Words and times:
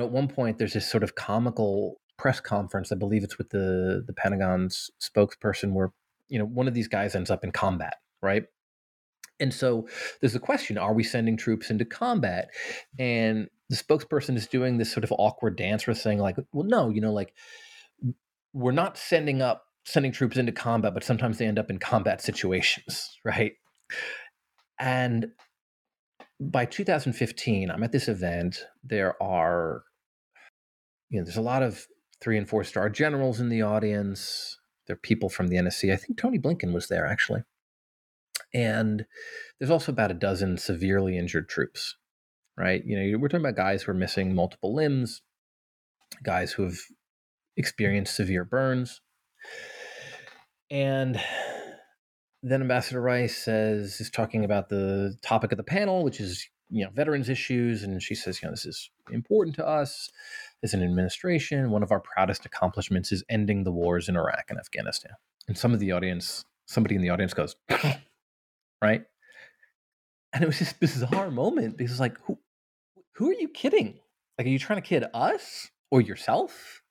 At 0.00 0.10
one 0.10 0.28
point, 0.28 0.58
there's 0.58 0.72
this 0.72 0.90
sort 0.90 1.02
of 1.02 1.14
comical 1.14 2.00
press 2.20 2.40
conference. 2.40 2.92
I 2.92 2.96
believe 2.96 3.24
it's 3.24 3.38
with 3.38 3.50
the 3.50 4.04
the 4.06 4.12
Pentagon's 4.12 4.90
spokesperson, 5.00 5.72
where 5.72 5.92
you 6.28 6.38
know 6.38 6.44
one 6.44 6.68
of 6.68 6.74
these 6.74 6.88
guys 6.88 7.14
ends 7.14 7.30
up 7.30 7.44
in 7.44 7.52
combat, 7.52 7.96
right? 8.22 8.44
And 9.40 9.54
so 9.54 9.88
there's 10.20 10.34
a 10.34 10.40
question: 10.40 10.76
Are 10.78 10.92
we 10.92 11.02
sending 11.02 11.36
troops 11.36 11.70
into 11.70 11.84
combat? 11.84 12.50
And 12.98 13.48
the 13.70 13.76
spokesperson 13.76 14.36
is 14.36 14.46
doing 14.46 14.78
this 14.78 14.92
sort 14.92 15.04
of 15.04 15.12
awkward 15.12 15.56
dance, 15.56 15.86
where 15.86 15.94
saying 15.94 16.18
like, 16.18 16.36
"Well, 16.52 16.66
no, 16.66 16.90
you 16.90 17.00
know, 17.00 17.12
like 17.12 17.34
we're 18.52 18.72
not 18.72 18.98
sending 18.98 19.40
up 19.40 19.64
sending 19.84 20.12
troops 20.12 20.36
into 20.36 20.52
combat, 20.52 20.92
but 20.92 21.04
sometimes 21.04 21.38
they 21.38 21.46
end 21.46 21.58
up 21.58 21.70
in 21.70 21.78
combat 21.78 22.20
situations, 22.20 23.18
right?" 23.24 23.52
And 24.78 25.32
by 26.38 26.64
2015, 26.64 27.70
I'm 27.70 27.82
at 27.82 27.92
this 27.92 28.08
event. 28.08 28.64
There 28.82 29.20
are 29.22 29.84
you 31.10 31.18
know, 31.18 31.24
there's 31.24 31.36
a 31.36 31.42
lot 31.42 31.62
of 31.62 31.86
three 32.20 32.38
and 32.38 32.48
four 32.48 32.64
star 32.64 32.88
generals 32.88 33.40
in 33.40 33.48
the 33.48 33.62
audience. 33.62 34.58
There 34.86 34.94
are 34.94 35.00
people 35.00 35.28
from 35.28 35.48
the 35.48 35.56
NSC. 35.56 35.92
I 35.92 35.96
think 35.96 36.18
Tony 36.18 36.38
Blinken 36.38 36.72
was 36.72 36.88
there 36.88 37.06
actually. 37.06 37.42
And 38.54 39.06
there's 39.58 39.70
also 39.70 39.92
about 39.92 40.10
a 40.10 40.14
dozen 40.14 40.58
severely 40.58 41.16
injured 41.16 41.48
troops, 41.48 41.96
right? 42.56 42.82
You 42.84 42.96
know, 42.98 43.18
we're 43.18 43.28
talking 43.28 43.44
about 43.44 43.56
guys 43.56 43.82
who 43.82 43.92
are 43.92 43.94
missing 43.94 44.34
multiple 44.34 44.74
limbs, 44.74 45.22
guys 46.22 46.52
who 46.52 46.64
have 46.64 46.78
experienced 47.56 48.16
severe 48.16 48.44
burns. 48.44 49.02
And 50.70 51.20
then 52.42 52.60
Ambassador 52.62 53.00
Rice 53.00 53.36
says, 53.36 54.00
is 54.00 54.10
talking 54.10 54.44
about 54.44 54.68
the 54.68 55.16
topic 55.22 55.52
of 55.52 55.58
the 55.58 55.64
panel, 55.64 56.02
which 56.02 56.20
is, 56.20 56.48
you 56.68 56.84
know, 56.84 56.90
veterans 56.90 57.28
issues. 57.28 57.82
And 57.84 58.02
she 58.02 58.14
says, 58.14 58.42
you 58.42 58.48
know, 58.48 58.52
this 58.52 58.66
is 58.66 58.90
important 59.12 59.54
to 59.56 59.66
us 59.66 60.10
as 60.62 60.74
an 60.74 60.82
administration, 60.82 61.70
one 61.70 61.82
of 61.82 61.90
our 61.90 62.00
proudest 62.00 62.44
accomplishments 62.44 63.12
is 63.12 63.24
ending 63.28 63.64
the 63.64 63.72
wars 63.72 64.08
in 64.08 64.16
Iraq 64.16 64.46
and 64.50 64.58
Afghanistan. 64.58 65.12
And 65.48 65.56
some 65.56 65.72
of 65.72 65.80
the 65.80 65.92
audience, 65.92 66.44
somebody 66.66 66.94
in 66.96 67.02
the 67.02 67.08
audience 67.10 67.32
goes, 67.32 67.56
right? 68.82 69.02
And 70.32 70.44
it 70.44 70.46
was 70.46 70.58
this 70.58 70.72
bizarre 70.72 71.30
moment 71.30 71.76
because 71.78 71.98
like, 71.98 72.18
who, 72.24 72.38
who 73.14 73.30
are 73.30 73.34
you 73.34 73.48
kidding? 73.48 73.98
Like, 74.38 74.46
are 74.46 74.50
you 74.50 74.58
trying 74.58 74.80
to 74.80 74.86
kid 74.86 75.04
us 75.14 75.70
or 75.90 76.00
yourself? 76.02 76.82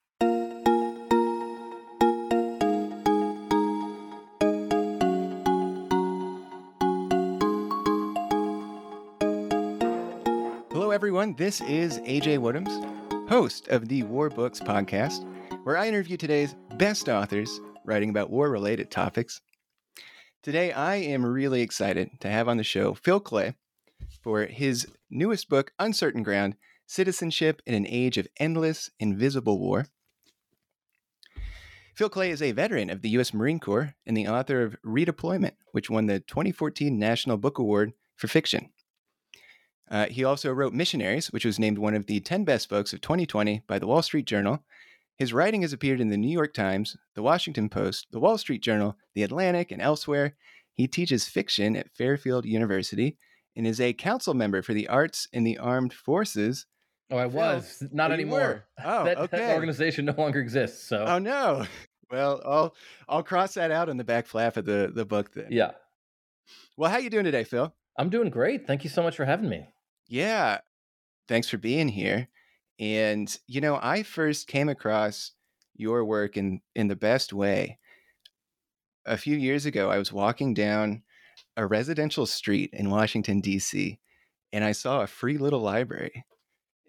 Hello, 10.72 10.92
everyone. 10.92 11.36
This 11.36 11.62
is 11.62 12.00
AJ 12.00 12.40
Woodhams 12.40 12.99
host 13.30 13.68
of 13.68 13.88
the 13.88 14.02
War 14.02 14.28
Books 14.28 14.60
podcast, 14.60 15.24
where 15.64 15.78
I 15.78 15.88
interview 15.88 16.18
today's 16.18 16.56
best 16.78 17.08
authors 17.08 17.62
writing 17.86 18.10
about 18.10 18.32
war 18.32 18.50
related 18.50 18.90
topics. 18.90 19.40
Today, 20.42 20.72
I 20.72 20.96
am 20.96 21.24
really 21.24 21.62
excited 21.62 22.10
to 22.22 22.28
have 22.28 22.48
on 22.48 22.58
the 22.58 22.64
show 22.64 22.96
Phil 22.96 23.22
Klay 23.22 23.54
for 24.24 24.48
his 24.48 24.88
newest 25.12 25.48
book, 25.48 25.74
Uncertain 25.78 26.24
Ground 26.24 26.56
Citizenship 26.88 27.62
in 27.68 27.76
an 27.76 27.86
Age 27.88 28.18
of 28.18 28.28
Endless 28.40 28.90
Invisible 29.00 29.60
War. 29.60 29.86
Phil 31.94 32.10
Klay 32.10 32.30
is 32.30 32.42
a 32.42 32.52
veteran 32.52 32.90
of 32.90 33.04
the 33.04 33.10
U.S. 33.10 33.32
Marine 33.32 33.60
Corps 33.60 33.94
and 34.08 34.18
the 34.18 34.28
author 34.28 34.64
of 34.64 34.76
Redeployment, 34.84 35.54
which 35.72 35.88
won 35.88 36.08
the 36.08 36.20
2014 36.20 36.98
National 36.98 37.38
Book 37.38 37.60
Award 37.60 37.94
for 38.16 38.28
Fiction. 38.28 38.72
Uh, 39.90 40.06
he 40.06 40.24
also 40.24 40.52
wrote 40.52 40.74
Missionaries, 40.74 41.32
which 41.32 41.46
was 41.46 41.60
named 41.60 41.80
one 41.80 41.96
of 41.96 42.06
the 42.06 42.20
10 42.20 42.44
best 42.44 42.70
books 42.70 42.94
of 42.94 43.02
2020 43.02 43.64
by 43.68 43.80
the 43.80 43.88
Wall 43.88 44.02
Street 44.02 44.26
Journal. 44.26 44.64
His 45.18 45.34
writing 45.34 45.64
has 45.64 45.74
appeared 45.74 46.00
in 46.00 46.10
the 46.10 46.18
New 46.18 46.32
York 46.32 46.54
Times, 46.54 46.96
the 47.16 47.24
Washington 47.24 47.70
Post, 47.70 48.08
the 48.12 48.20
Wall 48.20 48.38
Street 48.38 48.62
Journal, 48.62 48.96
the 49.16 49.24
Atlantic, 49.24 49.72
and 49.72 49.82
elsewhere. 49.82 50.36
He 50.74 50.88
teaches 50.88 51.28
fiction 51.28 51.76
at 51.76 51.92
Fairfield 51.92 52.46
University 52.46 53.18
and 53.56 53.68
is 53.68 53.82
a 53.82 53.94
council 53.94 54.34
member 54.34 54.62
for 54.62 54.74
the 54.74 54.88
arts 54.88 55.28
in 55.34 55.44
the 55.44 55.58
armed 55.58 55.94
forces. 55.94 56.66
Oh, 57.12 57.18
I 57.18 57.26
was 57.26 57.84
not 57.92 58.12
anymore. 58.12 58.66
Oh, 58.84 59.04
that, 59.04 59.18
okay. 59.18 59.38
That 59.40 59.56
organization 59.56 60.06
no 60.06 60.14
longer 60.18 60.40
exists. 60.40 60.88
So. 60.88 61.04
Oh 61.06 61.20
no. 61.20 61.66
Well, 62.12 62.42
I'll 62.44 62.76
I'll 63.08 63.22
cross 63.22 63.54
that 63.54 63.70
out 63.70 63.88
on 63.88 63.98
the 63.98 64.04
back 64.04 64.26
flap 64.26 64.58
of 64.58 64.66
the 64.66 64.92
the 64.92 65.06
book 65.06 65.32
then. 65.32 65.50
Yeah. 65.52 65.74
Well, 66.76 66.90
how 66.90 66.98
you 66.98 67.12
doing 67.12 67.26
today, 67.26 67.44
Phil? 67.44 67.72
I'm 68.00 68.10
doing 68.10 68.32
great. 68.32 68.66
Thank 68.66 68.84
you 68.84 68.90
so 68.90 69.04
much 69.04 69.16
for 69.16 69.26
having 69.26 69.48
me. 69.48 69.68
Yeah. 70.10 70.60
Thanks 71.28 71.48
for 71.48 71.58
being 71.58 71.88
here. 71.88 72.28
And 72.80 73.34
you 73.48 73.62
know, 73.62 73.80
I 73.82 74.04
first 74.04 74.48
came 74.48 74.68
across 74.68 75.32
your 75.76 76.04
work 76.04 76.36
in 76.36 76.62
in 76.76 76.88
the 76.88 76.96
best 76.96 77.32
way. 77.32 77.78
A 79.06 79.18
few 79.18 79.38
years 79.38 79.66
ago, 79.66 79.90
I 79.90 79.98
was 79.98 80.12
walking 80.12 80.54
down 80.54 81.04
a 81.56 81.66
residential 81.66 82.26
street 82.26 82.72
in 82.74 82.90
Washington 82.90 83.42
D.C. 83.42 84.00
and 84.52 84.64
I 84.64 84.72
saw 84.72 85.02
a 85.02 85.08
free 85.08 85.38
little 85.38 85.62
library. 85.62 86.26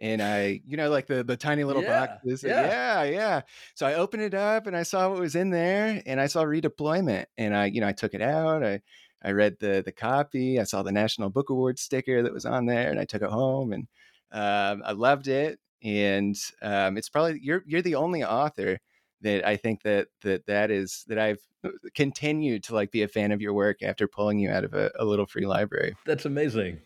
And 0.01 0.23
I, 0.23 0.63
you 0.67 0.79
know, 0.79 0.89
like 0.89 1.07
the 1.07 1.23
the 1.23 1.37
tiny 1.37 1.63
little 1.65 1.83
yeah, 1.83 2.07
boxes. 2.07 2.43
Yeah. 2.43 2.67
yeah, 2.67 3.03
yeah. 3.03 3.41
So 3.75 3.87
I 3.87 3.95
opened 3.95 4.23
it 4.23 4.33
up 4.33 4.67
and 4.67 4.75
I 4.75 4.83
saw 4.83 5.11
what 5.11 5.21
was 5.21 5.35
in 5.35 5.51
there, 5.51 6.03
and 6.07 6.19
I 6.19 6.27
saw 6.27 6.43
redeployment, 6.45 7.27
and 7.37 7.55
I, 7.55 7.67
you 7.67 7.83
know, 7.83 7.89
I 7.89 7.93
took 7.93 8.15
it 8.15 8.23
out. 8.23 8.65
I 8.65 8.81
I 9.23 9.33
read 9.33 9.57
the 9.61 9.83
the 9.85 9.93
copy. 9.93 10.59
I 10.59 10.65
saw 10.65 10.83
the 10.83 10.93
National 10.93 11.31
Book 11.31 11.51
Award 11.51 11.79
sticker 11.79 12.23
that 12.23 12.33
was 12.33 12.47
on 12.47 12.67
there, 12.67 12.91
and 12.91 12.99
I 12.99 13.05
took 13.05 13.23
it 13.23 13.31
home, 13.31 13.73
and 13.73 13.87
um, 14.33 14.83
I 14.85 14.93
loved 14.93 15.29
it. 15.29 15.59
And 15.83 16.37
um, 16.63 16.97
it's 16.97 17.09
probably 17.09 17.41
you're 17.43 17.63
you're 17.67 17.83
the 17.83 17.95
only 17.95 18.25
author 18.25 18.79
that 19.23 19.47
I 19.47 19.57
think 19.57 19.83
that 19.83 20.09
that 20.23 20.47
that 20.47 20.71
is 20.71 21.05
that 21.09 21.19
I've 21.19 21.41
uh, 21.65 21.71
continued 21.95 22.65
to 22.65 22.75
like 22.75 22.91
be 22.91 23.03
a 23.03 23.09
fan 23.09 23.33
of 23.33 23.41
your 23.41 23.53
work 23.53 23.83
after 23.83 24.09
pulling 24.09 24.39
you 24.39 24.51
out 24.51 24.65
of 24.65 24.75
a, 24.75 24.91
a 24.99 25.05
little 25.05 25.27
free 25.27 25.47
library. 25.47 25.97
That's 26.07 26.25
amazing. 26.25 26.81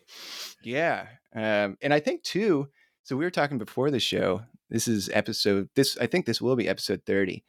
Yeah, 0.63 1.07
um, 1.33 1.77
and 1.81 1.93
I 1.93 1.99
think 1.99 2.23
too. 2.23 2.69
So 3.03 3.15
we 3.15 3.23
were 3.23 3.31
talking 3.31 3.57
before 3.57 3.91
the 3.91 3.99
show. 3.99 4.41
This 4.69 4.87
is 4.87 5.09
episode. 5.13 5.69
This 5.75 5.97
I 5.97 6.07
think 6.07 6.25
this 6.25 6.41
will 6.41 6.55
be 6.55 6.67
episode 6.67 7.03
thirty 7.05 7.43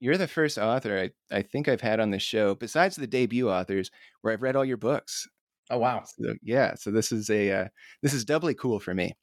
you're 0.00 0.16
the 0.16 0.28
first 0.28 0.58
author 0.58 1.10
I, 1.30 1.36
I 1.36 1.42
think 1.42 1.68
I've 1.68 1.80
had 1.80 2.00
on 2.00 2.10
the 2.10 2.18
show, 2.18 2.54
besides 2.54 2.96
the 2.96 3.06
debut 3.06 3.50
authors, 3.50 3.90
where 4.20 4.32
I've 4.32 4.42
read 4.42 4.56
all 4.56 4.64
your 4.64 4.76
books. 4.76 5.28
Oh 5.70 5.78
wow! 5.78 6.04
So, 6.04 6.34
yeah, 6.42 6.74
so 6.74 6.90
this 6.90 7.10
is 7.10 7.28
a 7.30 7.50
uh, 7.50 7.68
this 8.02 8.14
is 8.14 8.24
doubly 8.24 8.54
cool 8.54 8.78
for 8.78 8.94
me. 8.94 9.16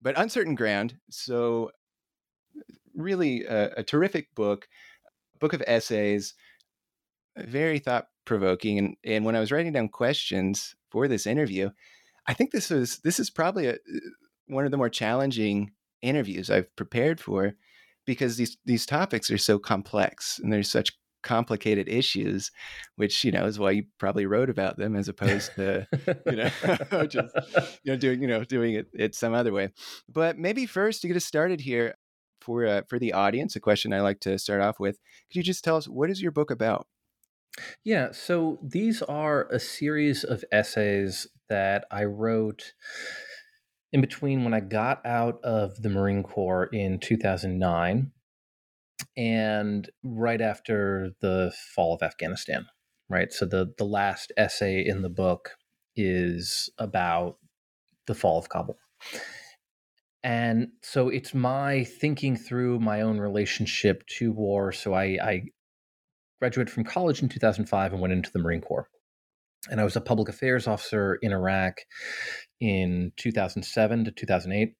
But 0.00 0.18
uncertain 0.18 0.54
ground. 0.54 0.96
So 1.10 1.70
really 2.94 3.44
a, 3.44 3.72
a 3.78 3.82
terrific 3.82 4.34
book, 4.34 4.68
book 5.40 5.52
of 5.52 5.62
essays, 5.66 6.34
very 7.36 7.78
thought 7.78 8.06
provoking. 8.24 8.78
And 8.78 8.96
and 9.04 9.24
when 9.24 9.36
I 9.36 9.40
was 9.40 9.50
writing 9.50 9.72
down 9.72 9.88
questions 9.88 10.74
for 10.90 11.08
this 11.08 11.26
interview, 11.26 11.70
I 12.26 12.34
think 12.34 12.52
this 12.52 12.70
was 12.70 12.98
this 12.98 13.18
is 13.18 13.30
probably 13.30 13.66
a, 13.68 13.76
one 14.46 14.64
of 14.64 14.70
the 14.70 14.76
more 14.76 14.90
challenging 14.90 15.72
interviews 16.02 16.50
I've 16.50 16.74
prepared 16.76 17.20
for 17.20 17.54
because 18.06 18.36
these 18.36 18.56
these 18.64 18.86
topics 18.86 19.30
are 19.30 19.38
so 19.38 19.58
complex 19.58 20.38
and 20.38 20.52
there's 20.52 20.70
such 20.70 20.90
complicated 21.22 21.88
issues 21.88 22.50
which 22.96 23.24
you 23.24 23.30
know 23.30 23.44
is 23.44 23.58
why 23.58 23.70
you 23.70 23.84
probably 23.98 24.26
wrote 24.26 24.50
about 24.50 24.76
them 24.76 24.96
as 24.96 25.08
opposed 25.08 25.54
to 25.54 25.86
you 26.26 26.36
know 26.36 27.06
just 27.06 27.34
you 27.84 27.92
know 27.92 27.96
doing 27.96 28.20
you 28.20 28.28
know 28.28 28.44
doing 28.44 28.74
it, 28.74 28.86
it 28.92 29.14
some 29.14 29.32
other 29.32 29.52
way. 29.52 29.70
But 30.08 30.36
maybe 30.36 30.66
first 30.66 31.02
to 31.02 31.08
get 31.08 31.16
us 31.16 31.24
started 31.24 31.60
here 31.60 31.94
for 32.40 32.66
uh, 32.66 32.82
for 32.88 32.98
the 32.98 33.12
audience 33.12 33.56
a 33.56 33.60
question 33.60 33.92
i 33.92 34.00
like 34.00 34.20
to 34.20 34.38
start 34.38 34.60
off 34.60 34.80
with 34.80 34.98
could 35.30 35.36
you 35.36 35.42
just 35.42 35.64
tell 35.64 35.76
us 35.76 35.88
what 35.88 36.10
is 36.10 36.20
your 36.20 36.32
book 36.32 36.50
about? 36.50 36.86
Yeah 37.84 38.12
so 38.12 38.58
these 38.62 39.02
are 39.02 39.46
a 39.48 39.60
series 39.60 40.24
of 40.24 40.44
essays 40.50 41.28
that 41.48 41.84
i 41.90 42.04
wrote 42.04 42.74
in 43.92 44.00
between 44.00 44.44
when 44.44 44.54
I 44.54 44.60
got 44.60 45.04
out 45.04 45.38
of 45.44 45.80
the 45.82 45.88
Marine 45.88 46.22
Corps 46.22 46.68
in 46.72 46.98
2009 46.98 48.10
and 49.16 49.90
right 50.02 50.40
after 50.40 51.10
the 51.20 51.52
fall 51.74 51.94
of 51.94 52.02
Afghanistan, 52.02 52.66
right? 53.08 53.32
So 53.32 53.44
the 53.44 53.72
the 53.76 53.84
last 53.84 54.32
essay 54.36 54.84
in 54.84 55.02
the 55.02 55.10
book 55.10 55.50
is 55.96 56.70
about 56.78 57.36
the 58.06 58.14
fall 58.14 58.38
of 58.38 58.48
Kabul. 58.48 58.76
And 60.24 60.68
so 60.82 61.08
it's 61.08 61.34
my 61.34 61.84
thinking 61.84 62.36
through 62.36 62.78
my 62.78 63.00
own 63.00 63.18
relationship 63.18 64.06
to 64.18 64.32
war. 64.32 64.70
So 64.72 64.94
I, 64.94 65.18
I 65.20 65.42
graduated 66.38 66.72
from 66.72 66.84
college 66.84 67.22
in 67.22 67.28
2005 67.28 67.92
and 67.92 68.00
went 68.00 68.12
into 68.12 68.30
the 68.32 68.38
Marine 68.38 68.60
Corps. 68.60 68.88
And 69.70 69.80
I 69.80 69.84
was 69.84 69.96
a 69.96 70.00
public 70.00 70.28
affairs 70.28 70.66
officer 70.66 71.18
in 71.22 71.32
Iraq 71.32 71.78
in 72.62 73.10
2007 73.16 74.04
to 74.04 74.12
2008. 74.12 74.76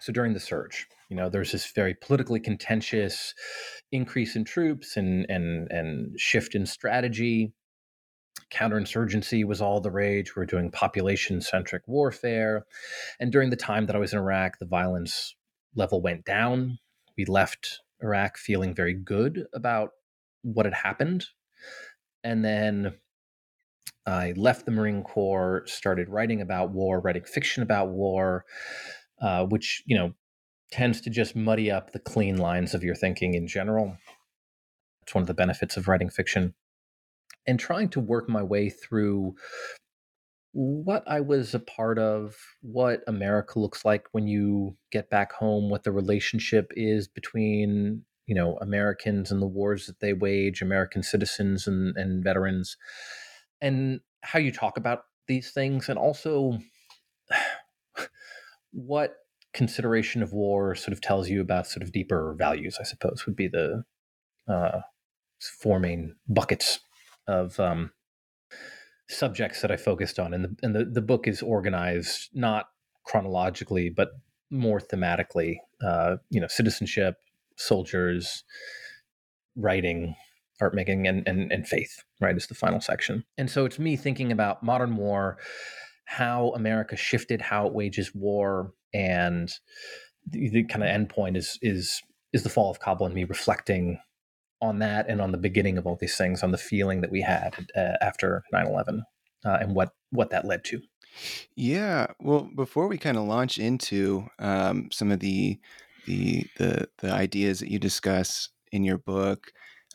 So 0.00 0.12
during 0.12 0.34
the 0.34 0.40
surge, 0.40 0.88
you 1.08 1.16
know, 1.16 1.28
there's 1.28 1.52
this 1.52 1.70
very 1.70 1.94
politically 1.94 2.40
contentious 2.40 3.34
increase 3.92 4.34
in 4.34 4.44
troops 4.44 4.96
and 4.96 5.24
and 5.28 5.70
and 5.70 6.18
shift 6.18 6.56
in 6.56 6.66
strategy. 6.66 7.52
Counterinsurgency 8.52 9.44
was 9.44 9.62
all 9.62 9.80
the 9.80 9.92
rage. 9.92 10.34
We 10.34 10.42
are 10.42 10.46
doing 10.46 10.72
population 10.72 11.40
centric 11.40 11.86
warfare. 11.86 12.66
And 13.20 13.30
during 13.30 13.50
the 13.50 13.56
time 13.56 13.86
that 13.86 13.94
I 13.94 14.00
was 14.00 14.12
in 14.12 14.18
Iraq, 14.18 14.58
the 14.58 14.66
violence 14.66 15.36
level 15.76 16.02
went 16.02 16.24
down. 16.24 16.80
We 17.16 17.26
left 17.26 17.80
Iraq 18.02 18.36
feeling 18.38 18.74
very 18.74 18.94
good 18.94 19.46
about 19.54 19.90
what 20.42 20.66
had 20.66 20.74
happened. 20.74 21.26
And 22.24 22.44
then 22.44 22.94
I 24.06 24.32
left 24.36 24.64
the 24.64 24.72
Marine 24.72 25.02
Corps, 25.02 25.62
started 25.66 26.08
writing 26.08 26.40
about 26.40 26.70
war, 26.70 27.00
writing 27.00 27.24
fiction 27.24 27.62
about 27.62 27.88
war, 27.88 28.44
uh, 29.20 29.44
which, 29.44 29.82
you 29.86 29.96
know, 29.96 30.12
tends 30.72 31.00
to 31.02 31.10
just 31.10 31.36
muddy 31.36 31.70
up 31.70 31.92
the 31.92 31.98
clean 31.98 32.38
lines 32.38 32.74
of 32.74 32.82
your 32.82 32.94
thinking 32.94 33.34
in 33.34 33.46
general. 33.46 33.96
It's 35.02 35.14
one 35.14 35.22
of 35.22 35.28
the 35.28 35.34
benefits 35.34 35.76
of 35.76 35.86
writing 35.86 36.10
fiction. 36.10 36.54
And 37.46 37.58
trying 37.58 37.90
to 37.90 38.00
work 38.00 38.28
my 38.28 38.42
way 38.42 38.70
through 38.70 39.34
what 40.52 41.02
I 41.06 41.20
was 41.20 41.54
a 41.54 41.58
part 41.58 41.98
of, 41.98 42.36
what 42.60 43.00
America 43.06 43.58
looks 43.58 43.84
like 43.84 44.06
when 44.12 44.26
you 44.28 44.76
get 44.90 45.10
back 45.10 45.32
home, 45.32 45.70
what 45.70 45.82
the 45.82 45.92
relationship 45.92 46.72
is 46.76 47.08
between 47.08 48.02
you 48.26 48.34
know 48.34 48.56
Americans 48.60 49.32
and 49.32 49.42
the 49.42 49.46
wars 49.46 49.86
that 49.86 50.00
they 50.00 50.12
wage, 50.12 50.62
American 50.62 51.02
citizens 51.02 51.66
and, 51.66 51.96
and 51.96 52.22
veterans, 52.22 52.76
and 53.62 54.00
how 54.22 54.38
you 54.38 54.52
talk 54.52 54.76
about 54.76 55.04
these 55.26 55.52
things, 55.52 55.88
and 55.88 55.98
also 55.98 56.58
what 58.72 59.14
consideration 59.54 60.22
of 60.22 60.32
war 60.32 60.74
sort 60.74 60.92
of 60.92 61.00
tells 61.00 61.28
you 61.28 61.40
about 61.40 61.66
sort 61.66 61.82
of 61.82 61.92
deeper 61.92 62.34
values. 62.36 62.76
I 62.80 62.84
suppose 62.84 63.24
would 63.24 63.36
be 63.36 63.48
the 63.48 63.84
uh, 64.48 64.80
four 65.60 65.78
main 65.78 66.16
buckets 66.28 66.80
of 67.26 67.58
um, 67.60 67.92
subjects 69.08 69.62
that 69.62 69.70
I 69.70 69.76
focused 69.76 70.18
on, 70.18 70.34
and 70.34 70.44
the 70.44 70.56
and 70.62 70.74
the, 70.74 70.84
the 70.84 71.02
book 71.02 71.26
is 71.26 71.40
organized 71.40 72.30
not 72.34 72.66
chronologically, 73.04 73.88
but 73.88 74.10
more 74.50 74.80
thematically. 74.80 75.56
Uh, 75.82 76.16
you 76.30 76.40
know, 76.40 76.48
citizenship, 76.48 77.16
soldiers, 77.56 78.44
writing, 79.56 80.14
art 80.60 80.74
making, 80.74 81.06
and, 81.06 81.26
and, 81.26 81.50
and 81.52 81.66
faith, 81.66 82.02
right, 82.20 82.36
is 82.36 82.46
the 82.46 82.54
final 82.54 82.80
section. 82.80 83.24
And 83.38 83.50
so 83.50 83.64
it's 83.64 83.78
me 83.78 83.96
thinking 83.96 84.32
about 84.32 84.62
modern 84.62 84.96
war, 84.96 85.38
how 86.04 86.52
America 86.54 86.96
shifted, 86.96 87.40
how 87.40 87.66
it 87.66 87.72
wages 87.72 88.14
war, 88.14 88.72
and 88.94 89.52
the, 90.28 90.50
the 90.50 90.64
kind 90.64 90.84
of 90.84 90.88
endpoint 90.88 91.36
is 91.36 91.58
is 91.62 92.02
is 92.32 92.42
the 92.42 92.48
fall 92.48 92.70
of 92.70 92.80
Kabul 92.80 93.06
and 93.06 93.14
me 93.14 93.24
reflecting 93.24 93.98
on 94.60 94.78
that 94.78 95.08
and 95.08 95.20
on 95.20 95.32
the 95.32 95.38
beginning 95.38 95.76
of 95.76 95.86
all 95.86 95.98
these 96.00 96.16
things, 96.16 96.42
on 96.42 96.52
the 96.52 96.58
feeling 96.58 97.00
that 97.00 97.10
we 97.10 97.20
had 97.20 97.66
uh, 97.76 97.94
after 98.00 98.44
9 98.52 98.66
11 98.66 99.02
uh, 99.44 99.58
and 99.60 99.74
what, 99.74 99.90
what 100.10 100.30
that 100.30 100.46
led 100.46 100.64
to. 100.64 100.80
Yeah. 101.56 102.06
Well, 102.20 102.48
before 102.54 102.86
we 102.86 102.96
kind 102.96 103.18
of 103.18 103.24
launch 103.24 103.58
into 103.58 104.28
um, 104.38 104.88
some 104.90 105.10
of 105.10 105.20
the 105.20 105.58
the 106.06 106.44
the 106.56 106.88
the 106.98 107.12
ideas 107.12 107.60
that 107.60 107.70
you 107.70 107.78
discuss 107.78 108.48
in 108.72 108.82
your 108.82 108.98
book. 108.98 109.52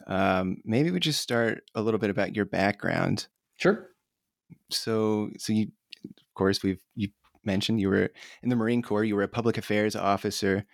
Um, 0.07 0.57
maybe 0.63 0.89
we 0.89 1.00
just 1.00 1.21
start 1.21 1.63
a 1.75 1.81
little 1.81 2.00
bit 2.00 2.09
about 2.09 2.36
your 2.36 2.45
background. 2.45 3.27
Sure. 3.57 3.89
So, 4.71 5.30
so 5.38 5.54
you, 5.54 5.68
of 6.06 6.33
course, 6.33 6.63
we've 6.63 6.81
you 6.95 7.09
mentioned 7.44 7.81
you 7.81 7.89
were 7.89 8.09
in 8.42 8.50
the 8.50 8.56
Marine 8.56 8.81
Corps. 8.81 9.04
You 9.04 9.15
were 9.15 9.24
a 9.24 9.27
public 9.27 9.57
affairs 9.57 9.95
officer, 9.95 10.65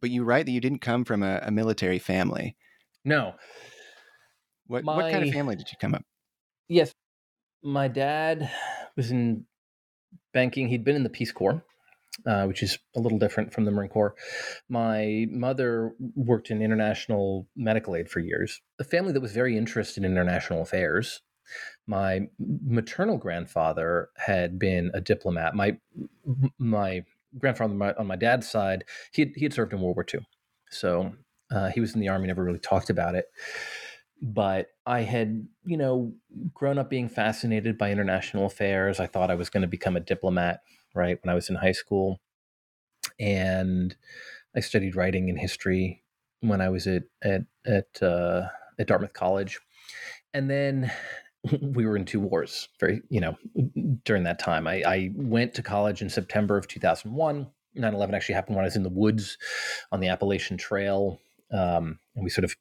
but 0.00 0.10
you 0.10 0.24
write 0.24 0.46
that 0.46 0.52
you 0.52 0.60
didn't 0.60 0.80
come 0.80 1.04
from 1.04 1.22
a, 1.22 1.40
a 1.42 1.50
military 1.50 1.98
family. 1.98 2.56
No. 3.04 3.34
What 4.66 4.84
my, 4.84 4.96
what 4.96 5.12
kind 5.12 5.24
of 5.24 5.34
family 5.34 5.56
did 5.56 5.70
you 5.70 5.76
come 5.80 5.94
up? 5.94 6.04
Yes, 6.68 6.92
my 7.62 7.88
dad 7.88 8.50
was 8.96 9.10
in 9.10 9.44
banking. 10.32 10.68
He'd 10.68 10.84
been 10.84 10.96
in 10.96 11.02
the 11.02 11.10
Peace 11.10 11.32
Corps 11.32 11.64
uh, 12.26 12.44
which 12.44 12.62
is 12.62 12.78
a 12.96 13.00
little 13.00 13.18
different 13.18 13.52
from 13.52 13.64
the 13.64 13.70
Marine 13.70 13.90
Corps. 13.90 14.14
My 14.68 15.26
mother 15.30 15.92
worked 16.14 16.50
in 16.50 16.62
international 16.62 17.48
medical 17.56 17.96
aid 17.96 18.08
for 18.08 18.20
years, 18.20 18.60
a 18.78 18.84
family 18.84 19.12
that 19.12 19.20
was 19.20 19.32
very 19.32 19.56
interested 19.56 20.04
in 20.04 20.12
international 20.12 20.62
affairs. 20.62 21.22
My 21.86 22.28
maternal 22.38 23.18
grandfather 23.18 24.08
had 24.16 24.58
been 24.58 24.90
a 24.94 25.00
diplomat. 25.00 25.54
My 25.54 25.76
my 26.58 27.04
grandfather 27.38 27.94
on 27.98 28.06
my 28.06 28.16
dad's 28.16 28.48
side, 28.48 28.84
he 29.12 29.22
had, 29.22 29.32
he 29.36 29.44
had 29.44 29.52
served 29.52 29.72
in 29.72 29.80
World 29.80 29.96
War 29.96 30.06
II, 30.12 30.20
so 30.70 31.12
uh, 31.50 31.68
he 31.68 31.80
was 31.80 31.94
in 31.94 32.00
the 32.00 32.08
army. 32.08 32.26
Never 32.26 32.44
really 32.44 32.58
talked 32.58 32.90
about 32.90 33.14
it 33.14 33.26
but 34.22 34.68
I 34.86 35.02
had, 35.02 35.46
you 35.66 35.76
know, 35.76 36.14
grown 36.54 36.78
up 36.78 36.88
being 36.88 37.10
fascinated 37.10 37.76
by 37.76 37.90
international 37.90 38.46
affairs. 38.46 38.98
I 38.98 39.06
thought 39.06 39.30
I 39.30 39.34
was 39.34 39.50
going 39.50 39.62
to 39.62 39.68
become 39.68 39.96
a 39.96 40.00
diplomat 40.00 40.60
right 40.94 41.18
when 41.22 41.30
I 41.30 41.34
was 41.34 41.50
in 41.50 41.56
high 41.56 41.72
school, 41.72 42.20
and 43.18 43.94
I 44.56 44.60
studied 44.60 44.96
writing 44.96 45.28
and 45.28 45.38
history 45.38 46.02
when 46.40 46.60
I 46.60 46.68
was 46.68 46.86
at 46.86 47.04
at 47.22 47.42
at 47.66 48.02
uh, 48.02 48.48
at 48.78 48.86
Dartmouth 48.86 49.12
College, 49.12 49.58
and 50.32 50.50
then 50.50 50.90
we 51.60 51.86
were 51.86 51.96
in 51.96 52.04
two 52.04 52.20
wars. 52.20 52.68
Very, 52.80 53.02
you 53.08 53.20
know, 53.20 53.36
during 54.04 54.24
that 54.24 54.38
time, 54.38 54.66
I, 54.66 54.82
I 54.86 55.10
went 55.14 55.54
to 55.54 55.62
college 55.62 56.02
in 56.02 56.08
September 56.08 56.56
of 56.56 56.68
two 56.68 56.80
thousand 56.80 57.12
one. 57.12 57.48
9-11 57.76 58.14
actually 58.14 58.36
happened 58.36 58.54
when 58.54 58.64
I 58.64 58.68
was 58.68 58.76
in 58.76 58.84
the 58.84 58.88
woods 58.88 59.36
on 59.90 59.98
the 59.98 60.06
Appalachian 60.06 60.56
Trail. 60.56 61.18
Um, 61.52 61.98
and 62.14 62.22
we 62.22 62.30
sort 62.30 62.44
of 62.44 62.54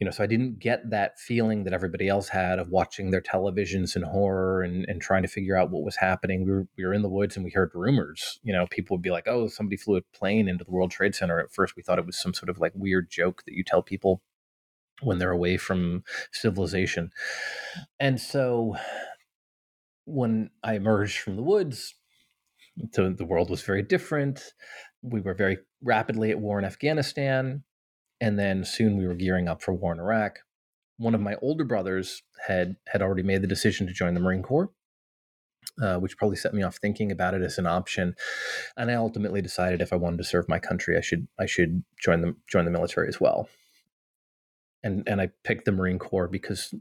you 0.00 0.06
know, 0.06 0.10
so 0.10 0.24
I 0.24 0.26
didn't 0.26 0.58
get 0.58 0.88
that 0.88 1.20
feeling 1.20 1.64
that 1.64 1.74
everybody 1.74 2.08
else 2.08 2.30
had 2.30 2.58
of 2.58 2.70
watching 2.70 3.10
their 3.10 3.20
televisions 3.20 3.94
in 3.94 4.02
horror 4.02 4.62
and, 4.62 4.86
and 4.88 5.00
trying 5.00 5.20
to 5.22 5.28
figure 5.28 5.58
out 5.58 5.70
what 5.70 5.84
was 5.84 5.96
happening. 5.96 6.46
We 6.46 6.50
were, 6.52 6.66
we 6.78 6.86
were 6.86 6.94
in 6.94 7.02
the 7.02 7.08
woods 7.10 7.36
and 7.36 7.44
we 7.44 7.50
heard 7.50 7.70
rumors. 7.74 8.40
You 8.42 8.54
know, 8.54 8.66
people 8.70 8.96
would 8.96 9.02
be 9.02 9.10
like, 9.10 9.28
oh, 9.28 9.48
somebody 9.48 9.76
flew 9.76 9.98
a 9.98 10.16
plane 10.16 10.48
into 10.48 10.64
the 10.64 10.70
World 10.70 10.90
Trade 10.90 11.14
Center. 11.14 11.38
At 11.38 11.52
first, 11.52 11.76
we 11.76 11.82
thought 11.82 11.98
it 11.98 12.06
was 12.06 12.20
some 12.20 12.32
sort 12.32 12.48
of 12.48 12.58
like 12.58 12.72
weird 12.74 13.10
joke 13.10 13.42
that 13.44 13.52
you 13.52 13.62
tell 13.62 13.82
people 13.82 14.22
when 15.02 15.18
they're 15.18 15.30
away 15.30 15.58
from 15.58 16.02
civilization. 16.32 17.10
And 17.98 18.18
so 18.18 18.76
when 20.06 20.48
I 20.64 20.76
emerged 20.76 21.18
from 21.18 21.36
the 21.36 21.42
woods, 21.42 21.94
so 22.92 23.10
the 23.10 23.26
world 23.26 23.50
was 23.50 23.60
very 23.60 23.82
different. 23.82 24.54
We 25.02 25.20
were 25.20 25.34
very 25.34 25.58
rapidly 25.82 26.30
at 26.30 26.40
war 26.40 26.58
in 26.58 26.64
Afghanistan 26.64 27.64
and 28.20 28.38
then 28.38 28.64
soon 28.64 28.96
we 28.96 29.06
were 29.06 29.14
gearing 29.14 29.48
up 29.48 29.62
for 29.62 29.72
war 29.72 29.92
in 29.92 30.00
Iraq. 30.00 30.40
One 30.98 31.14
of 31.14 31.20
my 31.20 31.36
older 31.40 31.64
brothers 31.64 32.22
had 32.46 32.76
had 32.88 33.02
already 33.02 33.22
made 33.22 33.42
the 33.42 33.48
decision 33.48 33.86
to 33.86 33.92
join 33.92 34.14
the 34.14 34.20
Marine 34.20 34.42
Corps, 34.42 34.70
uh, 35.82 35.96
which 35.96 36.18
probably 36.18 36.36
set 36.36 36.52
me 36.52 36.62
off 36.62 36.76
thinking 36.76 37.10
about 37.10 37.34
it 37.34 37.42
as 37.42 37.58
an 37.58 37.66
option. 37.66 38.14
And 38.76 38.90
I 38.90 38.94
ultimately 38.94 39.40
decided 39.40 39.80
if 39.80 39.92
I 39.92 39.96
wanted 39.96 40.18
to 40.18 40.24
serve 40.24 40.48
my 40.48 40.58
country, 40.58 40.96
I 40.96 41.00
should 41.00 41.26
I 41.38 41.46
should 41.46 41.84
join 41.98 42.20
the 42.20 42.36
join 42.48 42.66
the 42.66 42.70
military 42.70 43.08
as 43.08 43.20
well. 43.20 43.48
And 44.82 45.02
and 45.06 45.20
I 45.20 45.30
picked 45.44 45.64
the 45.64 45.72
Marine 45.72 45.98
Corps 45.98 46.28
because 46.28 46.74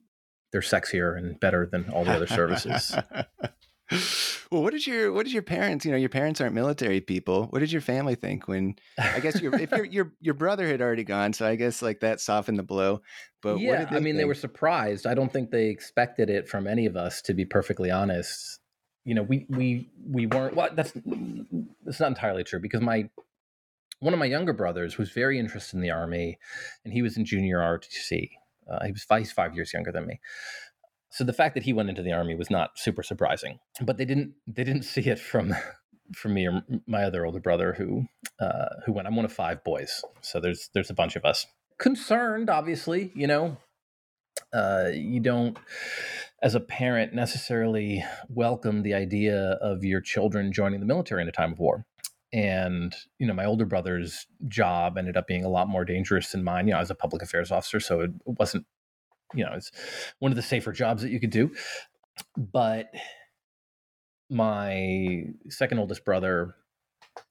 they're 0.52 0.62
sexier 0.62 1.18
and 1.18 1.40
better 1.40 1.66
than 1.66 1.90
all 1.90 2.04
the 2.04 2.14
other 2.14 2.28
services. 2.28 2.96
well, 4.52 4.62
what 4.62 4.72
did 4.72 4.86
your 4.86 5.12
what 5.12 5.26
did 5.26 5.34
your 5.34 5.42
parents? 5.42 5.84
You 5.84 5.92
know, 5.92 5.98
your 5.98 6.10
parents 6.10 6.40
aren't 6.40 6.54
military 6.54 7.02
people. 7.02 7.46
What 7.48 7.60
did 7.60 7.72
your 7.72 7.82
family 7.82 8.16
think 8.16 8.48
when? 8.48 8.76
I 8.98 9.20
guess 9.20 9.42
your 9.42 9.56
if 9.56 9.72
your 9.72 9.86
your 9.92 10.14
your 10.22 10.34
brother 10.36 10.68
had 10.68 10.82
already 10.82 11.04
gone, 11.04 11.34
so 11.34 11.48
I 11.48 11.56
guess 11.56 11.82
like 11.82 12.02
that 12.02 12.22
softened 12.22 12.60
the 12.60 12.64
blow. 12.64 13.02
But 13.42 13.60
yeah, 13.60 13.88
I 13.90 13.96
mean, 13.96 14.04
think? 14.04 14.18
they 14.18 14.26
were 14.26 14.36
surprised. 14.36 15.08
I 15.08 15.16
don't 15.16 15.32
think 15.34 15.50
they 15.50 15.68
expected 15.68 16.30
it 16.30 16.48
from 16.48 16.68
any 16.68 16.86
of 16.86 16.96
us, 16.96 17.22
to 17.24 17.34
be 17.34 17.46
perfectly 17.46 17.90
honest. 17.90 18.60
You 19.06 19.16
know, 19.16 19.24
we 19.24 19.48
we 19.50 19.90
we 20.08 20.28
weren't. 20.28 20.56
Well, 20.56 20.70
that's 20.74 20.94
that's 21.84 22.00
not 22.00 22.10
entirely 22.10 22.44
true 22.44 22.60
because 22.60 22.82
my 22.82 23.10
one 24.02 24.14
of 24.14 24.20
my 24.20 24.26
younger 24.26 24.54
brothers 24.54 24.98
was 24.98 25.12
very 25.12 25.40
interested 25.40 25.78
in 25.78 25.82
the 25.82 25.90
army, 25.90 26.38
and 26.86 26.94
he 26.94 27.02
was 27.02 27.18
in 27.18 27.26
junior 27.26 27.58
ROTC. 27.58 28.32
Uh, 28.70 28.86
he 28.86 28.92
was 28.92 29.04
five, 29.04 29.28
five 29.30 29.56
years 29.56 29.74
younger 29.74 29.92
than 29.92 30.06
me 30.06 30.20
so 31.12 31.24
the 31.24 31.34
fact 31.34 31.56
that 31.56 31.64
he 31.64 31.74
went 31.74 31.90
into 31.90 32.04
the 32.04 32.12
army 32.12 32.36
was 32.36 32.50
not 32.50 32.72
super 32.78 33.04
surprising 33.04 33.60
but 33.82 33.98
they 33.98 34.06
didn't 34.06 34.34
they 34.48 34.64
didn't 34.64 34.84
see 34.84 35.02
it 35.02 35.20
from 35.20 35.54
from 36.14 36.34
me 36.34 36.48
or 36.48 36.64
my 36.88 37.04
other 37.04 37.26
older 37.26 37.40
brother 37.40 37.74
who 37.74 38.06
uh, 38.40 38.70
who 38.86 38.94
went 38.94 39.08
i'm 39.08 39.16
one 39.16 39.26
of 39.26 39.34
five 39.34 39.64
boys 39.64 40.04
so 40.22 40.40
there's 40.40 40.70
there's 40.74 40.90
a 40.90 40.96
bunch 40.96 41.16
of 41.16 41.26
us. 41.26 41.46
Concerned 41.78 42.50
obviously 42.50 43.12
you 43.16 43.28
know? 43.28 43.58
Uh, 44.54 44.90
you 44.94 45.20
don't 45.20 45.58
as 46.42 46.56
a 46.56 46.60
parent 46.60 47.14
necessarily 47.14 48.04
welcome 48.30 48.82
the 48.82 48.94
idea 48.94 49.52
of 49.62 49.84
your 49.84 50.02
children 50.02 50.52
joining 50.52 50.80
the 50.80 50.86
military 50.86 51.22
in 51.22 51.28
a 51.28 51.32
time 51.32 51.52
of 51.52 51.60
war. 51.60 51.86
And 52.32 52.96
you 53.18 53.28
know 53.28 53.34
my 53.34 53.46
older 53.46 53.66
brother's 53.66 54.26
job 54.48 54.98
ended 54.98 55.18
up 55.18 55.28
being 55.28 55.44
a 55.44 55.50
lot 55.50 55.68
more 55.68 55.86
dangerous 55.86 56.32
than 56.32 56.44
mine. 56.44 56.68
You 56.68 56.74
know 56.74 56.80
as 56.80 56.90
a 56.90 56.96
public 56.96 57.22
affairs 57.22 57.52
officer 57.52 57.80
so 57.80 58.02
it 58.02 58.12
wasn't 58.26 58.66
you 59.34 59.44
know 59.44 59.52
it's 59.54 59.72
one 60.20 60.32
of 60.32 60.36
the 60.36 60.42
safer 60.42 60.72
jobs 60.72 61.02
that 61.02 61.12
you 61.12 61.20
could 61.20 61.30
do 61.30 61.52
but 62.38 62.88
my 64.30 65.24
second 65.50 65.80
oldest 65.80 66.06
brother 66.06 66.56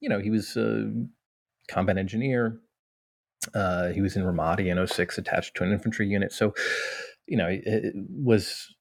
you 0.00 0.08
know 0.08 0.18
he 0.18 0.30
was 0.30 0.56
a 0.56 0.90
combat 1.68 1.98
engineer 1.98 2.60
uh, 3.54 3.88
he 3.88 4.00
was 4.00 4.16
in 4.16 4.22
ramadi 4.22 4.66
in 4.66 4.86
06 4.86 5.18
attached 5.18 5.54
to 5.54 5.64
an 5.64 5.72
infantry 5.72 6.06
unit 6.06 6.32
so 6.32 6.54
you 7.26 7.36
know 7.36 7.46
it, 7.46 7.62
it 7.64 7.94
was 8.10 8.74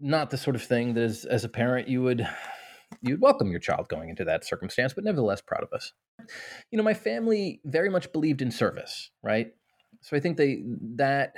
not 0.00 0.30
the 0.30 0.38
sort 0.38 0.56
of 0.56 0.62
thing 0.62 0.94
that 0.94 1.02
as, 1.02 1.24
as 1.24 1.44
a 1.44 1.48
parent 1.48 1.88
you 1.88 2.02
would 2.02 2.26
you'd 3.02 3.20
welcome 3.20 3.50
your 3.50 3.60
child 3.60 3.88
going 3.88 4.08
into 4.08 4.24
that 4.24 4.44
circumstance, 4.44 4.92
but 4.92 5.04
nevertheless 5.04 5.40
proud 5.40 5.62
of 5.62 5.72
us. 5.72 5.92
You 6.70 6.78
know, 6.78 6.84
my 6.84 6.94
family 6.94 7.60
very 7.64 7.90
much 7.90 8.12
believed 8.12 8.42
in 8.42 8.50
service, 8.50 9.10
right? 9.22 9.52
So 10.02 10.16
I 10.16 10.20
think 10.20 10.36
they 10.36 10.62
that 10.96 11.34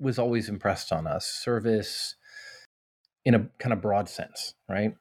was 0.00 0.18
always 0.18 0.48
impressed 0.48 0.92
on 0.92 1.06
us. 1.06 1.26
Service 1.26 2.16
in 3.24 3.34
a 3.34 3.48
kind 3.58 3.72
of 3.72 3.82
broad 3.82 4.08
sense, 4.08 4.54
right? 4.68 4.94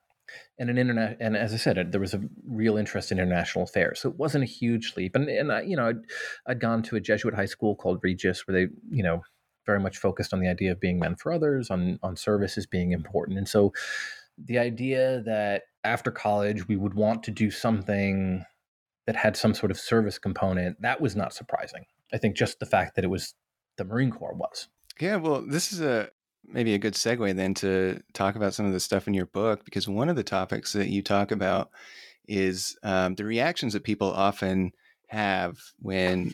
And 0.60 0.70
an 0.70 0.78
internet, 0.78 1.18
and 1.20 1.36
as 1.36 1.54
I 1.54 1.58
said, 1.58 1.80
uh, 1.80 1.86
there 1.88 2.02
was 2.02 2.14
a 2.14 2.22
real 2.48 2.78
interest 2.78 3.12
in 3.12 3.18
international 3.18 3.64
affairs. 3.64 4.02
So 4.02 4.10
it 4.10 4.18
wasn't 4.18 4.44
a 4.44 4.48
huge 4.48 4.94
leap. 4.96 5.16
And 5.16 5.28
and 5.28 5.52
I, 5.52 5.62
you 5.62 5.76
know, 5.76 5.88
I'd, 5.88 6.02
I'd 6.46 6.60
gone 6.60 6.84
to 6.84 6.96
a 6.96 7.00
Jesuit 7.00 7.34
high 7.34 7.46
school 7.46 7.76
called 7.76 8.00
Regis, 8.04 8.46
where 8.46 8.54
they, 8.54 8.74
you 8.92 9.02
know, 9.02 9.22
very 9.66 9.80
much 9.80 9.98
focused 9.98 10.34
on 10.34 10.40
the 10.40 10.48
idea 10.48 10.72
of 10.72 10.80
being 10.80 11.00
men 11.00 11.16
for 11.16 11.32
others, 11.32 11.72
on 11.72 11.98
on 12.04 12.16
service 12.16 12.58
as 12.58 12.68
being 12.68 12.92
important. 12.92 13.38
And 13.38 13.48
so 13.48 13.74
the 14.46 14.60
idea 14.60 15.22
that 15.26 15.64
after 15.84 16.12
college 16.12 16.68
we 16.68 16.76
would 16.76 16.94
want 16.94 17.24
to 17.24 17.32
do 17.32 17.52
something 17.52 18.44
that 19.06 19.16
had 19.16 19.36
some 19.36 19.54
sort 19.54 19.72
of 19.72 19.80
service 19.80 20.20
component 20.20 20.82
that 20.82 21.02
was 21.02 21.16
not 21.16 21.34
surprising 21.34 21.86
i 22.14 22.18
think 22.18 22.36
just 22.36 22.60
the 22.60 22.66
fact 22.66 22.96
that 22.96 23.04
it 23.04 23.10
was 23.10 23.34
the 23.78 23.84
marine 23.84 24.12
corps 24.12 24.36
was 24.36 24.68
yeah 25.00 25.16
well 25.16 25.42
this 25.42 25.72
is 25.72 25.82
a 25.82 26.10
maybe 26.46 26.74
a 26.74 26.80
good 26.80 26.94
segue 26.94 27.36
then 27.36 27.54
to 27.54 28.02
talk 28.14 28.36
about 28.36 28.54
some 28.54 28.66
of 28.66 28.74
the 28.74 28.80
stuff 28.80 29.08
in 29.08 29.14
your 29.14 29.28
book 29.28 29.64
because 29.66 29.88
one 29.88 30.10
of 30.10 30.16
the 30.16 30.24
topics 30.24 30.74
that 30.74 30.88
you 30.88 31.02
talk 31.02 31.32
about 31.32 31.70
is 32.28 32.78
um, 32.84 33.16
the 33.16 33.26
reactions 33.26 33.74
that 33.74 33.84
people 33.84 34.12
often 34.12 34.72
have 35.08 35.58
when 35.80 36.34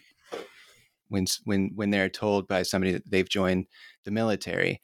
when 1.10 1.26
when 1.44 1.72
when 1.76 1.92
they're 1.92 2.10
told 2.10 2.48
by 2.48 2.64
somebody 2.64 2.92
that 2.92 3.10
they've 3.10 3.30
joined 3.30 3.66
the 4.04 4.12
military 4.12 4.82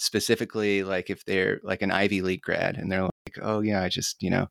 specifically 0.00 0.82
like 0.82 1.10
if 1.10 1.24
they're 1.24 1.60
like 1.62 1.82
an 1.82 1.90
Ivy 1.90 2.22
League 2.22 2.42
grad 2.42 2.76
and 2.76 2.90
they're 2.90 3.02
like, 3.02 3.38
oh 3.42 3.60
yeah, 3.60 3.82
I 3.82 3.88
just 3.88 4.22
you 4.22 4.30
know 4.30 4.48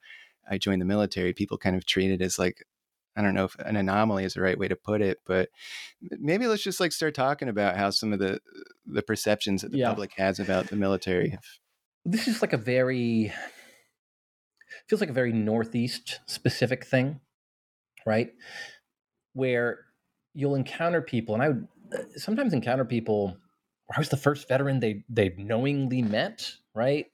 I 0.49 0.57
joined 0.57 0.81
the 0.81 0.85
military. 0.85 1.33
People 1.33 1.57
kind 1.57 1.75
of 1.75 1.85
treat 1.85 2.11
it 2.11 2.21
as 2.21 2.39
like 2.39 2.63
I 3.15 3.21
don't 3.21 3.33
know 3.33 3.45
if 3.45 3.55
an 3.59 3.75
anomaly 3.75 4.23
is 4.23 4.35
the 4.35 4.41
right 4.41 4.57
way 4.57 4.67
to 4.67 4.75
put 4.75 5.01
it, 5.01 5.19
but 5.25 5.49
maybe 6.01 6.47
let's 6.47 6.63
just 6.63 6.79
like 6.79 6.91
start 6.91 7.15
talking 7.15 7.49
about 7.49 7.75
how 7.75 7.89
some 7.89 8.13
of 8.13 8.19
the 8.19 8.39
the 8.85 9.01
perceptions 9.01 9.61
that 9.61 9.71
the 9.71 9.79
yeah. 9.79 9.89
public 9.89 10.11
has 10.17 10.39
about 10.39 10.67
the 10.67 10.75
military. 10.75 11.37
This 12.05 12.27
is 12.27 12.41
like 12.41 12.53
a 12.53 12.57
very 12.57 13.33
feels 14.87 15.01
like 15.01 15.09
a 15.09 15.13
very 15.13 15.33
northeast 15.33 16.19
specific 16.25 16.85
thing, 16.85 17.19
right? 18.05 18.31
Where 19.33 19.85
you'll 20.33 20.55
encounter 20.55 21.01
people, 21.01 21.35
and 21.35 21.43
I 21.43 21.47
would 21.49 21.67
uh, 21.93 21.97
sometimes 22.15 22.53
encounter 22.53 22.85
people 22.85 23.37
where 23.87 23.97
I 23.97 23.99
was 23.99 24.09
the 24.09 24.17
first 24.17 24.47
veteran 24.47 24.79
they 24.79 25.03
they 25.09 25.33
knowingly 25.37 26.01
met, 26.01 26.51
right? 26.73 27.07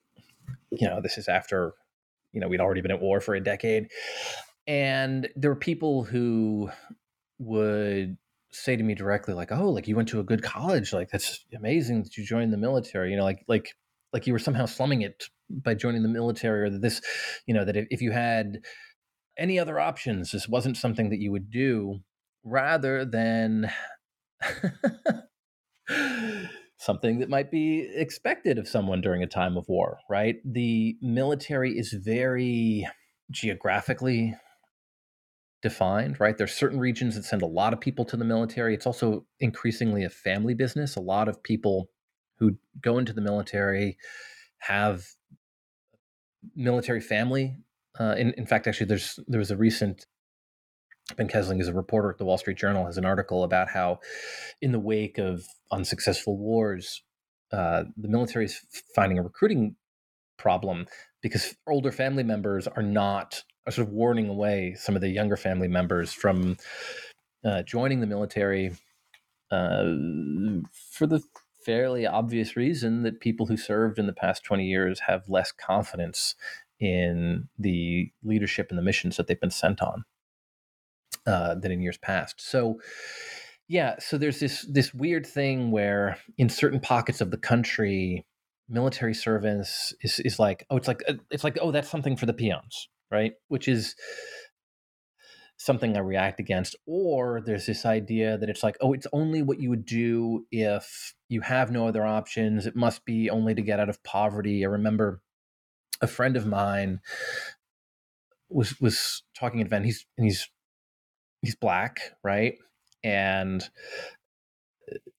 You 0.71 0.87
know, 0.87 1.01
this 1.01 1.17
is 1.17 1.27
after, 1.27 1.73
you 2.33 2.39
know, 2.39 2.47
we'd 2.47 2.61
already 2.61 2.81
been 2.81 2.91
at 2.91 3.01
war 3.01 3.21
for 3.21 3.35
a 3.35 3.43
decade. 3.43 3.89
And 4.67 5.29
there 5.35 5.51
were 5.51 5.55
people 5.55 6.03
who 6.03 6.71
would 7.39 8.17
say 8.51 8.75
to 8.75 8.83
me 8.83 8.95
directly, 8.95 9.33
like, 9.33 9.51
oh, 9.51 9.69
like 9.69 9.87
you 9.87 9.95
went 9.95 10.09
to 10.09 10.19
a 10.19 10.23
good 10.23 10.41
college. 10.41 10.93
Like 10.93 11.09
that's 11.09 11.45
amazing 11.55 12.03
that 12.03 12.17
you 12.17 12.25
joined 12.25 12.53
the 12.53 12.57
military. 12.57 13.11
You 13.11 13.17
know, 13.17 13.23
like 13.23 13.43
like 13.47 13.75
like 14.13 14.27
you 14.27 14.33
were 14.33 14.39
somehow 14.39 14.65
slumming 14.65 15.01
it 15.01 15.25
by 15.49 15.75
joining 15.75 16.03
the 16.03 16.09
military 16.09 16.63
or 16.63 16.69
that 16.69 16.81
this, 16.81 17.01
you 17.45 17.53
know, 17.53 17.65
that 17.65 17.75
if, 17.75 17.87
if 17.91 18.01
you 18.01 18.11
had 18.11 18.59
any 19.37 19.59
other 19.59 19.79
options, 19.79 20.31
this 20.31 20.47
wasn't 20.47 20.77
something 20.77 21.09
that 21.09 21.19
you 21.19 21.31
would 21.31 21.51
do 21.51 21.99
rather 22.43 23.05
than 23.05 23.69
something 26.77 27.19
that 27.19 27.29
might 27.29 27.51
be 27.51 27.87
expected 27.93 28.57
of 28.57 28.67
someone 28.67 29.01
during 29.01 29.21
a 29.21 29.27
time 29.27 29.57
of 29.57 29.65
war, 29.67 29.97
right? 30.09 30.37
The 30.45 30.95
military 31.01 31.77
is 31.77 31.93
very 31.93 32.87
geographically 33.31 34.35
defined, 35.65 36.19
right? 36.19 36.37
There's 36.37 36.53
certain 36.53 36.79
regions 36.79 37.15
that 37.15 37.25
send 37.25 37.41
a 37.41 37.47
lot 37.47 37.73
of 37.73 37.81
people 37.81 38.05
to 38.05 38.15
the 38.15 38.23
military. 38.23 38.75
It's 38.75 38.85
also 38.85 39.25
increasingly 39.39 40.03
a 40.03 40.11
family 40.11 40.53
business. 40.53 40.95
A 40.95 40.99
lot 40.99 41.27
of 41.27 41.41
people 41.41 41.89
who 42.37 42.57
go 42.79 42.99
into 42.99 43.13
the 43.13 43.21
military 43.21 43.97
have 44.59 45.07
military 46.55 47.01
family. 47.01 47.55
Uh, 47.99 48.13
in, 48.15 48.31
in 48.33 48.45
fact, 48.45 48.67
actually, 48.67 48.85
there's 48.85 49.19
there 49.27 49.39
was 49.39 49.49
a 49.49 49.57
recent 49.57 50.05
Ben 51.17 51.27
Kesling 51.27 51.59
is 51.59 51.67
a 51.67 51.73
reporter 51.73 52.11
at 52.11 52.19
the 52.19 52.25
Wall 52.25 52.37
Street 52.37 52.57
Journal, 52.57 52.85
has 52.85 52.99
an 52.99 53.05
article 53.05 53.43
about 53.43 53.69
how, 53.69 53.99
in 54.61 54.71
the 54.71 54.79
wake 54.79 55.17
of 55.17 55.47
unsuccessful 55.71 56.37
wars, 56.37 57.01
uh, 57.51 57.85
the 57.97 58.07
military 58.07 58.45
is 58.45 58.61
finding 58.95 59.17
a 59.17 59.23
recruiting 59.23 59.75
problem 60.37 60.85
because 61.23 61.55
older 61.67 61.91
family 61.91 62.23
members 62.23 62.67
are 62.67 62.83
not 62.83 63.43
are 63.65 63.71
sort 63.71 63.87
of 63.87 63.93
warning 63.93 64.29
away 64.29 64.75
some 64.77 64.95
of 64.95 65.01
the 65.01 65.09
younger 65.09 65.37
family 65.37 65.67
members 65.67 66.13
from 66.13 66.57
uh, 67.43 67.63
joining 67.63 67.99
the 67.99 68.07
military 68.07 68.75
uh, 69.51 69.83
for 70.71 71.07
the 71.07 71.21
fairly 71.65 72.05
obvious 72.05 72.55
reason 72.55 73.03
that 73.03 73.19
people 73.19 73.47
who 73.47 73.57
served 73.57 73.97
in 73.97 74.05
the 74.05 74.13
past 74.13 74.43
20 74.43 74.65
years 74.65 75.01
have 75.01 75.27
less 75.27 75.51
confidence 75.51 76.35
in 76.79 77.49
the 77.57 78.11
leadership 78.23 78.67
and 78.69 78.77
the 78.77 78.83
missions 78.83 79.17
that 79.17 79.27
they've 79.27 79.39
been 79.39 79.49
sent 79.49 79.81
on 79.81 80.05
uh, 81.25 81.55
than 81.55 81.71
in 81.71 81.81
years 81.81 81.97
past. 81.97 82.39
So, 82.39 82.79
yeah, 83.67 83.95
so 83.99 84.17
there's 84.17 84.39
this 84.39 84.65
this 84.69 84.93
weird 84.93 85.25
thing 85.25 85.71
where 85.71 86.17
in 86.37 86.49
certain 86.49 86.79
pockets 86.79 87.19
of 87.19 87.31
the 87.31 87.37
country, 87.37 88.25
military 88.69 89.15
service 89.15 89.93
is 90.01 90.19
is 90.19 90.37
like 90.37 90.67
oh, 90.69 90.77
it's 90.77 90.87
like 90.87 91.01
uh, 91.07 91.13
it's 91.31 91.43
like 91.43 91.57
oh, 91.59 91.71
that's 91.71 91.89
something 91.89 92.15
for 92.15 92.27
the 92.27 92.33
peons, 92.33 92.89
right? 93.11 93.33
Which 93.47 93.67
is 93.67 93.95
something 95.57 95.95
I 95.95 96.01
react 96.01 96.39
against. 96.39 96.75
Or 96.85 97.41
there's 97.45 97.65
this 97.65 97.85
idea 97.85 98.37
that 98.37 98.49
it's 98.49 98.63
like, 98.63 98.77
oh, 98.81 98.93
it's 98.93 99.07
only 99.13 99.41
what 99.41 99.59
you 99.59 99.69
would 99.69 99.85
do 99.85 100.45
if 100.51 101.13
you 101.29 101.41
have 101.41 101.71
no 101.71 101.87
other 101.87 102.05
options. 102.05 102.65
It 102.65 102.75
must 102.75 103.05
be 103.05 103.29
only 103.29 103.55
to 103.55 103.61
get 103.61 103.79
out 103.79 103.89
of 103.89 104.03
poverty. 104.03 104.63
I 104.63 104.69
remember 104.69 105.21
a 106.01 106.07
friend 106.07 106.35
of 106.35 106.45
mine 106.45 106.99
was 108.49 108.79
was 108.79 109.23
talking 109.37 109.61
at 109.61 109.67
event. 109.67 109.85
He's 109.85 110.05
he's 110.17 110.49
he's 111.41 111.55
black, 111.55 111.99
right? 112.23 112.55
And 113.03 113.67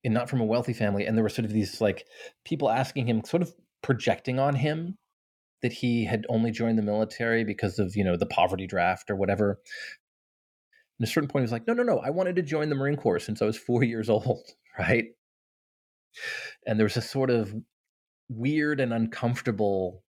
and 0.05 0.15
not 0.15 0.31
from 0.31 0.41
a 0.41 0.45
wealthy 0.45 0.73
family. 0.73 1.07
And 1.07 1.17
there 1.17 1.25
were 1.25 1.29
sort 1.29 1.47
of 1.47 1.53
these 1.53 1.81
like 1.81 2.07
people 2.45 2.71
asking 2.71 3.09
him, 3.09 3.25
sort 3.25 3.43
of 3.43 3.53
projecting 3.83 4.39
on 4.39 4.55
him 4.55 4.97
that 5.63 5.73
he 5.73 6.05
had 6.05 6.25
only 6.29 6.51
joined 6.51 6.79
the 6.79 6.83
military 6.83 7.45
because 7.45 7.79
of, 7.79 7.97
you 7.97 8.05
know, 8.05 8.17
the 8.17 8.27
poverty 8.27 8.67
draft 8.67 9.11
or 9.11 9.17
whatever. 9.17 9.61
At 11.01 11.09
a 11.09 11.11
certain 11.11 11.29
point, 11.29 11.43
he 11.43 11.45
was 11.45 11.53
like, 11.53 11.67
no, 11.67 11.75
no, 11.75 11.83
no, 11.83 11.99
I 11.99 12.11
wanted 12.11 12.37
to 12.37 12.43
join 12.43 12.69
the 12.69 12.75
Marine 12.75 12.97
Corps 12.97 13.19
since 13.19 13.43
I 13.43 13.47
was 13.47 13.57
four 13.57 13.83
years 13.85 14.09
old, 14.09 14.51
right? 14.79 15.07
And 16.67 16.79
there 16.79 16.85
was 16.85 16.97
a 16.97 17.03
sort 17.03 17.31
of 17.31 17.55
weird 18.29 18.81
and 18.81 18.93
uncomfortable 18.93 20.03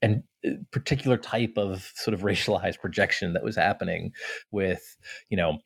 and 0.00 0.22
uh, 0.46 0.50
particular 0.70 1.16
type 1.16 1.54
of 1.56 1.90
sort 1.94 2.14
of 2.14 2.20
racialized 2.22 2.80
projection 2.80 3.32
that 3.32 3.44
was 3.44 3.56
happening 3.56 4.12
with 4.50 4.96
you 5.28 5.36
know 5.36 5.58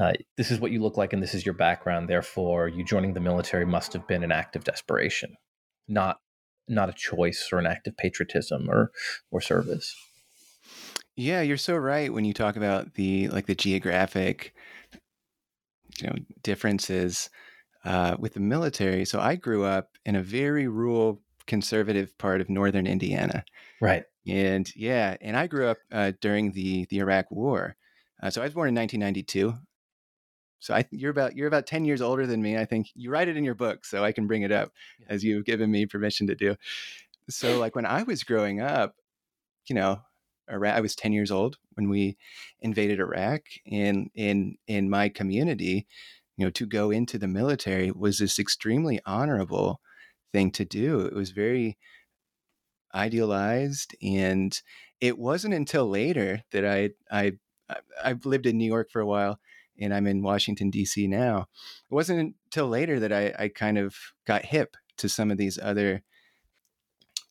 uh, 0.00 0.12
this 0.36 0.52
is 0.52 0.60
what 0.60 0.70
you 0.70 0.80
look 0.80 0.96
like 0.96 1.12
and 1.12 1.22
this 1.22 1.34
is 1.34 1.44
your 1.44 1.54
background 1.54 2.08
therefore 2.08 2.68
you 2.68 2.84
joining 2.84 3.14
the 3.14 3.20
military 3.20 3.66
must 3.66 3.92
have 3.92 4.06
been 4.06 4.22
an 4.22 4.30
act 4.30 4.54
of 4.54 4.62
desperation 4.62 5.34
not 5.88 6.18
not 6.68 6.88
a 6.88 6.92
choice 6.92 7.48
or 7.52 7.58
an 7.58 7.66
act 7.66 7.86
of 7.86 7.96
patriotism 7.96 8.68
or 8.70 8.90
or 9.30 9.40
service 9.40 9.94
yeah 11.16 11.40
you're 11.40 11.56
so 11.56 11.76
right 11.76 12.12
when 12.12 12.24
you 12.24 12.34
talk 12.34 12.56
about 12.56 12.94
the 12.94 13.28
like 13.28 13.46
the 13.46 13.54
geographic 13.54 14.54
you 16.00 16.06
know 16.06 16.14
differences 16.42 17.30
uh, 17.84 18.16
with 18.18 18.34
the 18.34 18.40
military 18.40 19.04
so 19.04 19.20
i 19.20 19.34
grew 19.34 19.64
up 19.64 19.90
in 20.04 20.16
a 20.16 20.22
very 20.22 20.66
rural 20.68 21.20
conservative 21.48 22.16
part 22.18 22.40
of 22.40 22.48
northern 22.48 22.86
Indiana. 22.86 23.44
Right. 23.80 24.04
And 24.28 24.70
yeah, 24.76 25.16
and 25.20 25.36
I 25.36 25.48
grew 25.48 25.66
up 25.66 25.78
uh, 25.90 26.12
during 26.20 26.52
the 26.52 26.86
the 26.90 26.98
Iraq 26.98 27.28
War. 27.32 27.76
Uh, 28.22 28.30
so 28.30 28.42
I 28.42 28.44
was 28.44 28.54
born 28.54 28.68
in 28.68 28.74
1992. 28.74 29.54
So 30.60 30.74
I 30.74 30.84
you're 30.90 31.10
about 31.10 31.36
you're 31.36 31.48
about 31.48 31.66
10 31.66 31.84
years 31.84 32.00
older 32.00 32.26
than 32.26 32.42
me. 32.42 32.56
I 32.56 32.64
think 32.64 32.88
you 32.94 33.10
write 33.10 33.28
it 33.28 33.36
in 33.36 33.44
your 33.44 33.54
book, 33.54 33.84
so 33.84 34.04
I 34.04 34.12
can 34.12 34.26
bring 34.26 34.42
it 34.42 34.52
up 34.52 34.72
yeah. 35.00 35.06
as 35.10 35.24
you've 35.24 35.44
given 35.44 35.70
me 35.70 35.86
permission 35.86 36.26
to 36.26 36.34
do. 36.34 36.56
So 37.30 37.58
like 37.58 37.76
when 37.76 37.86
I 37.86 38.02
was 38.02 38.24
growing 38.24 38.60
up, 38.60 38.96
you 39.68 39.74
know, 39.74 40.00
Iraq, 40.50 40.76
I 40.76 40.80
was 40.80 40.96
10 40.96 41.12
years 41.12 41.30
old 41.30 41.58
when 41.74 41.88
we 41.88 42.16
invaded 42.60 43.00
Iraq 43.00 43.42
and 43.70 44.10
in 44.14 44.56
in 44.66 44.90
my 44.90 45.08
community, 45.08 45.86
you 46.36 46.44
know, 46.46 46.50
to 46.50 46.66
go 46.66 46.90
into 46.90 47.18
the 47.18 47.28
military 47.28 47.90
was 47.90 48.18
this 48.18 48.38
extremely 48.38 49.00
honorable 49.06 49.80
thing 50.32 50.50
to 50.52 50.64
do. 50.64 51.00
It 51.00 51.14
was 51.14 51.30
very 51.30 51.78
idealized 52.94 53.94
and 54.02 54.60
it 55.00 55.18
wasn't 55.18 55.54
until 55.54 55.88
later 55.88 56.42
that 56.52 56.64
I 56.64 56.90
I 57.10 57.32
I've 58.02 58.24
lived 58.26 58.46
in 58.46 58.58
New 58.58 58.66
York 58.66 58.90
for 58.90 59.00
a 59.00 59.06
while 59.06 59.38
and 59.78 59.94
I'm 59.94 60.06
in 60.06 60.22
Washington 60.22 60.70
D.C. 60.70 61.06
now. 61.06 61.46
It 61.90 61.94
wasn't 61.94 62.34
until 62.46 62.68
later 62.68 63.00
that 63.00 63.12
I, 63.12 63.34
I 63.38 63.48
kind 63.48 63.78
of 63.78 63.94
got 64.26 64.44
hip 64.44 64.76
to 64.98 65.08
some 65.08 65.30
of 65.30 65.38
these 65.38 65.58
other 65.62 66.02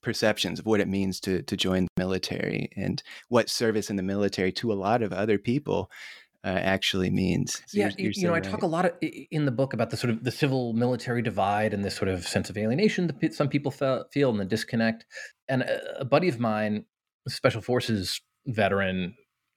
perceptions 0.01 0.60
of 0.60 0.66
what 0.66 0.80
it 0.80 0.88
means 0.88 1.20
to 1.20 1.42
to 1.44 1.58
join 1.58 1.84
the 1.84 2.01
military 2.01 2.70
and 2.77 3.04
what 3.30 3.50
service 3.50 3.89
in 3.89 3.96
the 3.96 4.04
military 4.04 4.51
to 4.54 4.72
a 4.72 4.75
lot 4.75 5.01
of 5.01 5.12
other 5.12 5.38
people 5.38 5.92
uh, 6.44 6.50
actually 6.50 7.10
means. 7.10 7.62
So 7.68 7.80
yeah, 7.80 7.89
you're, 7.98 8.12
you're 8.12 8.12
you 8.16 8.27
know, 8.27 8.34
right. 8.34 8.46
I 8.46 8.50
talk 8.50 8.63
a 8.63 8.68
lot 8.68 8.86
of, 8.86 8.94
in 9.01 9.46
the 9.46 9.51
book 9.51 9.74
about 9.74 9.89
the 9.89 9.98
sort 9.98 10.12
of 10.12 10.24
the 10.24 10.32
civil 10.32 10.72
military 10.74 11.22
divide 11.22 11.74
and 11.74 11.84
this 11.84 11.96
sort 11.96 12.08
of 12.08 12.25
sense 12.25 12.50
of 12.50 12.58
alienation 12.58 13.08
that 13.08 13.34
some 13.34 13.50
people 13.50 13.72
feel 13.72 14.30
and 14.30 14.39
the 14.39 14.46
disconnect. 14.46 15.06
And 15.50 15.63
a, 15.63 16.01
a 16.01 16.06
buddy 16.06 16.30
of 16.30 16.39
mine, 16.39 16.86
a 17.25 17.30
special 17.30 17.62
forces 17.62 18.22
veteran 18.46 19.16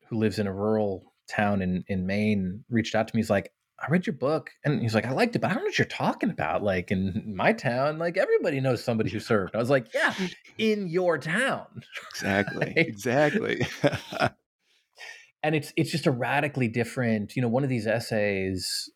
who 0.08 0.18
lives 0.18 0.40
in 0.40 0.48
a 0.48 0.52
rural 0.52 1.09
town 1.30 1.62
in 1.62 1.84
in 1.88 2.06
Maine, 2.06 2.64
reached 2.68 2.94
out 2.94 3.08
to 3.08 3.16
me. 3.16 3.20
He's 3.20 3.30
like, 3.30 3.52
I 3.80 3.90
read 3.90 4.06
your 4.06 4.14
book 4.14 4.50
and 4.64 4.82
he's 4.82 4.94
like, 4.94 5.06
I 5.06 5.12
liked 5.12 5.34
it, 5.36 5.38
but 5.38 5.50
I 5.50 5.54
don't 5.54 5.62
know 5.62 5.68
what 5.68 5.78
you're 5.78 5.86
talking 5.86 6.30
about. 6.30 6.62
Like 6.62 6.90
in 6.90 7.34
my 7.34 7.52
town, 7.52 7.98
like 7.98 8.18
everybody 8.18 8.60
knows 8.60 8.84
somebody 8.84 9.10
who 9.10 9.20
served. 9.20 9.54
I 9.54 9.58
was 9.58 9.70
like, 9.70 9.92
yeah, 9.94 10.14
in 10.58 10.88
your 10.88 11.18
town. 11.18 11.66
Exactly. 12.10 12.66
right? 12.66 12.76
Exactly. 12.76 13.66
and 15.42 15.54
it's 15.54 15.72
it's 15.76 15.90
just 15.90 16.06
a 16.06 16.10
radically 16.10 16.68
different, 16.68 17.34
you 17.34 17.40
know, 17.40 17.48
one 17.48 17.64
of 17.64 17.70
these 17.70 17.86
essays, 17.86 18.90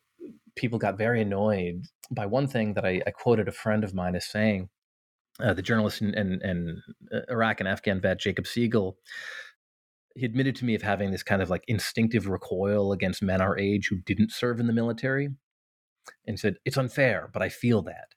people 0.55 0.77
got 0.77 0.97
very 0.97 1.21
annoyed 1.21 1.81
by 2.11 2.27
one 2.27 2.47
thing 2.47 2.75
that 2.75 2.85
I, 2.85 3.01
I 3.07 3.11
quoted 3.11 3.47
a 3.47 3.51
friend 3.51 3.83
of 3.83 3.93
mine 3.93 4.15
as 4.15 4.27
saying. 4.27 4.69
Uh, 5.37 5.53
the 5.53 5.61
journalist 5.61 5.99
and, 5.99 6.15
and, 6.15 6.41
and 6.43 6.77
uh, 7.13 7.19
Iraq 7.29 7.59
and 7.59 7.67
Afghan 7.67 7.99
vet 7.99 8.21
Jacob 8.21 8.47
Siegel 8.47 8.97
he 10.15 10.25
admitted 10.25 10.55
to 10.55 10.65
me 10.65 10.75
of 10.75 10.81
having 10.81 11.11
this 11.11 11.23
kind 11.23 11.41
of 11.41 11.49
like 11.49 11.63
instinctive 11.67 12.27
recoil 12.27 12.93
against 12.93 13.21
men 13.21 13.41
our 13.41 13.57
age 13.59 13.89
who 13.89 13.97
didn't 13.97 14.31
serve 14.31 14.59
in 14.59 14.67
the 14.67 14.73
military 14.73 15.29
and 16.25 16.39
said 16.39 16.55
it's 16.65 16.77
unfair 16.77 17.29
but 17.33 17.41
i 17.41 17.49
feel 17.49 17.81
that. 17.83 18.07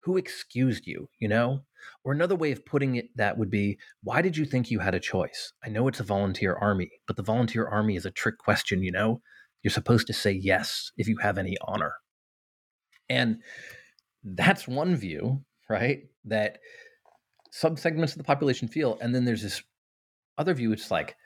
Who 0.00 0.16
excused 0.16 0.86
you 0.86 1.08
you 1.18 1.28
know? 1.28 1.62
Or 2.04 2.12
another 2.12 2.34
way 2.34 2.52
of 2.52 2.66
putting 2.66 2.96
it 2.96 3.06
that 3.16 3.38
would 3.38 3.50
be 3.50 3.78
why 4.02 4.22
did 4.22 4.36
you 4.36 4.44
think 4.44 4.70
you 4.70 4.80
had 4.80 4.94
a 4.94 5.00
choice? 5.00 5.52
I 5.64 5.68
know 5.68 5.88
it's 5.88 6.00
a 6.00 6.04
volunteer 6.04 6.54
army 6.54 6.90
but 7.06 7.16
the 7.16 7.22
volunteer 7.22 7.66
army 7.66 7.96
is 7.96 8.06
a 8.06 8.10
trick 8.10 8.38
question 8.38 8.82
you 8.82 8.92
know? 8.92 9.20
You're 9.62 9.70
supposed 9.70 10.08
to 10.08 10.12
say 10.12 10.32
yes 10.32 10.90
if 10.96 11.08
you 11.08 11.16
have 11.18 11.38
any 11.38 11.56
honor. 11.66 11.94
And 13.08 13.42
that's 14.24 14.66
one 14.66 14.96
view 14.96 15.44
right 15.68 16.00
that 16.24 16.58
subsegments 17.54 18.12
of 18.12 18.18
the 18.18 18.24
population 18.24 18.66
feel 18.66 18.98
and 19.00 19.14
then 19.14 19.24
there's 19.24 19.42
this 19.42 19.62
other 20.38 20.54
view, 20.54 20.72
it's 20.72 20.90
like 20.90 21.16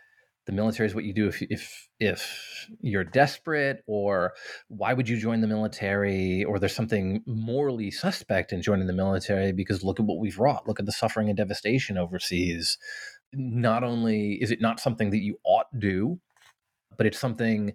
the 0.46 0.52
military 0.52 0.86
is 0.86 0.94
what 0.94 1.04
you 1.04 1.12
do 1.12 1.28
if 1.28 1.42
if 1.42 1.88
if 1.98 2.66
you're 2.80 3.04
desperate, 3.04 3.82
or 3.86 4.32
why 4.68 4.92
would 4.92 5.08
you 5.08 5.18
join 5.18 5.40
the 5.40 5.46
military, 5.46 6.44
or 6.44 6.58
there's 6.58 6.74
something 6.74 7.22
morally 7.26 7.90
suspect 7.90 8.52
in 8.52 8.62
joining 8.62 8.86
the 8.86 8.92
military 8.92 9.52
because 9.52 9.84
look 9.84 10.00
at 10.00 10.06
what 10.06 10.18
we've 10.18 10.38
wrought, 10.38 10.66
look 10.66 10.80
at 10.80 10.86
the 10.86 10.92
suffering 10.92 11.28
and 11.28 11.36
devastation 11.36 11.98
overseas. 11.98 12.78
Not 13.32 13.84
only 13.84 14.34
is 14.42 14.50
it 14.50 14.60
not 14.60 14.80
something 14.80 15.10
that 15.10 15.18
you 15.22 15.38
ought 15.44 15.70
to 15.72 15.78
do, 15.78 16.20
but 16.96 17.06
it's 17.06 17.18
something 17.18 17.74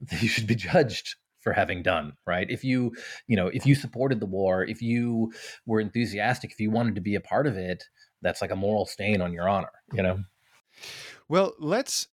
that 0.00 0.22
you 0.22 0.28
should 0.28 0.46
be 0.46 0.54
judged 0.54 1.16
for 1.40 1.52
having 1.54 1.82
done 1.82 2.12
right 2.26 2.50
if 2.50 2.64
you 2.64 2.92
you 3.26 3.34
know 3.34 3.48
if 3.48 3.64
you 3.64 3.74
supported 3.74 4.20
the 4.20 4.26
war 4.26 4.62
if 4.62 4.82
you 4.82 5.32
were 5.64 5.80
enthusiastic 5.80 6.52
if 6.52 6.60
you 6.60 6.70
wanted 6.70 6.94
to 6.94 7.00
be 7.00 7.14
a 7.14 7.20
part 7.20 7.46
of 7.46 7.56
it 7.56 7.84
that's 8.22 8.42
like 8.42 8.50
a 8.50 8.56
moral 8.56 8.86
stain 8.86 9.20
on 9.20 9.32
your 9.32 9.48
honor 9.48 9.70
you 9.92 10.02
know? 10.02 10.22
Well 11.28 11.54
let's 11.58 12.08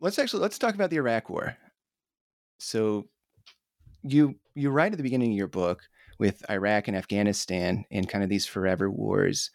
let's 0.00 0.18
actually 0.18 0.42
let's 0.42 0.58
talk 0.58 0.74
about 0.74 0.90
the 0.90 0.96
iraq 0.96 1.30
war. 1.30 1.56
So 2.58 3.08
you 4.02 4.36
you 4.54 4.70
write 4.70 4.92
at 4.92 4.98
the 4.98 5.04
beginning 5.04 5.32
of 5.32 5.36
your 5.36 5.48
book 5.48 5.82
with 6.18 6.48
iraq 6.50 6.88
and 6.88 6.96
afghanistan 6.96 7.84
and 7.90 8.08
kind 8.08 8.24
of 8.24 8.30
these 8.30 8.46
forever 8.46 8.90
wars. 8.90 9.50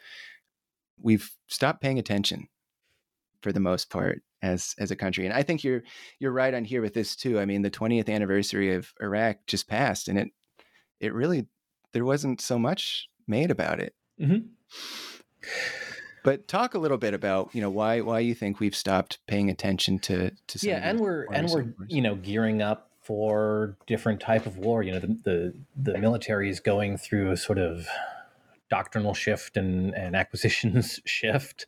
We've 1.02 1.30
stopped 1.48 1.82
paying 1.82 2.00
attention 2.00 2.48
for 3.42 3.52
the 3.52 3.60
most 3.60 3.90
part 3.90 4.22
as 4.42 4.76
as 4.80 4.92
a 4.92 4.96
country. 4.96 5.26
And 5.26 5.34
i 5.34 5.44
think 5.44 5.64
you're 5.64 5.84
you're 6.20 6.32
right 6.32 6.54
on 6.54 6.66
here 6.66 6.82
with 6.82 6.94
this 6.94 7.16
too. 7.16 7.40
I 7.40 7.46
mean 7.46 7.62
the 7.62 7.72
20th 7.72 8.10
anniversary 8.10 8.74
of 8.74 8.94
iraq 9.02 9.38
just 9.48 9.68
passed 9.68 10.08
and 10.08 10.18
it 10.18 10.30
it 11.00 11.14
really 11.14 11.48
there 11.92 12.06
wasn't 12.06 12.42
so 12.42 12.58
much 12.58 13.10
made 13.28 13.52
about 13.52 13.80
it. 13.80 13.94
Mm-hmm. 14.20 14.48
But 16.24 16.48
talk 16.48 16.74
a 16.74 16.80
little 16.80 16.98
bit 16.98 17.14
about 17.14 17.54
you 17.54 17.62
know 17.62 17.70
why 17.70 18.02
why 18.02 18.20
you 18.20 18.34
think 18.34 18.60
we've 18.60 18.76
stopped 18.76 19.20
paying 19.28 19.50
attention 19.50 20.00
to 20.00 20.32
to 20.48 20.60
yeah, 20.68 20.80
and 20.82 21.00
we're 21.00 21.26
and 21.32 21.50
we're 21.50 21.74
you 21.88 22.02
know 22.02 22.16
gearing 22.16 22.62
up 22.62 22.90
for 23.02 23.76
different 23.86 24.22
type 24.22 24.46
of 24.46 24.58
war. 24.58 24.82
You 24.84 24.94
know, 24.94 25.00
the 25.00 25.18
the, 25.24 25.54
the 25.76 25.98
military 25.98 26.50
is 26.50 26.60
going 26.60 26.98
through 26.98 27.32
a 27.32 27.38
sort 27.38 27.60
of 27.60 27.88
doctrinal 28.70 29.14
shift 29.14 29.58
and, 29.58 29.94
and 29.94 30.16
acquisitions 30.16 31.00
shift 31.06 31.66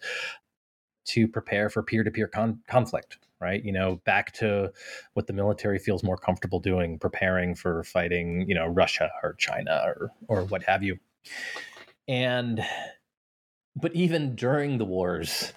to 1.05 1.27
prepare 1.27 1.69
for 1.69 1.83
peer-to-peer 1.83 2.27
con- 2.27 2.61
conflict 2.67 3.19
right? 3.41 3.63
You 3.63 3.73
know 3.73 3.97
back 4.05 4.31
to 4.35 4.71
what 5.13 5.27
the 5.27 5.33
military 5.33 5.77
feels 5.77 6.03
more 6.03 6.17
comfortable 6.17 6.59
doing 6.59 6.97
preparing 6.97 7.53
for 7.53 7.83
fighting 7.83 8.45
you 8.47 8.55
know 8.55 8.65
russia 8.65 9.11
or 9.21 9.33
china 9.33 9.83
or 9.85 10.11
or 10.27 10.45
what 10.45 10.63
have 10.63 10.83
you. 10.83 10.97
And 12.07 12.63
but 13.75 13.93
even 13.93 14.35
during 14.35 14.77
the 14.77 14.85
wars, 14.85 15.53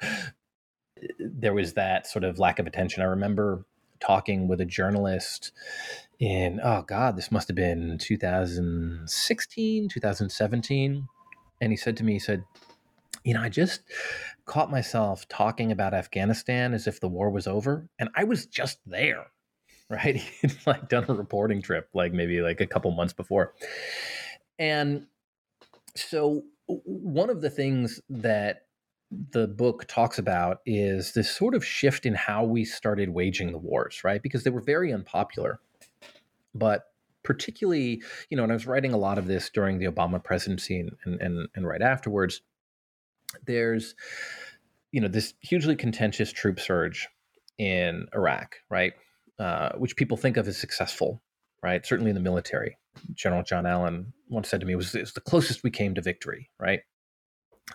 there 1.18 1.54
was 1.54 1.74
that 1.74 2.06
sort 2.06 2.24
of 2.24 2.38
lack 2.38 2.58
of 2.58 2.66
attention. 2.66 3.02
I 3.02 3.06
remember 3.06 3.64
talking 4.00 4.48
with 4.48 4.60
a 4.60 4.64
journalist 4.64 5.52
in, 6.18 6.60
oh 6.62 6.82
God, 6.82 7.16
this 7.16 7.32
must 7.32 7.48
have 7.48 7.56
been 7.56 7.98
2016, 7.98 9.88
2017. 9.88 11.08
And 11.60 11.72
he 11.72 11.76
said 11.76 11.96
to 11.96 12.04
me, 12.04 12.14
he 12.14 12.18
said, 12.18 12.44
you 13.24 13.34
know, 13.34 13.42
I 13.42 13.48
just 13.48 13.82
caught 14.44 14.70
myself 14.70 15.28
talking 15.28 15.72
about 15.72 15.94
Afghanistan 15.94 16.72
as 16.72 16.86
if 16.86 17.00
the 17.00 17.08
war 17.08 17.30
was 17.30 17.46
over. 17.46 17.88
And 17.98 18.08
I 18.14 18.24
was 18.24 18.46
just 18.46 18.78
there, 18.86 19.26
right? 19.90 20.16
He'd 20.16 20.56
like 20.66 20.88
done 20.88 21.04
a 21.08 21.14
reporting 21.14 21.62
trip, 21.62 21.88
like 21.94 22.12
maybe 22.12 22.40
like 22.40 22.60
a 22.60 22.66
couple 22.66 22.90
months 22.92 23.12
before. 23.12 23.54
And 24.58 25.06
so 25.96 26.44
one 26.68 27.30
of 27.30 27.40
the 27.40 27.50
things 27.50 28.00
that 28.08 28.66
the 29.10 29.48
book 29.48 29.86
talks 29.88 30.18
about 30.18 30.58
is 30.66 31.14
this 31.14 31.34
sort 31.34 31.54
of 31.54 31.64
shift 31.64 32.04
in 32.04 32.14
how 32.14 32.44
we 32.44 32.64
started 32.64 33.08
waging 33.08 33.52
the 33.52 33.58
wars, 33.58 34.02
right? 34.04 34.22
Because 34.22 34.44
they 34.44 34.50
were 34.50 34.60
very 34.60 34.92
unpopular. 34.92 35.60
But 36.54 36.84
particularly, 37.22 38.02
you 38.30 38.36
know, 38.36 38.42
and 38.42 38.52
I 38.52 38.54
was 38.54 38.66
writing 38.66 38.92
a 38.92 38.98
lot 38.98 39.18
of 39.18 39.26
this 39.26 39.50
during 39.50 39.78
the 39.78 39.86
Obama 39.86 40.22
presidency 40.22 40.80
and, 41.04 41.20
and, 41.20 41.48
and 41.54 41.66
right 41.66 41.82
afterwards, 41.82 42.42
there's, 43.46 43.94
you 44.92 45.00
know, 45.00 45.08
this 45.08 45.34
hugely 45.40 45.76
contentious 45.76 46.32
troop 46.32 46.60
surge 46.60 47.08
in 47.58 48.06
Iraq, 48.14 48.56
right? 48.70 48.92
Uh, 49.38 49.70
which 49.76 49.96
people 49.96 50.16
think 50.16 50.36
of 50.36 50.48
as 50.48 50.58
successful, 50.58 51.22
right? 51.62 51.84
Certainly 51.86 52.10
in 52.10 52.14
the 52.14 52.22
military. 52.22 52.76
General 53.14 53.42
John 53.42 53.66
Allen 53.66 54.12
once 54.28 54.48
said 54.48 54.60
to 54.60 54.66
me, 54.66 54.74
was 54.74 54.94
it's 54.94 55.12
the 55.12 55.20
closest 55.20 55.62
we 55.62 55.70
came 55.70 55.94
to 55.94 56.02
victory, 56.02 56.50
right? 56.58 56.80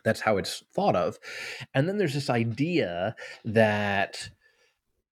That's 0.04 0.22
how 0.22 0.38
it's 0.38 0.64
thought 0.74 0.96
of. 0.96 1.18
And 1.74 1.88
then 1.88 1.98
there's 1.98 2.14
this 2.14 2.30
idea 2.30 3.16
that 3.46 4.30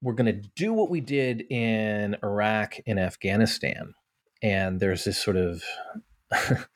we're 0.01 0.13
going 0.13 0.33
to 0.33 0.49
do 0.55 0.73
what 0.73 0.89
we 0.89 1.01
did 1.01 1.41
in 1.51 2.17
Iraq 2.23 2.75
and 2.87 2.99
Afghanistan. 2.99 3.93
And 4.41 4.79
there's 4.79 5.03
this 5.03 5.19
sort 5.19 5.37
of 5.37 5.63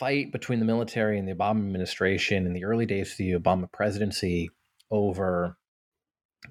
fight 0.00 0.32
between 0.32 0.58
the 0.58 0.64
military 0.64 1.18
and 1.18 1.28
the 1.28 1.34
Obama 1.34 1.58
administration 1.58 2.46
in 2.46 2.54
the 2.54 2.64
early 2.64 2.86
days 2.86 3.12
of 3.12 3.18
the 3.18 3.32
Obama 3.32 3.70
presidency 3.70 4.48
over 4.90 5.58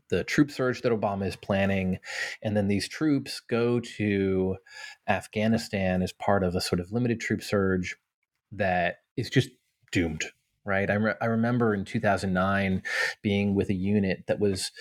the 0.09 0.23
troop 0.23 0.51
surge 0.51 0.81
that 0.81 0.91
Obama 0.91 1.25
is 1.25 1.35
planning. 1.35 1.99
And 2.43 2.55
then 2.55 2.67
these 2.67 2.87
troops 2.87 3.39
go 3.39 3.79
to 3.97 4.57
Afghanistan 5.07 6.01
as 6.01 6.13
part 6.13 6.43
of 6.43 6.55
a 6.55 6.61
sort 6.61 6.79
of 6.79 6.91
limited 6.91 7.19
troop 7.19 7.41
surge 7.41 7.95
that 8.51 8.97
is 9.17 9.29
just 9.29 9.49
doomed, 9.91 10.25
right? 10.65 10.89
I, 10.89 10.95
re- 10.95 11.15
I 11.21 11.25
remember 11.25 11.73
in 11.73 11.85
2009 11.85 12.83
being 13.21 13.55
with 13.55 13.69
a 13.69 13.75
unit 13.75 14.23
that 14.27 14.39
was 14.39 14.71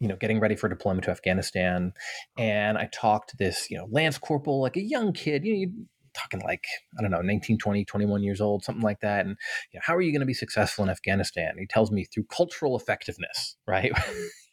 you 0.00 0.08
know, 0.08 0.16
getting 0.16 0.40
ready 0.40 0.56
for 0.56 0.68
deployment 0.68 1.04
to 1.04 1.10
Afghanistan, 1.10 1.94
and 2.36 2.76
I 2.76 2.90
talked 2.92 3.30
to 3.30 3.36
this, 3.38 3.70
you 3.70 3.78
know, 3.78 3.86
Lance 3.90 4.18
Corporal, 4.18 4.60
like 4.60 4.76
a 4.76 4.82
young 4.82 5.12
kid, 5.12 5.44
you 5.44 5.52
know, 5.52 5.58
you 5.60 5.86
talking 6.14 6.40
like 6.40 6.64
i 6.98 7.02
don't 7.02 7.10
know 7.10 7.20
19 7.20 7.58
20 7.58 7.84
21 7.84 8.22
years 8.22 8.40
old 8.40 8.64
something 8.64 8.82
like 8.82 9.00
that 9.00 9.26
and 9.26 9.36
you 9.72 9.78
know, 9.78 9.82
how 9.84 9.94
are 9.94 10.00
you 10.00 10.12
going 10.12 10.20
to 10.20 10.26
be 10.26 10.34
successful 10.34 10.84
in 10.84 10.90
afghanistan? 10.90 11.54
He 11.58 11.66
tells 11.66 11.90
me 11.90 12.04
through 12.04 12.24
cultural 12.24 12.76
effectiveness 12.76 13.56
right? 13.66 13.92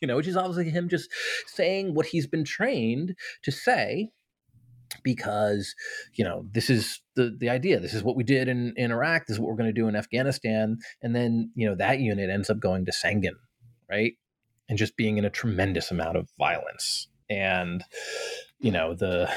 You 0.02 0.08
know 0.08 0.16
which 0.16 0.28
is 0.28 0.36
obviously 0.36 0.72
him 0.72 0.90
just 0.90 1.12
saying 1.46 1.94
what 1.94 2.08
he's 2.08 2.26
been 2.26 2.44
trained 2.44 3.14
to 3.44 3.52
say 3.52 4.10
because 5.04 5.76
you 6.16 6.24
know 6.24 6.44
this 6.52 6.72
is 6.72 7.02
the 7.16 7.36
the 7.40 7.50
idea. 7.50 7.80
This 7.80 7.94
is 7.94 8.02
what 8.02 8.16
we 8.16 8.24
did 8.24 8.48
in 8.48 8.74
in 8.78 8.92
iraq. 8.92 9.28
This 9.28 9.36
is 9.36 9.40
what 9.40 9.48
we're 9.48 9.58
going 9.58 9.70
to 9.70 9.80
do 9.80 9.88
in 9.88 9.96
afghanistan. 9.96 10.80
And 11.04 11.16
then 11.16 11.52
you 11.54 11.70
know 11.70 11.76
that 11.76 12.00
unit 12.00 12.32
ends 12.32 12.50
up 12.50 12.60
going 12.60 12.86
to 12.86 12.92
sangin 12.92 13.36
right? 13.92 14.14
And 14.70 14.78
just 14.78 14.96
being 14.96 15.18
in 15.18 15.26
a 15.26 15.30
tremendous 15.30 15.92
amount 15.92 16.18
of 16.18 16.30
violence. 16.40 17.08
And 17.30 17.84
you 18.60 18.72
know 18.72 18.96
the 18.96 19.32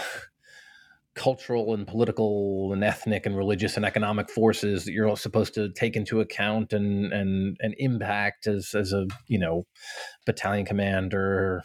cultural 1.14 1.74
and 1.74 1.86
political 1.86 2.72
and 2.72 2.82
ethnic 2.82 3.24
and 3.24 3.36
religious 3.36 3.76
and 3.76 3.84
economic 3.84 4.28
forces 4.28 4.84
that 4.84 4.92
you're 4.92 5.16
supposed 5.16 5.54
to 5.54 5.70
take 5.70 5.94
into 5.94 6.20
account 6.20 6.72
and 6.72 7.12
and 7.12 7.56
and 7.60 7.74
impact 7.78 8.46
as 8.46 8.74
as 8.74 8.92
a 8.92 9.06
you 9.28 9.38
know 9.38 9.64
battalion 10.26 10.66
commander 10.66 11.62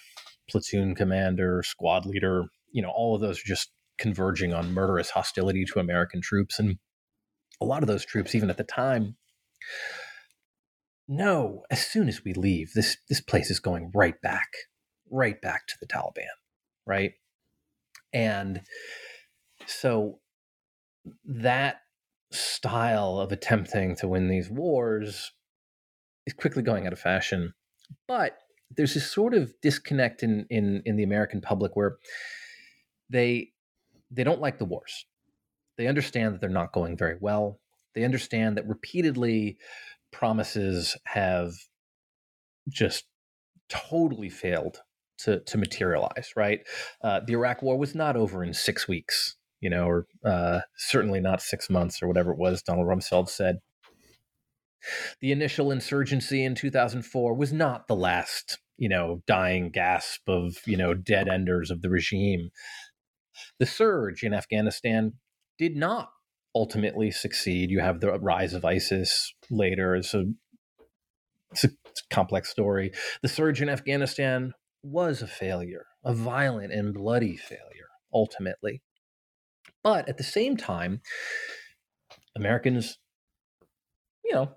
platoon 0.49 0.93
commander 0.93 1.63
squad 1.63 2.05
leader 2.05 2.45
you 2.71 2.81
know 2.81 2.91
all 2.95 3.15
of 3.15 3.21
those 3.21 3.39
are 3.39 3.47
just 3.47 3.71
converging 3.99 4.53
on 4.53 4.73
murderous 4.73 5.11
hostility 5.11 5.65
to 5.65 5.79
American 5.79 6.21
troops. 6.21 6.57
And 6.57 6.77
a 7.61 7.65
lot 7.65 7.83
of 7.83 7.87
those 7.87 8.05
troops, 8.05 8.33
even 8.33 8.49
at 8.49 8.57
the 8.57 8.63
time, 8.63 9.17
no, 11.07 11.63
as 11.69 11.85
soon 11.85 12.07
as 12.07 12.23
we 12.23 12.33
leave, 12.33 12.71
this 12.73 12.97
this 13.09 13.21
place 13.21 13.51
is 13.51 13.59
going 13.59 13.91
right 13.93 14.19
back, 14.21 14.47
right 15.11 15.39
back 15.41 15.67
to 15.67 15.75
the 15.79 15.87
Taliban, 15.87 16.27
right? 16.87 17.11
And 18.13 18.61
so 19.69 20.19
that 21.25 21.81
style 22.31 23.19
of 23.19 23.31
attempting 23.31 23.95
to 23.97 24.07
win 24.07 24.27
these 24.27 24.49
wars 24.49 25.31
is 26.25 26.33
quickly 26.33 26.61
going 26.61 26.85
out 26.85 26.93
of 26.93 26.99
fashion. 26.99 27.53
But 28.07 28.37
there's 28.75 28.93
this 28.93 29.11
sort 29.11 29.33
of 29.33 29.53
disconnect 29.61 30.23
in 30.23 30.45
in 30.49 30.81
in 30.85 30.95
the 30.95 31.03
American 31.03 31.41
public 31.41 31.75
where 31.75 31.97
they 33.09 33.51
they 34.11 34.23
don't 34.23 34.41
like 34.41 34.57
the 34.57 34.65
wars. 34.65 35.05
They 35.77 35.87
understand 35.87 36.33
that 36.33 36.41
they're 36.41 36.49
not 36.49 36.73
going 36.73 36.97
very 36.97 37.17
well. 37.19 37.59
They 37.95 38.03
understand 38.03 38.57
that 38.57 38.67
repeatedly 38.67 39.57
promises 40.11 40.97
have 41.05 41.53
just 42.67 43.05
totally 43.69 44.29
failed 44.29 44.81
to, 45.19 45.39
to 45.41 45.57
materialize, 45.57 46.31
right? 46.35 46.61
Uh, 47.03 47.21
the 47.25 47.33
Iraq 47.33 47.61
war 47.61 47.77
was 47.77 47.95
not 47.95 48.15
over 48.15 48.43
in 48.43 48.53
six 48.53 48.87
weeks, 48.87 49.35
you 49.61 49.69
know, 49.69 49.87
or 49.87 50.07
uh, 50.25 50.61
certainly 50.77 51.19
not 51.19 51.41
six 51.41 51.69
months 51.69 52.01
or 52.01 52.07
whatever 52.07 52.31
it 52.31 52.37
was 52.37 52.61
Donald 52.61 52.87
Rumsfeld 52.87 53.29
said. 53.29 53.59
The 55.21 55.31
initial 55.31 55.71
insurgency 55.71 56.43
in 56.43 56.55
2004 56.55 57.33
was 57.33 57.51
not 57.51 57.87
the 57.87 57.95
last, 57.95 58.59
you 58.77 58.87
know, 58.87 59.21
dying 59.27 59.71
gasp 59.71 60.21
of, 60.27 60.57
you 60.65 60.77
know, 60.77 60.93
dead 60.93 61.27
enders 61.27 61.69
of 61.69 61.81
the 61.81 61.89
regime. 61.89 62.49
The 63.59 63.65
surge 63.65 64.23
in 64.23 64.33
Afghanistan 64.33 65.13
did 65.57 65.75
not 65.75 66.09
ultimately 66.55 67.11
succeed. 67.11 67.69
You 67.69 67.81
have 67.81 67.99
the 67.99 68.17
rise 68.19 68.53
of 68.53 68.63
ISIS 68.63 69.33
later. 69.51 69.95
It's 69.95 70.13
a, 70.13 70.25
it's 71.51 71.65
a 71.65 71.69
complex 72.09 72.49
story. 72.49 72.91
The 73.21 73.27
surge 73.27 73.61
in 73.61 73.69
Afghanistan 73.69 74.53
was 74.81 75.21
a 75.21 75.27
failure, 75.27 75.85
a 76.05 76.13
violent 76.13 76.71
and 76.71 76.93
bloody 76.93 77.35
failure, 77.35 77.89
ultimately. 78.13 78.81
But 79.83 80.09
at 80.09 80.17
the 80.17 80.23
same 80.23 80.57
time, 80.57 81.01
Americans, 82.35 82.97
you 84.23 84.33
know, 84.33 84.51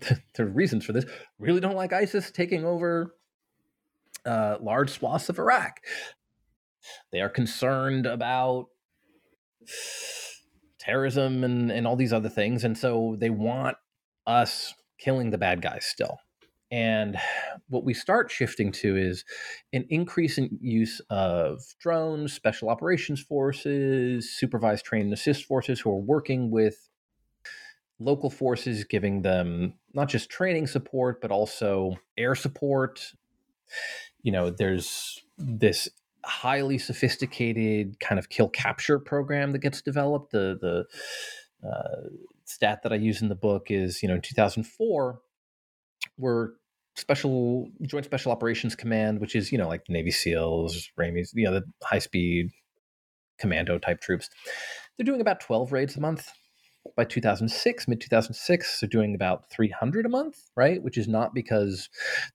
there 0.34 0.46
are 0.46 0.50
reasons 0.50 0.84
for 0.84 0.92
this, 0.92 1.04
really 1.38 1.60
don't 1.60 1.76
like 1.76 1.92
ISIS 1.92 2.30
taking 2.30 2.64
over 2.64 3.14
uh, 4.24 4.56
large 4.60 4.90
swaths 4.90 5.28
of 5.28 5.38
Iraq. 5.38 5.80
They 7.12 7.20
are 7.20 7.28
concerned 7.28 8.06
about 8.06 8.66
terrorism 10.78 11.44
and, 11.44 11.70
and 11.70 11.86
all 11.86 11.96
these 11.96 12.12
other 12.12 12.28
things. 12.28 12.64
And 12.64 12.76
so 12.76 13.16
they 13.18 13.30
want 13.30 13.76
us 14.26 14.74
killing 14.98 15.30
the 15.30 15.38
bad 15.38 15.62
guys 15.62 15.84
still. 15.84 16.18
And 16.70 17.16
what 17.68 17.84
we 17.84 17.94
start 17.94 18.30
shifting 18.30 18.70
to 18.72 18.96
is 18.96 19.24
an 19.72 19.86
increase 19.90 20.38
in 20.38 20.56
use 20.60 21.00
of 21.10 21.62
drones, 21.80 22.32
special 22.32 22.68
operations 22.68 23.20
forces, 23.20 24.30
supervised 24.30 24.84
train 24.84 25.02
and 25.02 25.12
assist 25.12 25.46
forces 25.46 25.80
who 25.80 25.90
are 25.90 26.00
working 26.00 26.50
with 26.50 26.88
local 27.98 28.30
forces, 28.30 28.84
giving 28.84 29.22
them 29.22 29.74
not 29.94 30.08
just 30.08 30.30
training 30.30 30.68
support, 30.68 31.20
but 31.20 31.32
also 31.32 31.96
air 32.16 32.36
support. 32.36 33.14
You 34.22 34.30
know, 34.30 34.50
there's 34.50 35.22
this 35.38 35.88
highly 36.24 36.78
sophisticated 36.78 37.98
kind 37.98 38.18
of 38.18 38.28
kill 38.28 38.48
capture 38.48 38.98
program 38.98 39.52
that 39.52 39.58
gets 39.58 39.82
developed. 39.82 40.30
The 40.30 40.86
the 41.62 41.68
uh, 41.68 42.08
stat 42.44 42.82
that 42.84 42.92
I 42.92 42.96
use 42.96 43.22
in 43.22 43.28
the 43.28 43.34
book 43.34 43.70
is 43.70 44.02
you 44.02 44.08
know 44.08 44.14
in 44.14 44.20
2004 44.22 45.20
we're 46.16 46.50
special 47.00 47.68
joint 47.82 48.04
special 48.04 48.30
operations 48.30 48.76
command 48.76 49.20
which 49.20 49.34
is 49.34 49.50
you 49.50 49.58
know 49.58 49.68
like 49.68 49.82
navy 49.88 50.10
seals 50.10 50.88
ramis 50.98 51.30
you 51.34 51.44
know 51.44 51.52
the 51.52 51.64
high 51.82 51.98
speed 51.98 52.50
commando 53.38 53.78
type 53.78 54.00
troops 54.00 54.28
they're 54.96 55.04
doing 55.04 55.20
about 55.20 55.40
12 55.40 55.72
raids 55.72 55.96
a 55.96 56.00
month 56.00 56.30
by 56.96 57.04
2006, 57.04 57.88
mid 57.88 58.00
2006, 58.00 58.80
they're 58.80 58.88
doing 58.88 59.14
about 59.14 59.48
300 59.50 60.06
a 60.06 60.08
month, 60.08 60.50
right? 60.56 60.82
Which 60.82 60.96
is 60.96 61.08
not 61.08 61.34
because 61.34 61.88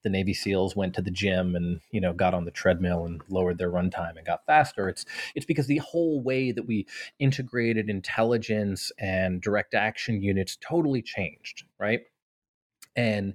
the 0.03 0.09
Navy 0.09 0.33
SEALs 0.33 0.75
went 0.75 0.93
to 0.95 1.01
the 1.01 1.11
gym 1.11 1.55
and 1.55 1.81
you 1.91 1.99
know 1.99 2.13
got 2.13 2.33
on 2.33 2.45
the 2.45 2.51
treadmill 2.51 3.05
and 3.05 3.21
lowered 3.29 3.57
their 3.57 3.71
runtime 3.71 4.17
and 4.17 4.25
got 4.25 4.45
faster. 4.45 4.87
It's 4.87 5.05
it's 5.33 5.45
because 5.45 5.67
the 5.67 5.79
whole 5.79 6.21
way 6.21 6.51
that 6.51 6.67
we 6.67 6.87
integrated 7.19 7.89
intelligence 7.89 8.91
and 8.99 9.41
direct 9.41 9.73
action 9.73 10.21
units 10.21 10.57
totally 10.57 11.01
changed, 11.01 11.63
right? 11.79 12.01
And 12.95 13.33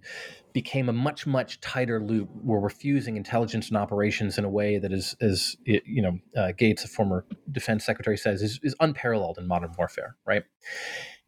became 0.52 0.88
a 0.88 0.92
much 0.92 1.26
much 1.26 1.60
tighter 1.60 2.02
loop. 2.02 2.28
Where 2.42 2.60
we're 2.60 2.70
fusing 2.70 3.16
intelligence 3.16 3.68
and 3.68 3.76
operations 3.76 4.38
in 4.38 4.44
a 4.44 4.50
way 4.50 4.78
that 4.78 4.92
is 4.92 5.14
as 5.20 5.56
you 5.64 6.02
know 6.02 6.18
uh, 6.36 6.52
gates 6.52 6.84
a 6.84 6.88
former 6.88 7.24
defense 7.50 7.84
secretary 7.84 8.16
says 8.16 8.42
is, 8.42 8.60
is 8.62 8.74
unparalleled 8.80 9.38
in 9.38 9.46
modern 9.46 9.72
warfare 9.78 10.16
right? 10.26 10.44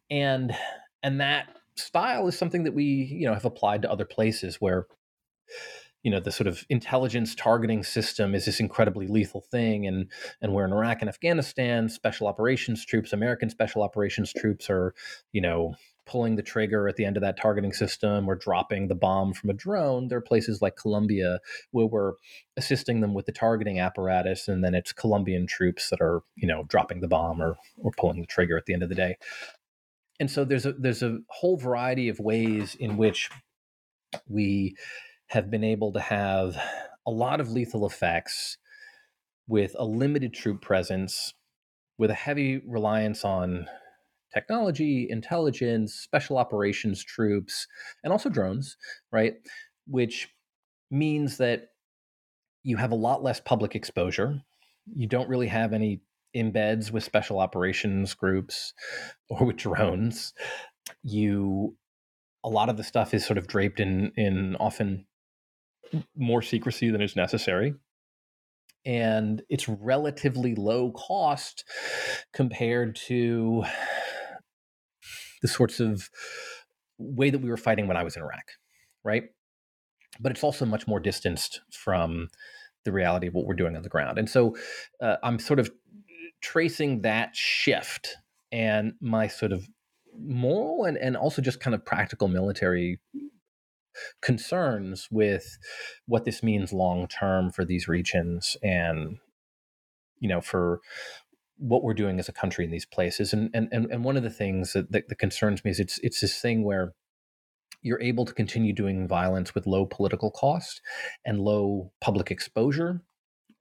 And 0.09 0.55
and 1.01 1.21
that 1.21 1.47
style 1.75 2.27
is 2.27 2.37
something 2.37 2.63
that 2.63 2.73
we 2.73 2.83
you 2.83 3.27
know 3.27 3.33
have 3.33 3.45
applied 3.45 3.81
to 3.83 3.91
other 3.91 4.05
places 4.05 4.57
where 4.59 4.87
you 6.03 6.11
know 6.11 6.19
the 6.19 6.31
sort 6.31 6.47
of 6.47 6.65
intelligence 6.69 7.33
targeting 7.33 7.83
system 7.83 8.35
is 8.35 8.45
this 8.45 8.59
incredibly 8.59 9.07
lethal 9.07 9.41
thing. 9.41 9.87
And 9.87 10.11
and 10.41 10.53
we're 10.53 10.65
in 10.65 10.73
iraq 10.73 11.01
and 11.01 11.09
afghanistan 11.09 11.89
special 11.89 12.27
operations 12.27 12.85
troops 12.85 13.13
american 13.13 13.49
special 13.49 13.81
operations 13.81 14.33
troops 14.33 14.69
are 14.69 14.93
you 15.31 15.41
know 15.41 15.75
pulling 16.05 16.35
the 16.35 16.43
trigger 16.43 16.87
at 16.87 16.95
the 16.95 17.05
end 17.05 17.17
of 17.17 17.21
that 17.21 17.37
targeting 17.37 17.73
system 17.73 18.29
or 18.29 18.35
dropping 18.35 18.87
the 18.87 18.95
bomb 18.95 19.33
from 19.33 19.49
a 19.49 19.53
drone. 19.53 20.07
There 20.07 20.17
are 20.17 20.21
places 20.21 20.61
like 20.61 20.75
Colombia 20.75 21.39
where 21.71 21.85
we're 21.85 22.13
assisting 22.57 23.01
them 23.01 23.13
with 23.13 23.25
the 23.25 23.31
targeting 23.31 23.79
apparatus, 23.79 24.47
and 24.47 24.63
then 24.63 24.75
it's 24.75 24.91
Colombian 24.91 25.47
troops 25.47 25.89
that 25.89 26.01
are, 26.01 26.21
you 26.35 26.47
know, 26.47 26.63
dropping 26.67 27.01
the 27.01 27.07
bomb 27.07 27.41
or 27.41 27.57
or 27.77 27.91
pulling 27.97 28.21
the 28.21 28.27
trigger 28.27 28.57
at 28.57 28.65
the 28.65 28.73
end 28.73 28.83
of 28.83 28.89
the 28.89 28.95
day. 28.95 29.17
And 30.19 30.29
so 30.29 30.45
there's 30.45 30.65
a 30.65 30.73
there's 30.73 31.03
a 31.03 31.19
whole 31.29 31.57
variety 31.57 32.09
of 32.09 32.19
ways 32.19 32.75
in 32.79 32.97
which 32.97 33.29
we 34.27 34.75
have 35.27 35.49
been 35.49 35.63
able 35.63 35.91
to 35.93 35.99
have 35.99 36.55
a 37.05 37.11
lot 37.11 37.41
of 37.41 37.51
lethal 37.51 37.85
effects 37.85 38.57
with 39.47 39.75
a 39.77 39.85
limited 39.85 40.33
troop 40.33 40.61
presence, 40.61 41.33
with 41.97 42.09
a 42.09 42.15
heavy 42.15 42.61
reliance 42.65 43.25
on 43.25 43.67
technology, 44.33 45.07
intelligence, 45.09 45.93
special 45.93 46.37
operations 46.37 47.03
troops, 47.03 47.67
and 48.03 48.11
also 48.11 48.29
drones, 48.29 48.77
right? 49.11 49.35
Which 49.87 50.29
means 50.89 51.37
that 51.37 51.69
you 52.63 52.77
have 52.77 52.91
a 52.91 52.95
lot 52.95 53.23
less 53.23 53.39
public 53.39 53.75
exposure. 53.75 54.41
You 54.93 55.07
don't 55.07 55.29
really 55.29 55.47
have 55.47 55.73
any 55.73 56.01
embeds 56.35 56.91
with 56.91 57.03
special 57.03 57.39
operations 57.39 58.13
groups 58.13 58.73
or 59.29 59.45
with 59.45 59.57
drones. 59.57 60.33
You 61.03 61.75
a 62.45 62.49
lot 62.49 62.69
of 62.69 62.75
the 62.75 62.83
stuff 62.83 63.13
is 63.13 63.25
sort 63.25 63.37
of 63.37 63.47
draped 63.47 63.79
in 63.79 64.11
in 64.17 64.55
often 64.57 65.05
more 66.15 66.41
secrecy 66.41 66.89
than 66.89 67.01
is 67.01 67.15
necessary 67.15 67.75
and 68.85 69.41
it's 69.49 69.69
relatively 69.69 70.55
low 70.55 70.91
cost 70.91 71.63
compared 72.33 72.95
to 72.95 73.63
the 75.43 75.47
sorts 75.47 75.79
of 75.79 76.09
way 76.97 77.29
that 77.29 77.39
we 77.39 77.49
were 77.49 77.57
fighting 77.57 77.87
when 77.87 77.97
I 77.97 78.03
was 78.03 78.15
in 78.15 78.23
Iraq, 78.23 78.45
right? 79.03 79.25
but 80.19 80.31
it's 80.31 80.43
also 80.43 80.65
much 80.65 80.87
more 80.87 80.99
distanced 80.99 81.61
from 81.71 82.29
the 82.85 82.91
reality 82.91 83.27
of 83.27 83.33
what 83.33 83.45
we're 83.45 83.53
doing 83.53 83.75
on 83.75 83.83
the 83.83 83.89
ground. 83.89 84.17
And 84.17 84.29
so 84.29 84.55
uh, 85.01 85.17
I'm 85.23 85.39
sort 85.39 85.59
of 85.59 85.71
tracing 86.41 87.01
that 87.01 87.35
shift 87.35 88.17
and 88.51 88.93
my 88.99 89.27
sort 89.27 89.51
of 89.51 89.67
moral 90.19 90.85
and, 90.85 90.97
and 90.97 91.15
also 91.17 91.41
just 91.41 91.59
kind 91.59 91.73
of 91.73 91.85
practical 91.85 92.27
military 92.27 92.99
concerns 94.21 95.07
with 95.11 95.57
what 96.07 96.25
this 96.25 96.43
means 96.43 96.73
long 96.73 97.07
term 97.07 97.51
for 97.51 97.63
these 97.63 97.87
regions 97.87 98.57
and 98.63 99.17
you 100.19 100.27
know 100.27 100.41
for 100.41 100.81
what 101.63 101.83
we're 101.83 101.93
doing 101.93 102.19
as 102.19 102.27
a 102.27 102.33
country 102.33 102.65
in 102.65 102.71
these 102.71 102.85
places 102.85 103.31
and 103.31 103.49
and 103.53 103.69
and 103.71 103.85
and 103.91 104.03
one 104.03 104.17
of 104.17 104.23
the 104.23 104.29
things 104.29 104.73
that, 104.73 104.91
that, 104.91 105.07
that 105.07 105.17
concerns 105.17 105.63
me 105.63 105.71
is 105.71 105.79
it's 105.79 105.97
it's 105.99 106.19
this 106.19 106.39
thing 106.39 106.63
where 106.63 106.93
you're 107.81 108.01
able 108.01 108.25
to 108.25 108.33
continue 108.33 108.73
doing 108.73 109.07
violence 109.07 109.55
with 109.55 109.67
low 109.67 109.85
political 109.85 110.31
cost 110.31 110.81
and 111.25 111.39
low 111.39 111.91
public 112.01 112.31
exposure 112.31 113.01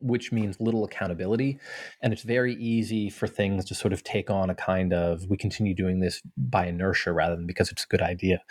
which 0.02 0.32
means 0.32 0.60
little 0.60 0.84
accountability. 0.84 1.58
And 2.02 2.12
it's 2.12 2.22
very 2.22 2.54
easy 2.56 3.08
for 3.08 3.28
things 3.28 3.64
to 3.66 3.74
sort 3.74 3.92
of 3.92 4.02
take 4.02 4.30
on 4.30 4.50
a 4.50 4.54
kind 4.54 4.92
of 4.92 5.28
we 5.28 5.36
continue 5.36 5.74
doing 5.74 6.00
this 6.00 6.20
by 6.36 6.66
inertia 6.66 7.12
rather 7.12 7.36
than 7.36 7.46
because 7.46 7.70
it's 7.70 7.84
a 7.84 7.88
good 7.88 8.02
idea 8.02 8.42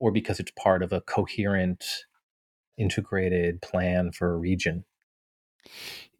or 0.00 0.10
because 0.10 0.40
it's 0.40 0.50
part 0.52 0.82
of 0.82 0.92
a 0.92 1.00
coherent, 1.02 1.84
integrated 2.76 3.62
plan 3.62 4.10
for 4.10 4.32
a 4.32 4.36
region. 4.36 4.84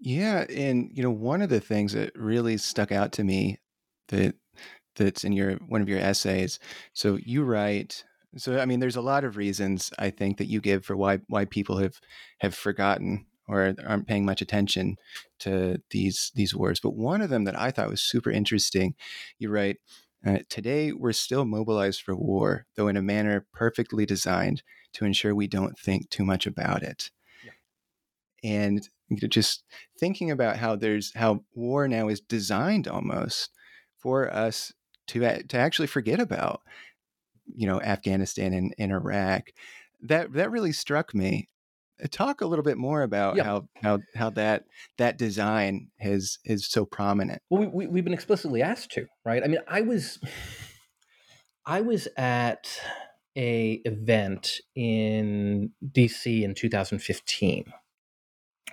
Yeah, 0.01 0.47
and 0.49 0.91
you 0.95 1.03
know, 1.03 1.11
one 1.11 1.43
of 1.43 1.51
the 1.51 1.61
things 1.61 1.93
that 1.93 2.13
really 2.17 2.57
stuck 2.57 2.91
out 2.93 3.13
to 3.13 3.25
me 3.25 3.59
that 4.09 4.35
that's 4.97 5.25
in 5.25 5.33
your 5.33 5.55
one 5.69 5.83
of 5.83 5.89
your 5.89 5.99
essays. 6.01 6.59
So 6.95 7.17
you 7.17 7.45
write 7.45 8.05
so 8.37 8.59
I 8.61 8.65
mean 8.67 8.81
there's 8.81 8.97
a 8.97 9.01
lot 9.03 9.25
of 9.25 9.37
reasons 9.37 9.91
I 9.99 10.11
think 10.11 10.39
that 10.39 10.47
you 10.49 10.61
give 10.61 10.85
for 10.85 10.97
why 10.97 11.19
why 11.29 11.45
people 11.47 11.79
have 11.79 12.01
have 12.41 12.55
forgotten 12.55 13.27
or 13.49 13.75
aren't 13.87 14.07
paying 14.07 14.25
much 14.25 14.41
attention 14.43 14.97
to 15.41 15.79
these 15.91 16.33
these 16.35 16.55
wars. 16.55 16.81
But 16.81 16.97
one 16.97 17.23
of 17.23 17.31
them 17.31 17.45
that 17.45 17.59
I 17.59 17.71
thought 17.71 17.91
was 17.91 18.03
super 18.03 18.31
interesting, 18.31 18.95
you 19.39 19.51
write, 19.51 19.79
uh, 20.27 20.39
today 20.49 20.93
we're 20.93 21.13
still 21.13 21.45
mobilized 21.45 22.03
for 22.03 22.17
war, 22.17 22.67
though 22.77 22.89
in 22.89 22.97
a 22.97 23.03
manner 23.03 23.47
perfectly 23.53 24.07
designed 24.07 24.63
to 24.95 25.05
ensure 25.05 25.35
we 25.35 25.47
don't 25.49 25.79
think 25.79 26.11
too 26.11 26.25
much 26.25 26.47
about 26.47 26.83
it. 26.83 27.11
Yeah. 27.43 27.53
And 28.43 28.89
just 29.17 29.65
thinking 29.99 30.31
about 30.31 30.57
how 30.57 30.77
there's 30.77 31.13
how 31.15 31.41
war 31.55 31.89
now 31.89 32.09
is 32.09 32.21
designed 32.21 32.89
almost 32.89 33.51
for 33.99 34.33
us 34.33 34.73
to 35.09 35.43
to 35.43 35.57
actually 35.59 35.89
forget 35.89 36.21
about, 36.21 36.63
you 37.55 37.67
know, 37.67 37.81
Afghanistan 37.81 38.53
and, 38.53 38.75
and 38.79 38.93
Iraq. 38.93 39.51
That 40.03 40.33
that 40.35 40.51
really 40.51 40.73
struck 40.73 41.15
me 41.15 41.49
uh, 42.03 42.07
talk 42.11 42.41
a 42.41 42.47
little 42.47 42.63
bit 42.63 42.79
more 42.79 43.03
about 43.03 43.37
yeah. 43.37 43.45
how 43.45 43.69
how 43.83 43.99
how 44.15 44.31
that 44.31 44.65
that 44.99 45.19
design 45.19 45.89
is 45.99 46.39
is 46.45 46.67
so 46.67 46.85
prominent. 46.85 47.43
Well, 47.51 47.69
we, 47.69 47.87
we 47.87 47.99
have 47.99 48.05
been 48.05 48.15
explicitly 48.15 48.63
asked 48.63 48.93
to, 48.93 49.07
right? 49.25 49.43
I 49.45 49.49
mean, 49.49 49.61
I 49.69 49.83
was 49.83 50.19
I 51.67 51.81
was 51.81 52.09
at 52.17 52.81
a 53.37 53.81
event 53.85 54.61
in 54.75 55.71
DC 55.93 56.43
in 56.43 56.55
2015 56.55 57.73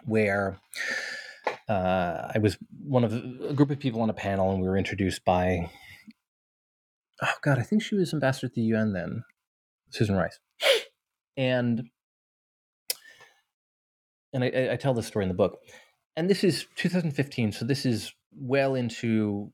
where 0.07 0.59
uh, 1.69 2.31
I 2.33 2.39
was 2.39 2.57
one 2.83 3.03
of 3.03 3.13
a 3.13 3.53
group 3.53 3.69
of 3.69 3.79
people 3.79 4.01
on 4.01 4.09
a 4.09 4.13
panel, 4.13 4.51
and 4.51 4.61
we 4.61 4.67
were 4.67 4.77
introduced 4.77 5.23
by 5.25 5.69
oh 7.21 7.33
god, 7.41 7.59
I 7.59 7.63
think 7.63 7.81
she 7.81 7.95
was 7.95 8.13
ambassador 8.13 8.47
to 8.47 8.55
the 8.55 8.61
UN 8.61 8.93
then, 8.93 9.23
Susan 9.89 10.15
Rice, 10.15 10.39
and 11.35 11.83
and 14.33 14.43
I, 14.43 14.73
I 14.73 14.75
tell 14.75 14.93
this 14.93 15.07
story 15.07 15.23
in 15.23 15.29
the 15.29 15.35
book. 15.35 15.59
And 16.15 16.29
this 16.29 16.43
is 16.43 16.65
2015, 16.77 17.51
so 17.51 17.65
this 17.65 17.85
is 17.85 18.13
well 18.35 18.73
into 18.75 19.51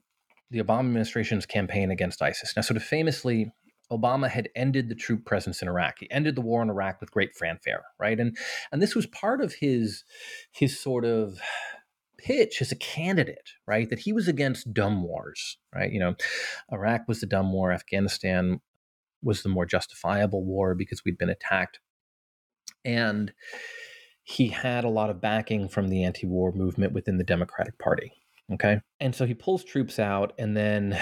the 0.49 0.59
Obama 0.59 0.79
administration's 0.81 1.45
campaign 1.45 1.91
against 1.91 2.21
ISIS. 2.21 2.53
Now, 2.55 2.61
sort 2.61 2.77
of 2.77 2.83
famously, 2.83 3.51
Obama 3.91 4.29
had 4.29 4.49
ended 4.55 4.89
the 4.89 4.95
troop 4.95 5.25
presence 5.25 5.61
in 5.61 5.67
Iraq. 5.67 5.99
He 5.99 6.11
ended 6.11 6.35
the 6.35 6.41
war 6.41 6.61
in 6.61 6.69
Iraq 6.69 6.99
with 6.99 7.11
great 7.11 7.35
fanfare, 7.35 7.83
right? 7.99 8.19
And 8.19 8.37
and 8.71 8.81
this 8.81 8.95
was 8.95 9.05
part 9.07 9.41
of 9.41 9.55
his 9.55 10.03
his 10.51 10.79
sort 10.79 11.05
of 11.05 11.39
pitch 12.17 12.61
as 12.61 12.71
a 12.71 12.77
candidate, 12.77 13.51
right? 13.67 13.89
That 13.89 13.99
he 13.99 14.13
was 14.13 14.27
against 14.27 14.73
dumb 14.73 15.03
wars, 15.03 15.57
right? 15.75 15.91
You 15.91 15.99
know, 15.99 16.15
Iraq 16.71 17.07
was 17.07 17.19
the 17.19 17.27
dumb 17.27 17.51
war, 17.51 17.71
Afghanistan 17.71 18.61
was 19.21 19.43
the 19.43 19.49
more 19.49 19.65
justifiable 19.65 20.43
war 20.43 20.75
because 20.75 21.03
we'd 21.03 21.17
been 21.17 21.29
attacked. 21.29 21.79
And 22.85 23.33
he 24.23 24.47
had 24.47 24.83
a 24.83 24.89
lot 24.89 25.09
of 25.09 25.21
backing 25.21 25.69
from 25.69 25.89
the 25.89 26.03
anti 26.03 26.27
war 26.27 26.51
movement 26.53 26.93
within 26.93 27.17
the 27.17 27.23
Democratic 27.23 27.77
Party. 27.77 28.11
Okay. 28.51 28.81
And 28.99 29.15
so 29.15 29.25
he 29.25 29.33
pulls 29.33 29.63
troops 29.63 29.99
out 29.99 30.33
and 30.37 30.55
then, 30.55 30.99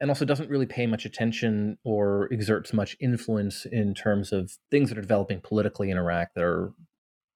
and 0.00 0.10
also 0.10 0.24
doesn't 0.24 0.50
really 0.50 0.66
pay 0.66 0.86
much 0.86 1.04
attention 1.04 1.76
or 1.84 2.28
exerts 2.32 2.72
much 2.72 2.96
influence 3.00 3.66
in 3.66 3.94
terms 3.94 4.32
of 4.32 4.56
things 4.70 4.88
that 4.88 4.98
are 4.98 5.02
developing 5.02 5.40
politically 5.40 5.90
in 5.90 5.98
Iraq 5.98 6.28
that 6.34 6.44
are 6.44 6.72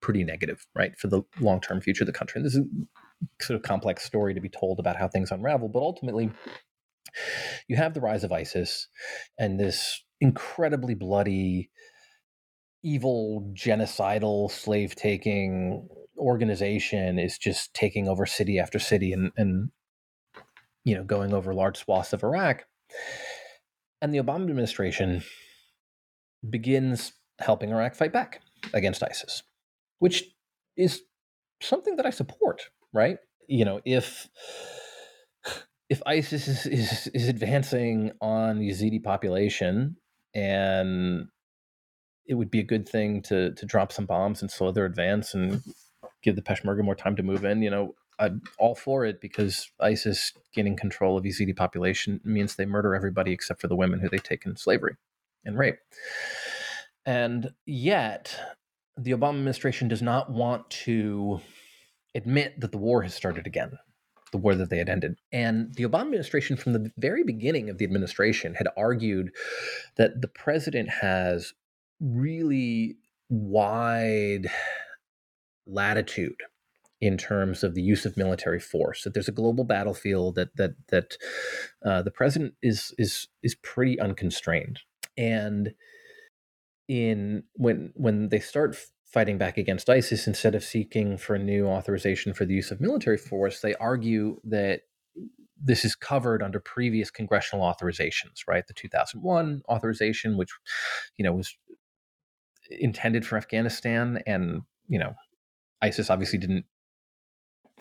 pretty 0.00 0.24
negative, 0.24 0.66
right, 0.74 0.96
for 0.98 1.08
the 1.08 1.22
long 1.40 1.60
term 1.60 1.80
future 1.80 2.04
of 2.04 2.06
the 2.06 2.12
country. 2.12 2.38
And 2.38 2.46
this 2.46 2.54
is 2.54 2.60
a 2.60 3.44
sort 3.44 3.56
of 3.56 3.62
complex 3.62 4.04
story 4.04 4.34
to 4.34 4.40
be 4.40 4.48
told 4.48 4.78
about 4.78 4.96
how 4.96 5.08
things 5.08 5.30
unravel, 5.30 5.68
but 5.68 5.80
ultimately, 5.80 6.30
you 7.68 7.76
have 7.76 7.94
the 7.94 8.00
rise 8.00 8.24
of 8.24 8.32
ISIS 8.32 8.88
and 9.38 9.60
this 9.60 10.02
incredibly 10.20 10.94
bloody 10.94 11.70
evil, 12.82 13.50
genocidal, 13.54 14.50
slave 14.50 14.94
taking 14.94 15.88
organization 16.18 17.18
is 17.18 17.38
just 17.38 17.74
taking 17.74 18.08
over 18.08 18.24
city 18.24 18.58
after 18.58 18.78
city 18.78 19.12
and, 19.12 19.32
and 19.36 19.70
you 20.84 20.94
know 20.94 21.04
going 21.04 21.32
over 21.32 21.54
large 21.54 21.78
swaths 21.78 22.12
of 22.12 22.22
Iraq. 22.22 22.64
And 24.00 24.12
the 24.12 24.18
Obama 24.18 24.42
administration 24.42 25.22
begins 26.48 27.12
helping 27.38 27.70
Iraq 27.70 27.94
fight 27.94 28.12
back 28.12 28.40
against 28.74 29.02
ISIS, 29.02 29.42
which 29.98 30.24
is 30.76 31.02
something 31.62 31.96
that 31.96 32.06
I 32.06 32.10
support, 32.10 32.68
right? 32.92 33.18
You 33.48 33.64
know, 33.64 33.80
if 33.84 34.28
if 35.88 36.02
ISIS 36.06 36.48
is, 36.48 36.66
is, 36.66 37.06
is 37.08 37.28
advancing 37.28 38.12
on 38.20 38.60
Yazidi 38.60 39.02
population 39.02 39.96
and 40.34 41.28
it 42.26 42.34
would 42.34 42.50
be 42.50 42.60
a 42.60 42.64
good 42.64 42.88
thing 42.88 43.22
to 43.22 43.52
to 43.54 43.66
drop 43.66 43.92
some 43.92 44.06
bombs 44.06 44.42
and 44.42 44.50
slow 44.50 44.72
their 44.72 44.86
advance 44.86 45.34
and 45.34 45.62
give 46.22 46.36
the 46.36 46.42
Peshmerga 46.42 46.82
more 46.82 46.94
time 46.94 47.16
to 47.16 47.22
move 47.22 47.44
in. 47.44 47.62
You 47.62 47.70
know, 47.70 47.94
I'm 48.18 48.42
all 48.58 48.74
for 48.74 49.04
it 49.04 49.20
because 49.20 49.70
ISIS 49.80 50.32
gaining 50.54 50.76
control 50.76 51.18
of 51.18 51.24
Yazidi 51.24 51.56
population 51.56 52.20
means 52.24 52.54
they 52.54 52.66
murder 52.66 52.94
everybody 52.94 53.32
except 53.32 53.60
for 53.60 53.68
the 53.68 53.76
women 53.76 54.00
who 54.00 54.08
they 54.08 54.18
take 54.18 54.46
in 54.46 54.56
slavery 54.56 54.96
and 55.44 55.58
rape. 55.58 55.78
And 57.06 57.52
yet, 57.66 58.38
the 58.96 59.12
Obama 59.12 59.38
administration 59.38 59.88
does 59.88 60.02
not 60.02 60.30
want 60.30 60.70
to 60.70 61.40
admit 62.14 62.60
that 62.60 62.72
the 62.72 62.78
war 62.78 63.02
has 63.02 63.14
started 63.14 63.46
again, 63.46 63.78
the 64.32 64.38
war 64.38 64.54
that 64.54 64.70
they 64.70 64.78
had 64.78 64.88
ended. 64.88 65.16
And 65.32 65.74
the 65.74 65.84
Obama 65.84 66.02
administration, 66.02 66.56
from 66.56 66.72
the 66.72 66.90
very 66.96 67.24
beginning 67.24 67.68
of 67.68 67.78
the 67.78 67.84
administration, 67.84 68.54
had 68.54 68.68
argued 68.76 69.32
that 69.96 70.22
the 70.22 70.28
president 70.28 70.88
has 70.88 71.52
really 72.00 72.96
wide 73.28 74.46
latitude 75.66 76.36
in 77.04 77.18
terms 77.18 77.62
of 77.62 77.74
the 77.74 77.82
use 77.82 78.06
of 78.06 78.16
military 78.16 78.58
force. 78.58 79.02
That 79.02 79.12
there's 79.12 79.28
a 79.28 79.32
global 79.32 79.64
battlefield 79.64 80.36
that 80.36 80.56
that 80.56 80.72
that 80.88 81.18
uh, 81.84 82.00
the 82.02 82.10
president 82.10 82.54
is 82.62 82.94
is 82.96 83.28
is 83.42 83.54
pretty 83.56 84.00
unconstrained. 84.00 84.80
And 85.18 85.74
in 86.88 87.44
when 87.54 87.92
when 87.94 88.30
they 88.30 88.40
start 88.40 88.76
fighting 89.04 89.36
back 89.36 89.58
against 89.58 89.90
ISIS, 89.90 90.26
instead 90.26 90.54
of 90.54 90.64
seeking 90.64 91.18
for 91.18 91.34
a 91.34 91.38
new 91.38 91.66
authorization 91.66 92.32
for 92.32 92.46
the 92.46 92.54
use 92.54 92.70
of 92.70 92.80
military 92.80 93.18
force, 93.18 93.60
they 93.60 93.74
argue 93.74 94.40
that 94.44 94.80
this 95.62 95.84
is 95.84 95.94
covered 95.94 96.42
under 96.42 96.58
previous 96.58 97.10
congressional 97.10 97.64
authorizations, 97.64 98.40
right? 98.48 98.66
The 98.66 98.74
2001 98.74 99.62
authorization, 99.68 100.38
which 100.38 100.50
you 101.18 101.24
know 101.24 101.34
was 101.34 101.54
intended 102.70 103.26
for 103.26 103.36
Afghanistan, 103.36 104.22
and 104.26 104.62
you 104.88 104.98
know, 104.98 105.14
ISIS 105.82 106.08
obviously 106.08 106.38
didn't 106.38 106.64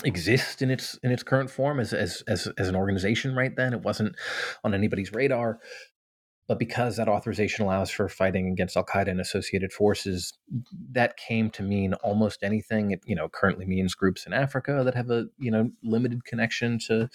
exist 0.03 0.61
in 0.61 0.71
its 0.71 0.97
in 1.03 1.11
its 1.11 1.23
current 1.23 1.49
form 1.49 1.79
as 1.79 1.93
as 1.93 2.23
as, 2.27 2.47
as 2.57 2.67
an 2.67 2.75
organization 2.75 3.35
right 3.35 3.55
then. 3.55 3.73
It 3.73 3.81
wasn't 3.81 4.15
on 4.63 4.73
anybody's 4.73 5.13
radar. 5.13 5.59
But 6.45 6.59
because 6.59 6.97
that 6.97 7.07
authorization 7.07 7.63
allows 7.63 7.89
for 7.89 8.09
fighting 8.09 8.49
against 8.49 8.75
Al 8.75 8.83
Qaeda 8.83 9.07
and 9.07 9.21
associated 9.21 9.71
forces, 9.71 10.33
that 10.91 11.15
came 11.15 11.49
to 11.51 11.63
mean 11.63 11.93
almost 11.95 12.43
anything. 12.43 12.91
It 12.91 13.01
you 13.05 13.15
know 13.15 13.29
currently 13.29 13.65
means 13.65 13.95
groups 13.95 14.25
in 14.25 14.33
Africa 14.33 14.81
that 14.83 14.95
have 14.95 15.09
a 15.09 15.27
you 15.37 15.51
know 15.51 15.71
limited 15.83 16.25
connection 16.25 16.79
to 16.87 17.09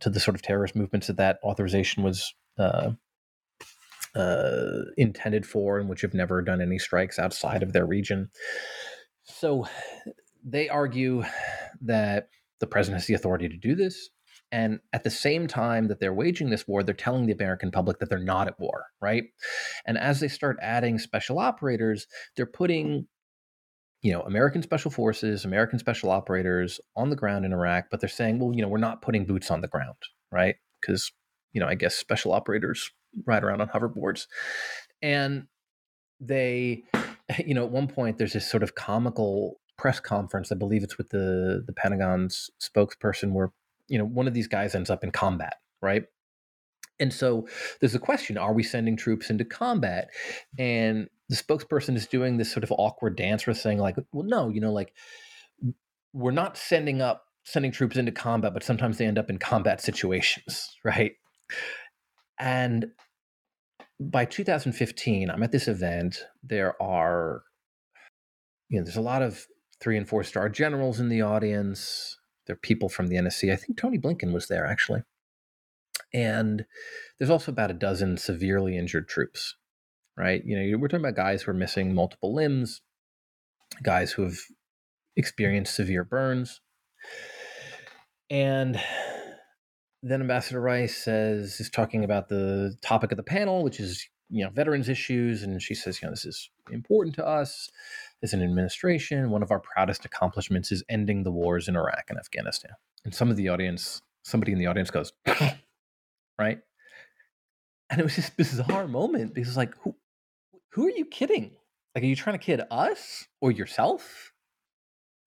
to 0.00 0.10
the 0.10 0.20
sort 0.20 0.36
of 0.36 0.42
terrorist 0.42 0.76
movements 0.76 1.08
that 1.08 1.16
that 1.16 1.38
authorization 1.42 2.04
was 2.04 2.32
uh, 2.58 2.92
uh, 4.14 4.82
intended 4.96 5.46
for 5.46 5.78
and 5.78 5.88
which 5.88 6.02
have 6.02 6.14
never 6.14 6.40
done 6.40 6.60
any 6.60 6.78
strikes 6.78 7.18
outside 7.18 7.62
of 7.62 7.72
their 7.72 7.86
region. 7.86 8.30
So 9.24 9.66
they 10.44 10.68
argue 10.68 11.24
that 11.80 12.28
the 12.60 12.66
president 12.66 13.00
has 13.00 13.06
the 13.06 13.14
authority 13.14 13.48
to 13.48 13.56
do 13.56 13.74
this. 13.74 14.10
And 14.52 14.78
at 14.92 15.02
the 15.02 15.10
same 15.10 15.48
time 15.48 15.88
that 15.88 15.98
they're 15.98 16.14
waging 16.14 16.50
this 16.50 16.68
war, 16.68 16.82
they're 16.82 16.94
telling 16.94 17.26
the 17.26 17.32
American 17.32 17.70
public 17.70 17.98
that 17.98 18.08
they're 18.08 18.18
not 18.18 18.46
at 18.46 18.60
war, 18.60 18.84
right? 19.00 19.24
And 19.86 19.98
as 19.98 20.20
they 20.20 20.28
start 20.28 20.58
adding 20.60 20.98
special 20.98 21.38
operators, 21.38 22.06
they're 22.36 22.46
putting 22.46 23.06
you 24.04 24.12
know, 24.12 24.20
American 24.20 24.62
special 24.62 24.90
forces, 24.90 25.46
American 25.46 25.78
special 25.78 26.10
operators 26.10 26.78
on 26.94 27.08
the 27.08 27.16
ground 27.16 27.46
in 27.46 27.54
Iraq, 27.54 27.86
but 27.90 28.00
they're 28.00 28.08
saying, 28.08 28.38
well, 28.38 28.54
you 28.54 28.60
know, 28.60 28.68
we're 28.68 28.76
not 28.76 29.00
putting 29.00 29.24
boots 29.24 29.50
on 29.50 29.62
the 29.62 29.66
ground, 29.66 29.96
right? 30.30 30.56
Because, 30.78 31.10
you 31.54 31.60
know, 31.60 31.66
I 31.66 31.74
guess 31.74 31.94
special 31.94 32.30
operators 32.30 32.90
ride 33.26 33.42
around 33.42 33.62
on 33.62 33.68
hoverboards. 33.68 34.26
And 35.00 35.46
they, 36.20 36.84
you 37.46 37.54
know, 37.54 37.64
at 37.64 37.70
one 37.70 37.88
point 37.88 38.18
there's 38.18 38.34
this 38.34 38.48
sort 38.48 38.62
of 38.62 38.74
comical 38.74 39.54
press 39.84 40.00
conference. 40.00 40.50
I 40.50 40.54
believe 40.54 40.82
it's 40.82 40.96
with 40.96 41.10
the 41.10 41.62
the 41.66 41.74
Pentagon's 41.74 42.48
spokesperson 42.58 43.32
where, 43.32 43.52
you 43.86 43.98
know, 43.98 44.06
one 44.06 44.26
of 44.26 44.32
these 44.32 44.48
guys 44.48 44.74
ends 44.74 44.88
up 44.88 45.04
in 45.04 45.10
combat, 45.10 45.56
right? 45.82 46.04
And 46.98 47.12
so 47.12 47.46
there's 47.80 47.94
a 47.94 47.98
question 47.98 48.38
are 48.38 48.54
we 48.54 48.62
sending 48.62 48.96
troops 48.96 49.28
into 49.28 49.44
combat? 49.44 50.08
And 50.58 51.10
the 51.28 51.36
spokesperson 51.36 51.96
is 51.96 52.06
doing 52.06 52.38
this 52.38 52.50
sort 52.50 52.64
of 52.64 52.72
awkward 52.72 53.14
dance 53.14 53.46
where 53.46 53.52
saying, 53.52 53.76
like, 53.76 53.96
well, 54.10 54.24
no, 54.26 54.48
you 54.48 54.58
know, 54.58 54.72
like, 54.72 54.94
we're 56.14 56.30
not 56.30 56.56
sending 56.56 57.02
up, 57.02 57.26
sending 57.44 57.70
troops 57.70 57.98
into 57.98 58.10
combat, 58.10 58.54
but 58.54 58.62
sometimes 58.62 58.96
they 58.96 59.04
end 59.04 59.18
up 59.18 59.28
in 59.28 59.36
combat 59.36 59.82
situations, 59.82 60.78
right? 60.82 61.12
And 62.38 62.86
by 64.00 64.24
2015, 64.24 65.28
I'm 65.28 65.42
at 65.42 65.52
this 65.52 65.68
event. 65.68 66.24
There 66.42 66.80
are, 66.82 67.42
you 68.70 68.78
know, 68.78 68.84
there's 68.84 68.96
a 68.96 69.02
lot 69.02 69.20
of 69.20 69.46
three 69.84 69.98
and 69.98 70.08
four 70.08 70.24
star 70.24 70.48
generals 70.48 70.98
in 70.98 71.10
the 71.10 71.20
audience. 71.20 72.18
There 72.46 72.54
are 72.54 72.58
people 72.58 72.88
from 72.88 73.08
the 73.08 73.16
NSC. 73.16 73.52
I 73.52 73.56
think 73.56 73.78
Tony 73.78 73.98
Blinken 73.98 74.32
was 74.32 74.48
there 74.48 74.66
actually. 74.66 75.02
And 76.12 76.64
there's 77.18 77.30
also 77.30 77.52
about 77.52 77.70
a 77.70 77.74
dozen 77.74 78.16
severely 78.16 78.78
injured 78.78 79.08
troops, 79.08 79.56
right? 80.16 80.42
You 80.44 80.56
know, 80.56 80.78
we're 80.78 80.88
talking 80.88 81.04
about 81.04 81.16
guys 81.16 81.42
who 81.42 81.50
are 81.50 81.54
missing 81.54 81.94
multiple 81.94 82.34
limbs, 82.34 82.80
guys 83.82 84.12
who 84.12 84.22
have 84.22 84.38
experienced 85.16 85.74
severe 85.74 86.04
burns. 86.04 86.60
And 88.30 88.80
then 90.02 90.22
Ambassador 90.22 90.60
Rice 90.60 90.96
says, 90.96 91.60
is 91.60 91.68
talking 91.68 92.04
about 92.04 92.28
the 92.28 92.76
topic 92.80 93.12
of 93.12 93.16
the 93.16 93.22
panel, 93.22 93.62
which 93.62 93.80
is, 93.80 94.08
you 94.30 94.44
know, 94.44 94.50
veterans 94.50 94.88
issues. 94.88 95.42
And 95.42 95.60
she 95.60 95.74
says, 95.74 96.00
you 96.00 96.06
know, 96.06 96.12
this 96.12 96.24
is 96.24 96.48
important 96.70 97.16
to 97.16 97.26
us 97.26 97.70
as 98.22 98.32
an 98.32 98.42
administration. 98.42 99.30
One 99.30 99.42
of 99.42 99.50
our 99.50 99.60
proudest 99.60 100.04
accomplishments 100.04 100.72
is 100.72 100.82
ending 100.88 101.22
the 101.22 101.30
wars 101.30 101.68
in 101.68 101.76
Iraq 101.76 102.04
and 102.08 102.18
Afghanistan. 102.18 102.72
And 103.04 103.14
some 103.14 103.30
of 103.30 103.36
the 103.36 103.48
audience, 103.48 104.02
somebody 104.22 104.52
in 104.52 104.58
the 104.58 104.66
audience 104.66 104.90
goes, 104.90 105.12
right? 106.38 106.60
And 107.90 108.00
it 108.00 108.02
was 108.02 108.16
this 108.16 108.30
bizarre 108.30 108.88
moment 108.88 109.34
because 109.34 109.56
like, 109.56 109.74
who, 109.82 109.94
who 110.72 110.86
are 110.86 110.92
you 110.92 111.04
kidding? 111.04 111.52
Like, 111.94 112.02
are 112.04 112.08
you 112.08 112.16
trying 112.16 112.38
to 112.38 112.44
kid 112.44 112.62
us 112.70 113.26
or 113.40 113.50
yourself? 113.50 114.32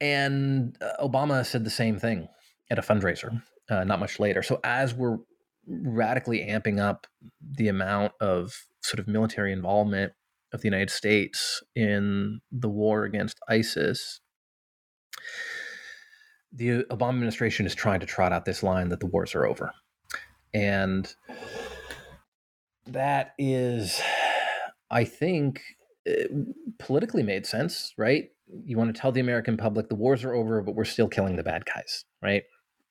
And 0.02 0.78
uh, 0.82 1.06
Obama 1.06 1.46
said 1.46 1.64
the 1.64 1.70
same 1.70 1.98
thing 1.98 2.28
at 2.70 2.78
a 2.78 2.82
fundraiser 2.82 3.42
uh, 3.70 3.84
not 3.84 4.00
much 4.00 4.20
later. 4.20 4.44
So 4.44 4.60
as 4.64 4.94
we're 4.94 5.18
radically 5.68 6.40
amping 6.40 6.80
up 6.80 7.08
the 7.42 7.68
amount 7.68 8.14
of 8.22 8.66
sort 8.82 9.00
of 9.00 9.08
military 9.08 9.52
involvement 9.52 10.14
of 10.54 10.62
the 10.62 10.68
United 10.68 10.90
States 10.90 11.62
in 11.76 12.40
the 12.52 12.70
war 12.70 13.04
against 13.04 13.40
ISIS, 13.50 14.22
the 16.52 16.84
Obama 16.86 17.10
administration 17.10 17.66
is 17.66 17.76
trying 17.76 18.00
to 18.00 18.06
trot 18.06 18.32
out 18.32 18.46
this 18.46 18.64
line 18.64 18.90
that 18.90 19.00
the 19.00 19.06
wars 19.06 19.36
are 19.36 19.46
over. 19.46 19.72
And 20.54 21.14
that 22.88 23.34
is, 23.38 24.02
I 24.90 25.04
think, 25.04 25.62
uh, 26.10 26.24
politically 26.80 27.24
made 27.24 27.46
sense, 27.46 27.94
right? 27.98 28.30
You 28.66 28.78
want 28.78 28.96
to 28.96 29.00
tell 29.00 29.12
the 29.12 29.20
American 29.20 29.58
public 29.58 29.90
the 29.90 29.96
wars 29.96 30.24
are 30.24 30.34
over, 30.34 30.62
but 30.62 30.76
we're 30.76 30.86
still 30.86 31.10
killing 31.10 31.36
the 31.36 31.44
bad 31.44 31.66
guys, 31.66 32.06
right? 32.22 32.44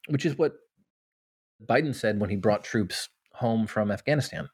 Which 0.08 0.26
is 0.26 0.36
what 0.36 0.52
Biden 1.64 1.94
said 1.94 2.20
when 2.20 2.30
he 2.30 2.36
brought 2.36 2.62
troops 2.62 3.08
home 3.32 3.66
from 3.66 3.90
Afghanistan, 3.90 4.48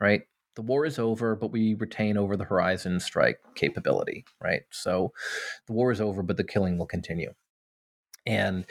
right? 0.00 0.22
The 0.56 0.62
war 0.62 0.84
is 0.84 0.98
over, 0.98 1.36
but 1.36 1.52
we 1.52 1.74
retain 1.74 2.16
over 2.16 2.36
the 2.36 2.44
horizon 2.44 2.98
strike 2.98 3.38
capability, 3.54 4.24
right? 4.42 4.62
So 4.70 5.12
the 5.66 5.72
war 5.72 5.92
is 5.92 6.00
over, 6.00 6.22
but 6.22 6.36
the 6.36 6.44
killing 6.44 6.78
will 6.78 6.86
continue. 6.86 7.34
And 8.26 8.64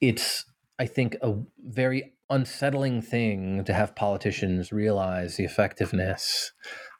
it's, 0.00 0.46
I 0.78 0.86
think, 0.86 1.16
a 1.20 1.34
very 1.58 2.14
unsettling 2.30 3.02
thing 3.02 3.64
to 3.64 3.74
have 3.74 3.96
politicians 3.96 4.72
realize 4.72 5.36
the 5.36 5.44
effectiveness 5.44 6.52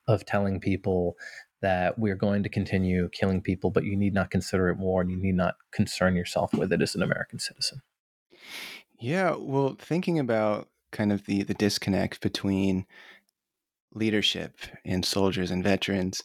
of 0.06 0.26
telling 0.26 0.60
people 0.60 1.16
that 1.60 1.98
we're 1.98 2.16
going 2.16 2.42
to 2.42 2.48
continue 2.48 3.08
killing 3.10 3.40
people, 3.40 3.70
but 3.70 3.84
you 3.84 3.96
need 3.96 4.14
not 4.14 4.30
consider 4.30 4.68
it 4.68 4.78
war 4.78 5.00
and 5.00 5.10
you 5.10 5.16
need 5.16 5.34
not 5.34 5.56
concern 5.72 6.14
yourself 6.14 6.54
with 6.54 6.72
it 6.72 6.80
as 6.80 6.94
an 6.94 7.02
American 7.02 7.38
citizen. 7.38 7.82
Yeah, 8.98 9.36
well, 9.36 9.76
thinking 9.78 10.18
about 10.18 10.68
kind 10.90 11.12
of 11.12 11.26
the 11.26 11.42
the 11.42 11.54
disconnect 11.54 12.20
between 12.20 12.86
leadership 13.94 14.56
in 14.84 15.02
soldiers 15.02 15.50
and 15.50 15.62
veterans, 15.64 16.22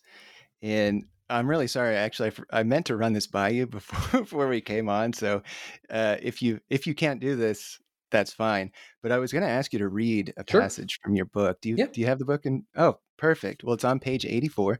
and 0.61 1.03
I'm 1.29 1.49
really 1.49 1.67
sorry. 1.67 1.95
Actually, 1.95 2.31
I, 2.51 2.59
I 2.59 2.63
meant 2.63 2.85
to 2.87 2.95
run 2.97 3.13
this 3.13 3.27
by 3.27 3.49
you 3.49 3.65
before 3.67 4.21
before 4.21 4.47
we 4.47 4.61
came 4.61 4.89
on. 4.89 5.13
So, 5.13 5.41
uh, 5.89 6.17
if 6.21 6.41
you 6.41 6.59
if 6.69 6.85
you 6.87 6.93
can't 6.93 7.19
do 7.19 7.35
this, 7.35 7.79
that's 8.11 8.33
fine. 8.33 8.71
But 9.01 9.11
I 9.11 9.17
was 9.17 9.31
going 9.31 9.43
to 9.43 9.49
ask 9.49 9.73
you 9.73 9.79
to 9.79 9.87
read 9.87 10.33
a 10.37 10.43
Sure. 10.47 10.61
passage 10.61 10.99
from 11.03 11.15
your 11.15 11.25
book. 11.25 11.59
Do 11.61 11.69
you 11.69 11.75
Yeah. 11.77 11.87
do 11.91 12.01
you 12.01 12.07
have 12.07 12.19
the 12.19 12.25
book? 12.25 12.45
In 12.45 12.65
oh, 12.75 12.99
perfect. 13.17 13.63
Well, 13.63 13.73
it's 13.73 13.83
on 13.85 13.99
page 13.99 14.25
84, 14.25 14.79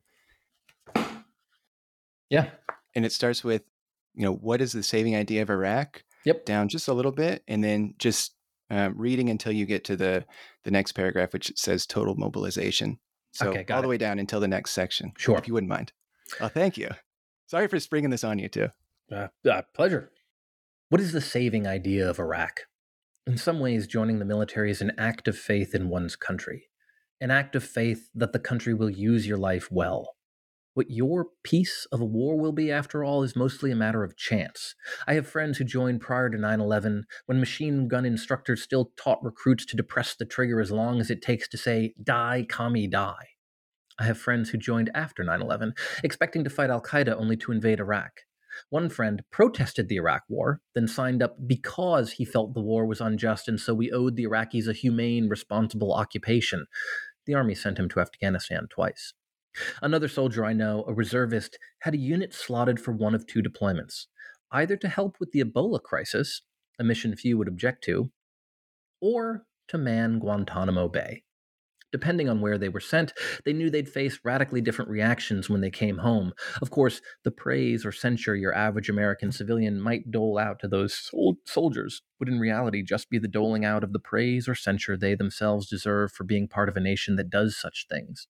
Yeah. 2.30 2.50
and 2.96 3.06
it 3.06 3.12
starts 3.12 3.44
with, 3.44 3.64
you 4.14 4.24
know, 4.24 4.34
what 4.34 4.62
is 4.62 4.72
the 4.74 4.84
saving 4.84 5.16
idea 5.16 5.42
of 5.42 5.50
Iraq? 5.50 6.04
Yep. 6.26 6.46
down 6.46 6.70
just 6.70 6.88
a 6.88 6.94
little 6.94 7.12
bit 7.12 7.44
and 7.50 7.62
then 7.62 7.96
just 8.00 8.34
um, 8.76 8.94
reading 8.98 9.30
until 9.30 9.52
you 9.52 9.66
get 9.66 9.84
to 9.86 9.96
the 9.96 10.26
the 10.64 10.72
next 10.72 10.94
paragraph 10.94 11.34
which 11.34 11.52
says 11.56 11.86
total 11.86 12.16
mobilization 12.16 12.98
so 13.32 13.50
Okay, 13.50 13.66
all 13.74 13.82
the 13.82 13.88
way 13.88 13.98
down 13.98 14.20
until 14.20 14.40
the 14.40 14.48
next 14.48 14.72
section 14.72 15.12
Sure. 15.18 15.38
if 15.38 15.48
you 15.48 15.54
wouldn't 15.54 15.70
mind 15.70 15.92
oh 16.42 16.48
thank 16.48 16.78
you 16.78 16.90
sorry 17.48 17.68
for 17.68 17.80
springing 17.80 18.10
this 18.10 18.24
on 18.24 18.40
you 18.40 18.50
too 18.50 18.70
Uh, 19.12 19.28
uh, 19.50 19.62
pleasure. 19.76 20.12
What 20.90 21.02
is 21.02 21.12
the 21.12 21.22
saving 21.22 21.66
idea 21.68 22.10
of 22.10 22.20
Iraq? 22.20 22.62
In 23.28 23.38
some 23.38 23.60
ways, 23.60 23.88
joining 23.88 24.20
the 24.20 24.26
military 24.34 24.70
is 24.72 24.82
an 24.82 24.92
act 24.98 25.28
of 25.28 25.38
faith 25.38 25.74
in 25.76 25.90
one's 25.90 26.16
country, 26.16 26.70
an 27.22 27.32
act 27.32 27.56
of 27.56 27.64
faith 27.64 28.10
that 28.16 28.32
the 28.34 28.40
country 28.40 28.74
will 28.74 28.90
use 28.90 29.26
your 29.28 29.38
life 29.38 29.72
well. 29.72 30.16
What 30.76 30.90
your 30.90 31.28
piece 31.44 31.86
of 31.92 32.02
a 32.02 32.06
war 32.06 32.36
will 32.40 32.52
be, 32.52 32.72
after 32.72 33.04
all, 33.04 33.22
is 33.22 33.36
mostly 33.36 33.72
a 33.72 33.76
matter 33.76 34.04
of 34.04 34.18
chance. 34.18 34.74
I 35.08 35.14
have 35.14 35.28
friends 35.28 35.58
who 35.58 35.64
joined 35.64 36.02
prior 36.02 36.32
to 36.32 36.38
9 36.38 36.60
11 36.60 37.06
when 37.28 37.40
machine 37.40 37.88
gun 37.88 38.06
instructors 38.06 38.64
still 38.64 38.92
taught 38.98 39.24
recruits 39.24 39.66
to 39.68 39.78
depress 39.78 40.16
the 40.16 40.26
trigger 40.26 40.60
as 40.60 40.72
long 40.72 41.00
as 41.00 41.12
it 41.12 41.22
takes 41.22 41.48
to 41.50 41.58
say, 41.58 41.94
die, 42.02 42.48
commie, 42.50 42.88
die. 42.88 43.28
I 44.00 44.06
have 44.06 44.18
friends 44.18 44.50
who 44.50 44.58
joined 44.58 44.90
after 44.96 45.24
9 45.24 45.42
11, 45.42 45.74
expecting 46.04 46.44
to 46.44 46.50
fight 46.50 46.72
Al 46.72 46.82
Qaeda 46.82 47.14
only 47.14 47.38
to 47.38 47.52
invade 47.52 47.80
Iraq. 47.80 48.22
One 48.70 48.90
friend 48.90 49.22
protested 49.32 49.90
the 49.90 49.98
Iraq 49.98 50.24
War, 50.28 50.62
then 50.74 50.88
signed 50.88 51.22
up 51.22 51.38
because 51.46 52.14
he 52.14 52.26
felt 52.26 52.54
the 52.56 52.62
war 52.62 52.88
was 52.88 53.02
unjust 53.02 53.48
and 53.48 53.60
so 53.60 53.76
we 53.76 53.92
owed 53.92 54.16
the 54.16 54.26
Iraqis 54.26 54.68
a 54.68 54.74
humane, 54.74 55.30
responsible 55.30 55.94
occupation. 55.94 56.66
The 57.26 57.36
army 57.36 57.54
sent 57.54 57.78
him 57.78 57.90
to 57.90 58.00
Afghanistan 58.00 58.68
twice. 58.70 59.14
Another 59.82 60.08
soldier 60.08 60.46
I 60.46 60.54
know, 60.54 60.84
a 60.88 60.94
reservist, 60.94 61.58
had 61.80 61.94
a 61.94 61.98
unit 61.98 62.34
slotted 62.34 62.80
for 62.80 62.92
one 62.92 63.16
of 63.16 63.28
two 63.28 63.42
deployments 63.42 64.06
either 64.54 64.78
to 64.78 64.88
help 64.88 65.16
with 65.20 65.32
the 65.32 65.44
Ebola 65.44 65.82
crisis, 65.82 66.44
a 66.80 66.84
mission 66.84 67.16
few 67.16 67.38
would 67.38 67.48
object 67.48 67.84
to, 67.84 68.12
or 69.02 69.46
to 69.68 69.78
man 69.78 70.20
Guantanamo 70.20 70.88
Bay. 70.88 71.24
Depending 71.92 72.28
on 72.28 72.42
where 72.42 72.58
they 72.58 72.70
were 72.70 72.80
sent, 72.80 73.14
they 73.46 73.54
knew 73.54 73.70
they'd 73.70 73.88
face 73.88 74.20
radically 74.24 74.62
different 74.62 74.90
reactions 74.90 75.48
when 75.48 75.62
they 75.62 75.70
came 75.70 76.00
home. 76.00 76.34
Of 76.60 76.72
course, 76.72 77.02
the 77.24 77.30
praise 77.30 77.86
or 77.86 77.92
censure 77.92 78.36
your 78.36 78.54
average 78.56 78.90
American 78.90 79.32
civilian 79.32 79.80
might 79.80 80.10
dole 80.10 80.40
out 80.40 80.60
to 80.62 80.68
those 80.68 80.94
sol- 80.96 81.38
soldiers 81.46 82.02
would 82.20 82.30
in 82.30 82.40
reality 82.40 82.82
just 82.82 83.12
be 83.12 83.20
the 83.20 83.28
doling 83.28 83.64
out 83.64 83.84
of 83.84 83.94
the 83.94 84.00
praise 84.00 84.48
or 84.48 84.56
censure 84.56 84.98
they 84.98 85.14
themselves 85.14 85.70
deserve 85.70 86.12
for 86.12 86.24
being 86.24 86.48
part 86.48 86.68
of 86.68 86.76
a 86.76 86.80
nation 86.80 87.16
that 87.18 87.30
does 87.30 87.56
such 87.56 87.86
things. 87.88 88.28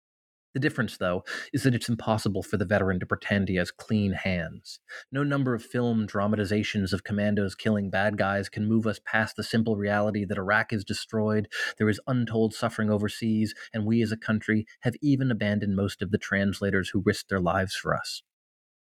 The 0.53 0.59
difference, 0.59 0.97
though, 0.97 1.23
is 1.51 1.63
that 1.63 1.73
it's 1.73 1.89
impossible 1.89 2.43
for 2.43 2.57
the 2.57 2.65
veteran 2.65 2.99
to 2.99 3.07
pretend 3.07 3.49
he 3.49 3.55
has 3.55 3.71
clean 3.71 4.13
hands. 4.13 4.79
No 5.11 5.23
number 5.23 5.55
of 5.55 5.63
film 5.63 6.05
dramatizations 6.05 6.93
of 6.93 7.03
commandos 7.03 7.55
killing 7.55 7.89
bad 7.89 8.17
guys 8.17 8.49
can 8.49 8.67
move 8.67 8.85
us 8.85 8.99
past 9.03 9.35
the 9.35 9.43
simple 9.43 9.77
reality 9.77 10.25
that 10.25 10.37
Iraq 10.37 10.71
is 10.71 10.85
destroyed, 10.85 11.47
there 11.79 11.89
is 11.89 11.99
untold 12.05 12.53
suffering 12.53 12.91
overseas, 12.91 13.55
and 13.73 13.85
we 13.85 14.03
as 14.03 14.11
a 14.11 14.17
country 14.17 14.67
have 14.81 14.95
even 15.01 15.31
abandoned 15.31 15.75
most 15.75 16.03
of 16.03 16.11
the 16.11 16.19
translators 16.19 16.89
who 16.89 17.03
risked 17.03 17.29
their 17.29 17.41
lives 17.41 17.75
for 17.75 17.95
us. 17.95 18.21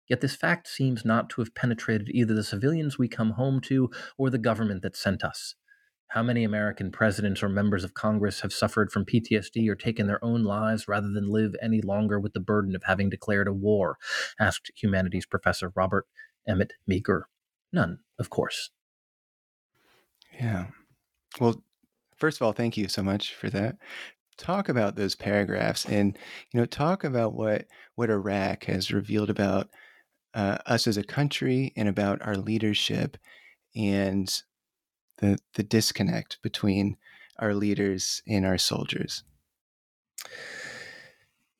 Yet 0.07 0.21
this 0.21 0.35
fact 0.35 0.67
seems 0.67 1.05
not 1.05 1.29
to 1.31 1.41
have 1.41 1.53
penetrated 1.53 2.09
either 2.09 2.33
the 2.33 2.43
civilians 2.43 2.97
we 2.97 3.07
come 3.07 3.31
home 3.31 3.61
to 3.61 3.91
or 4.17 4.31
the 4.31 4.39
government 4.39 4.81
that 4.81 4.95
sent 4.95 5.23
us. 5.23 5.53
How 6.09 6.23
many 6.23 6.43
American 6.43 6.91
presidents 6.91 7.43
or 7.43 7.49
members 7.49 7.83
of 7.83 7.93
Congress 7.93 8.41
have 8.41 8.51
suffered 8.51 8.91
from 8.91 9.05
PTSD 9.05 9.69
or 9.69 9.75
taken 9.75 10.07
their 10.07 10.23
own 10.23 10.43
lives 10.43 10.87
rather 10.87 11.09
than 11.09 11.29
live 11.29 11.55
any 11.61 11.81
longer 11.81 12.19
with 12.19 12.33
the 12.33 12.39
burden 12.39 12.75
of 12.75 12.83
having 12.85 13.09
declared 13.09 13.47
a 13.47 13.53
war? 13.53 13.97
asked 14.39 14.71
humanities 14.75 15.27
professor 15.27 15.71
Robert 15.75 16.07
Emmet 16.47 16.73
Meagher. 16.89 17.23
None, 17.71 17.99
of 18.17 18.31
course. 18.31 18.71
Yeah. 20.39 20.67
Well, 21.39 21.61
first 22.17 22.37
of 22.37 22.45
all, 22.45 22.53
thank 22.53 22.75
you 22.75 22.87
so 22.87 23.03
much 23.03 23.35
for 23.35 23.51
that. 23.51 23.77
Talk 24.37 24.67
about 24.67 24.95
those 24.95 25.15
paragraphs 25.15 25.85
and 25.85 26.17
you 26.51 26.59
know 26.59 26.65
talk 26.65 27.03
about 27.03 27.33
what 27.33 27.65
what 27.95 28.09
Iraq 28.09 28.63
has 28.63 28.91
revealed 28.91 29.29
about 29.29 29.69
uh, 30.33 30.57
us 30.65 30.87
as 30.87 30.97
a 30.97 31.03
country 31.03 31.73
and 31.75 31.89
about 31.89 32.21
our 32.21 32.35
leadership 32.35 33.17
and 33.75 34.41
the 35.19 35.37
the 35.53 35.63
disconnect 35.63 36.41
between 36.41 36.97
our 37.37 37.53
leaders 37.53 38.21
and 38.27 38.45
our 38.45 38.57
soldiers. 38.57 39.23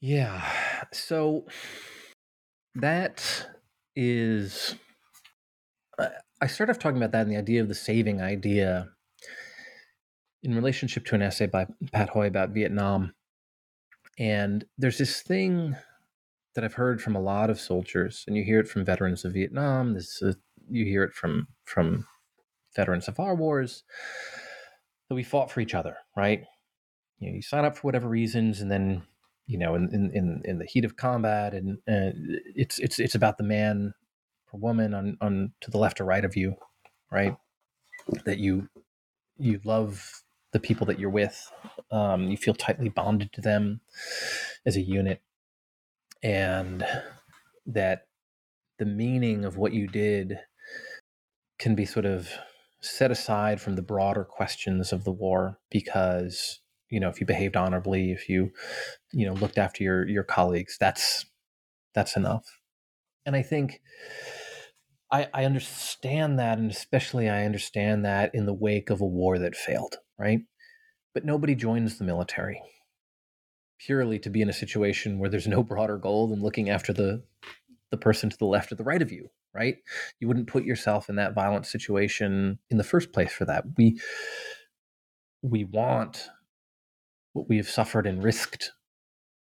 Yeah. 0.01 0.45
So 0.91 1.45
that 2.75 3.47
is 3.95 4.75
I 6.41 6.47
started 6.47 6.73
off 6.73 6.79
talking 6.79 6.97
about 6.97 7.11
that 7.11 7.23
and 7.23 7.31
the 7.31 7.37
idea 7.37 7.61
of 7.61 7.67
the 7.67 7.75
saving 7.75 8.21
idea 8.21 8.89
in 10.41 10.55
relationship 10.55 11.05
to 11.05 11.15
an 11.15 11.21
essay 11.21 11.47
by 11.47 11.67
Pat 11.91 12.09
Hoy 12.09 12.27
about 12.27 12.51
Vietnam. 12.51 13.13
And 14.17 14.63
there's 14.77 14.97
this 14.97 15.21
thing 15.21 15.75
that 16.55 16.63
I've 16.63 16.75
heard 16.75 17.01
from 17.01 17.15
a 17.15 17.21
lot 17.21 17.49
of 17.49 17.59
soldiers, 17.59 18.23
and 18.27 18.35
you 18.37 18.43
hear 18.43 18.59
it 18.59 18.67
from 18.67 18.85
veterans 18.85 19.25
of 19.25 19.33
Vietnam. 19.33 19.93
This 19.93 20.21
uh, 20.21 20.33
you 20.69 20.85
hear 20.85 21.03
it 21.03 21.13
from 21.13 21.47
from 21.65 22.05
veterans 22.75 23.07
of 23.07 23.19
our 23.19 23.35
wars 23.35 23.83
that 25.07 25.15
we 25.15 25.23
fought 25.23 25.51
for 25.51 25.59
each 25.59 25.73
other, 25.73 25.97
right? 26.15 26.43
You 27.19 27.29
know, 27.29 27.35
you 27.35 27.41
sign 27.41 27.65
up 27.65 27.77
for 27.77 27.81
whatever 27.81 28.07
reasons, 28.07 28.61
and 28.61 28.71
then 28.71 29.03
you 29.47 29.57
know, 29.57 29.75
in 29.75 30.11
in 30.13 30.41
in 30.45 30.59
the 30.59 30.65
heat 30.65 30.85
of 30.85 30.95
combat, 30.95 31.53
and 31.53 31.77
uh, 31.87 32.13
it's 32.55 32.79
it's 32.79 32.99
it's 32.99 33.15
about 33.15 33.37
the 33.37 33.43
man 33.43 33.93
or 34.51 34.59
woman 34.59 34.93
on 34.93 35.17
on 35.21 35.53
to 35.61 35.71
the 35.71 35.77
left 35.77 35.99
or 35.99 36.05
right 36.05 36.23
of 36.23 36.35
you, 36.35 36.55
right? 37.11 37.35
That 38.25 38.37
you 38.37 38.69
you 39.37 39.59
love 39.63 40.23
the 40.51 40.59
people 40.59 40.85
that 40.87 40.99
you're 40.99 41.09
with. 41.09 41.51
Um, 41.91 42.29
you 42.29 42.37
feel 42.37 42.53
tightly 42.53 42.89
bonded 42.89 43.33
to 43.33 43.41
them 43.41 43.81
as 44.65 44.75
a 44.75 44.81
unit, 44.81 45.21
and 46.21 46.85
that 47.65 48.07
the 48.77 48.85
meaning 48.85 49.45
of 49.45 49.57
what 49.57 49.73
you 49.73 49.87
did 49.87 50.39
can 51.57 51.75
be 51.75 51.85
sort 51.85 52.05
of 52.05 52.29
set 52.81 53.11
aside 53.11 53.59
from 53.59 53.75
the 53.75 53.81
broader 53.81 54.23
questions 54.23 54.93
of 54.93 55.03
the 55.03 55.11
war 55.11 55.59
because 55.69 56.59
you 56.89 56.99
know 56.99 57.09
if 57.09 57.19
you 57.19 57.25
behaved 57.25 57.57
honorably 57.57 58.11
if 58.11 58.29
you 58.29 58.51
you 59.11 59.25
know 59.25 59.33
looked 59.33 59.57
after 59.57 59.83
your 59.83 60.07
your 60.07 60.23
colleagues 60.23 60.77
that's 60.79 61.25
that's 61.93 62.15
enough. 62.15 62.45
And 63.25 63.35
i 63.35 63.41
think 63.41 63.81
i 65.11 65.27
i 65.33 65.45
understand 65.45 66.39
that 66.39 66.57
and 66.57 66.71
especially 66.71 67.29
i 67.29 67.45
understand 67.45 68.05
that 68.05 68.33
in 68.33 68.45
the 68.45 68.53
wake 68.53 68.89
of 68.89 69.01
a 69.01 69.05
war 69.05 69.37
that 69.39 69.55
failed 69.55 69.97
right? 70.19 70.41
But 71.13 71.25
nobody 71.25 71.55
joins 71.55 71.97
the 71.97 72.03
military 72.03 72.61
purely 73.79 74.19
to 74.19 74.29
be 74.29 74.41
in 74.41 74.49
a 74.49 74.53
situation 74.53 75.17
where 75.17 75.29
there's 75.29 75.47
no 75.47 75.63
broader 75.63 75.97
goal 75.97 76.27
than 76.27 76.41
looking 76.41 76.69
after 76.69 76.93
the 76.93 77.23
the 77.91 77.97
person 77.97 78.29
to 78.29 78.37
the 78.37 78.45
left 78.45 78.71
or 78.71 78.75
the 78.75 78.83
right 78.83 79.01
of 79.01 79.11
you 79.11 79.29
right? 79.53 79.77
You 80.19 80.27
wouldn't 80.27 80.47
put 80.47 80.63
yourself 80.63 81.09
in 81.09 81.15
that 81.15 81.33
violent 81.33 81.65
situation 81.65 82.59
in 82.69 82.77
the 82.77 82.83
first 82.83 83.11
place 83.11 83.31
for 83.31 83.45
that. 83.45 83.65
We 83.77 83.99
we 85.41 85.63
want 85.63 86.29
what 87.33 87.47
we 87.47 87.57
have 87.57 87.69
suffered 87.69 88.05
and 88.05 88.23
risked 88.23 88.71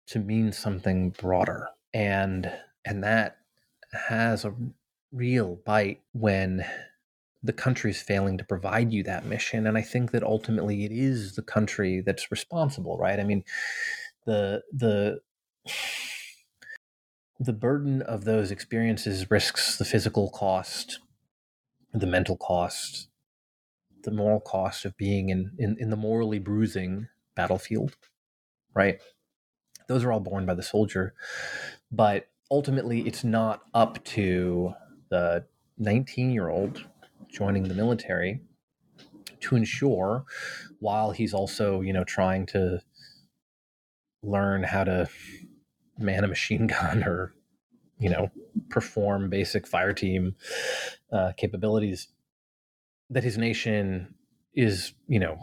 to 0.08 0.20
mean 0.20 0.52
something 0.52 1.12
broader 1.12 1.70
and 1.94 2.52
and 2.86 3.04
that 3.04 3.38
has 4.08 4.46
a 4.46 4.54
real 5.12 5.60
bite 5.66 6.02
when 6.14 6.66
the 7.44 7.54
country 7.54 7.92
is 7.92 8.02
failing 8.02 8.38
to 8.38 8.44
provide 8.44 8.92
you 8.92 9.04
that 9.04 9.26
mission 9.26 9.66
and 9.68 9.78
i 9.78 9.82
think 9.82 10.12
that 10.12 10.24
ultimately 10.24 10.84
it 10.84 10.92
is 10.92 11.36
the 11.36 11.42
country 11.42 12.02
that's 12.06 12.32
responsible 12.32 12.98
right? 12.98 13.20
I 13.20 13.24
mean 13.24 13.44
the 14.26 14.62
the 14.74 15.20
the 17.40 17.54
burden 17.54 18.02
of 18.02 18.26
those 18.26 18.52
experiences 18.52 19.30
risks 19.30 19.78
the 19.78 19.86
physical 19.86 20.30
cost, 20.30 21.00
the 21.94 22.08
mental 22.08 22.38
cost, 22.38 23.10
the 24.04 24.12
moral 24.12 24.40
cost 24.40 24.86
of 24.86 24.98
being 24.98 25.30
in, 25.30 25.52
in, 25.58 25.78
in 25.80 25.90
the 25.90 25.96
morally 25.96 26.40
bruising 26.40 27.08
battlefield, 27.36 27.96
right? 28.74 29.00
Those 29.88 30.04
are 30.04 30.12
all 30.12 30.20
borne 30.20 30.46
by 30.46 30.56
the 30.56 30.64
soldier. 30.64 31.14
But 31.92 32.28
ultimately, 32.50 33.02
it's 33.02 33.24
not 33.24 33.62
up 33.74 34.04
to 34.06 34.74
the 35.10 35.46
19 35.78 36.32
year 36.32 36.50
old 36.50 36.86
joining 37.30 37.68
the 37.68 37.76
military 37.76 38.42
to 39.42 39.56
ensure 39.56 40.26
while 40.80 41.12
he's 41.12 41.34
also, 41.34 41.82
you 41.82 41.94
know, 41.94 42.04
trying 42.04 42.46
to 42.48 42.82
learn 44.24 44.64
how 44.64 44.84
to 44.84 45.08
man 45.98 46.24
a 46.24 46.28
machine 46.28 46.68
gun 46.80 47.04
or 47.04 47.34
you 48.00 48.10
know 48.10 48.30
perform 48.70 49.30
basic 49.30 49.68
fire 49.68 49.94
team 49.94 50.36
uh, 51.12 51.32
capabilities 51.38 52.08
that 53.10 53.24
his 53.24 53.38
nation 53.38 54.14
is 54.54 54.94
you 55.08 55.20
know 55.20 55.38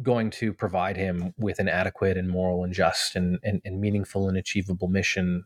going 0.00 0.30
to 0.30 0.54
provide 0.54 0.96
him 0.96 1.34
with 1.36 1.58
an 1.58 1.68
adequate 1.68 2.16
and 2.16 2.30
moral 2.30 2.64
and 2.64 2.72
just 2.72 3.14
and, 3.14 3.38
and, 3.42 3.60
and 3.64 3.78
meaningful 3.78 4.28
and 4.28 4.38
achievable 4.38 4.88
mission 4.88 5.44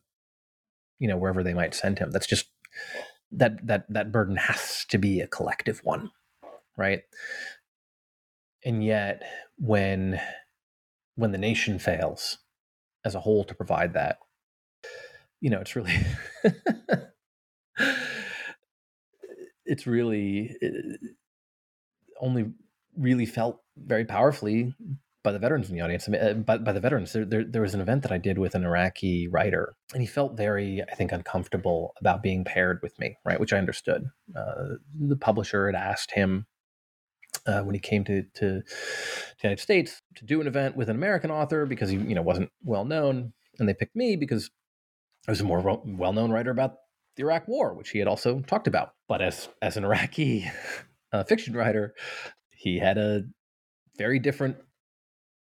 you 0.98 1.08
know 1.08 1.16
wherever 1.16 1.42
they 1.42 1.54
might 1.54 1.74
send 1.74 1.98
him. 1.98 2.10
That's 2.10 2.26
just 2.26 2.46
that 3.32 3.66
that 3.66 3.86
that 3.88 4.12
burden 4.12 4.36
has 4.36 4.84
to 4.86 4.98
be 4.98 5.20
a 5.20 5.26
collective 5.26 5.80
one 5.82 6.10
right? 6.76 7.02
And 8.64 8.84
yet 8.84 9.22
when 9.58 10.20
when 11.14 11.32
the 11.32 11.38
nation 11.38 11.78
fails 11.78 12.38
as 13.06 13.14
a 13.14 13.20
whole 13.20 13.44
to 13.44 13.54
provide 13.54 13.94
that. 13.94 14.18
You 15.40 15.50
know, 15.50 15.60
it's 15.60 15.76
really 15.76 15.96
it's 19.64 19.86
really 19.86 20.56
it 20.60 21.00
only 22.20 22.52
really 22.98 23.26
felt 23.26 23.60
very 23.76 24.04
powerfully 24.04 24.74
by 25.22 25.32
the 25.32 25.38
veterans 25.38 25.68
in 25.68 25.76
the 25.76 25.82
audience. 25.82 26.08
I 26.08 26.10
mean, 26.12 26.22
uh, 26.22 26.34
by, 26.34 26.56
by 26.58 26.72
the 26.72 26.80
veterans, 26.80 27.12
there, 27.12 27.24
there, 27.24 27.44
there 27.44 27.62
was 27.62 27.74
an 27.74 27.80
event 27.80 28.02
that 28.02 28.12
I 28.12 28.18
did 28.18 28.38
with 28.38 28.54
an 28.54 28.64
Iraqi 28.64 29.28
writer, 29.28 29.74
and 29.92 30.00
he 30.00 30.06
felt 30.06 30.36
very, 30.36 30.82
I 30.90 30.94
think, 30.94 31.12
uncomfortable 31.12 31.94
about 32.00 32.22
being 32.22 32.44
paired 32.44 32.78
with 32.82 32.98
me, 32.98 33.18
right? 33.24 33.38
Which 33.38 33.52
I 33.52 33.58
understood. 33.58 34.06
Uh, 34.34 34.76
the 34.98 35.16
publisher 35.16 35.66
had 35.66 35.74
asked 35.74 36.12
him 36.12 36.46
uh, 37.46 37.62
when 37.62 37.74
he 37.74 37.80
came 37.80 38.04
to, 38.04 38.22
to, 38.34 38.62
the 38.62 39.42
United 39.42 39.60
States 39.60 40.02
to 40.16 40.24
do 40.24 40.40
an 40.40 40.46
event 40.46 40.76
with 40.76 40.88
an 40.88 40.96
American 40.96 41.30
author 41.30 41.66
because 41.66 41.90
he 41.90 41.96
you 41.96 42.14
know 42.14 42.22
wasn't 42.22 42.50
well 42.64 42.84
known, 42.84 43.32
and 43.58 43.68
they 43.68 43.74
picked 43.74 43.96
me 43.96 44.16
because 44.16 44.50
I 45.28 45.30
was 45.30 45.40
a 45.40 45.44
more 45.44 45.80
well 45.84 46.12
known 46.12 46.30
writer 46.30 46.50
about 46.50 46.76
the 47.16 47.22
Iraq 47.22 47.48
War, 47.48 47.74
which 47.74 47.90
he 47.90 47.98
had 47.98 48.08
also 48.08 48.40
talked 48.40 48.66
about. 48.66 48.94
But 49.08 49.22
as 49.22 49.48
as 49.62 49.76
an 49.76 49.84
Iraqi 49.84 50.50
uh, 51.12 51.24
fiction 51.24 51.54
writer, 51.54 51.94
he 52.50 52.78
had 52.78 52.98
a 52.98 53.24
very 53.98 54.18
different 54.18 54.56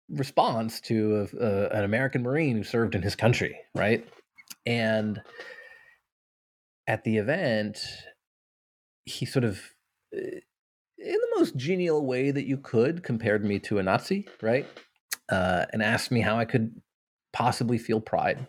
response 0.08 0.80
to 0.80 1.28
a, 1.40 1.44
a, 1.44 1.68
an 1.68 1.84
American 1.84 2.22
Marine 2.22 2.56
who 2.56 2.64
served 2.64 2.94
in 2.94 3.02
his 3.02 3.14
country, 3.14 3.56
right? 3.74 4.06
And 4.66 5.20
at 6.86 7.04
the 7.04 7.18
event, 7.18 7.78
he 9.04 9.24
sort 9.24 9.44
of 9.44 9.60
uh, 10.16 10.40
in 11.00 11.14
the 11.14 11.38
most 11.38 11.56
genial 11.56 12.06
way 12.06 12.30
that 12.30 12.46
you 12.46 12.58
could, 12.58 13.02
compared 13.02 13.44
me 13.44 13.58
to 13.60 13.78
a 13.78 13.82
Nazi, 13.82 14.28
right? 14.42 14.66
Uh, 15.28 15.64
and 15.72 15.82
asked 15.82 16.10
me 16.10 16.20
how 16.20 16.36
I 16.36 16.44
could 16.44 16.80
possibly 17.32 17.78
feel 17.78 18.00
pride 18.00 18.46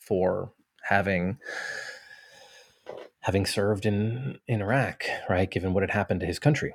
for 0.00 0.52
having 0.82 1.38
having 3.20 3.46
served 3.46 3.86
in 3.86 4.38
in 4.46 4.62
Iraq, 4.62 5.04
right? 5.28 5.50
Given 5.50 5.74
what 5.74 5.82
had 5.82 5.90
happened 5.90 6.20
to 6.20 6.26
his 6.26 6.38
country, 6.38 6.74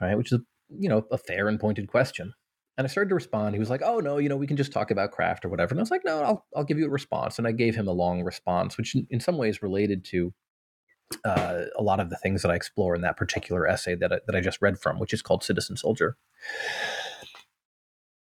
right? 0.00 0.16
Which 0.16 0.32
is 0.32 0.40
you 0.70 0.88
know 0.88 1.04
a 1.10 1.18
fair 1.18 1.48
and 1.48 1.60
pointed 1.60 1.88
question. 1.88 2.34
And 2.76 2.86
I 2.86 2.88
started 2.88 3.08
to 3.08 3.16
respond. 3.16 3.54
He 3.54 3.58
was 3.58 3.70
like, 3.70 3.82
"Oh 3.84 3.98
no, 3.98 4.18
you 4.18 4.28
know, 4.28 4.36
we 4.36 4.46
can 4.46 4.56
just 4.56 4.72
talk 4.72 4.90
about 4.90 5.12
craft 5.12 5.44
or 5.44 5.48
whatever." 5.48 5.72
And 5.72 5.80
I 5.80 5.82
was 5.82 5.90
like, 5.90 6.04
"No, 6.04 6.22
I'll 6.22 6.46
I'll 6.56 6.64
give 6.64 6.78
you 6.78 6.86
a 6.86 6.90
response." 6.90 7.38
And 7.38 7.46
I 7.46 7.52
gave 7.52 7.74
him 7.74 7.88
a 7.88 7.92
long 7.92 8.22
response, 8.22 8.76
which 8.76 8.94
in, 8.94 9.06
in 9.10 9.20
some 9.20 9.36
ways 9.36 9.62
related 9.62 10.04
to 10.06 10.32
uh, 11.24 11.64
a 11.76 11.82
lot 11.82 12.00
of 12.00 12.10
the 12.10 12.16
things 12.16 12.42
that 12.42 12.50
I 12.50 12.54
explore 12.54 12.94
in 12.94 13.02
that 13.02 13.16
particular 13.16 13.66
essay 13.66 13.94
that 13.96 14.12
I, 14.12 14.18
that 14.26 14.36
I 14.36 14.40
just 14.40 14.60
read 14.60 14.78
from, 14.78 14.98
which 14.98 15.12
is 15.12 15.22
called 15.22 15.42
Citizen 15.42 15.76
Soldier. 15.76 16.16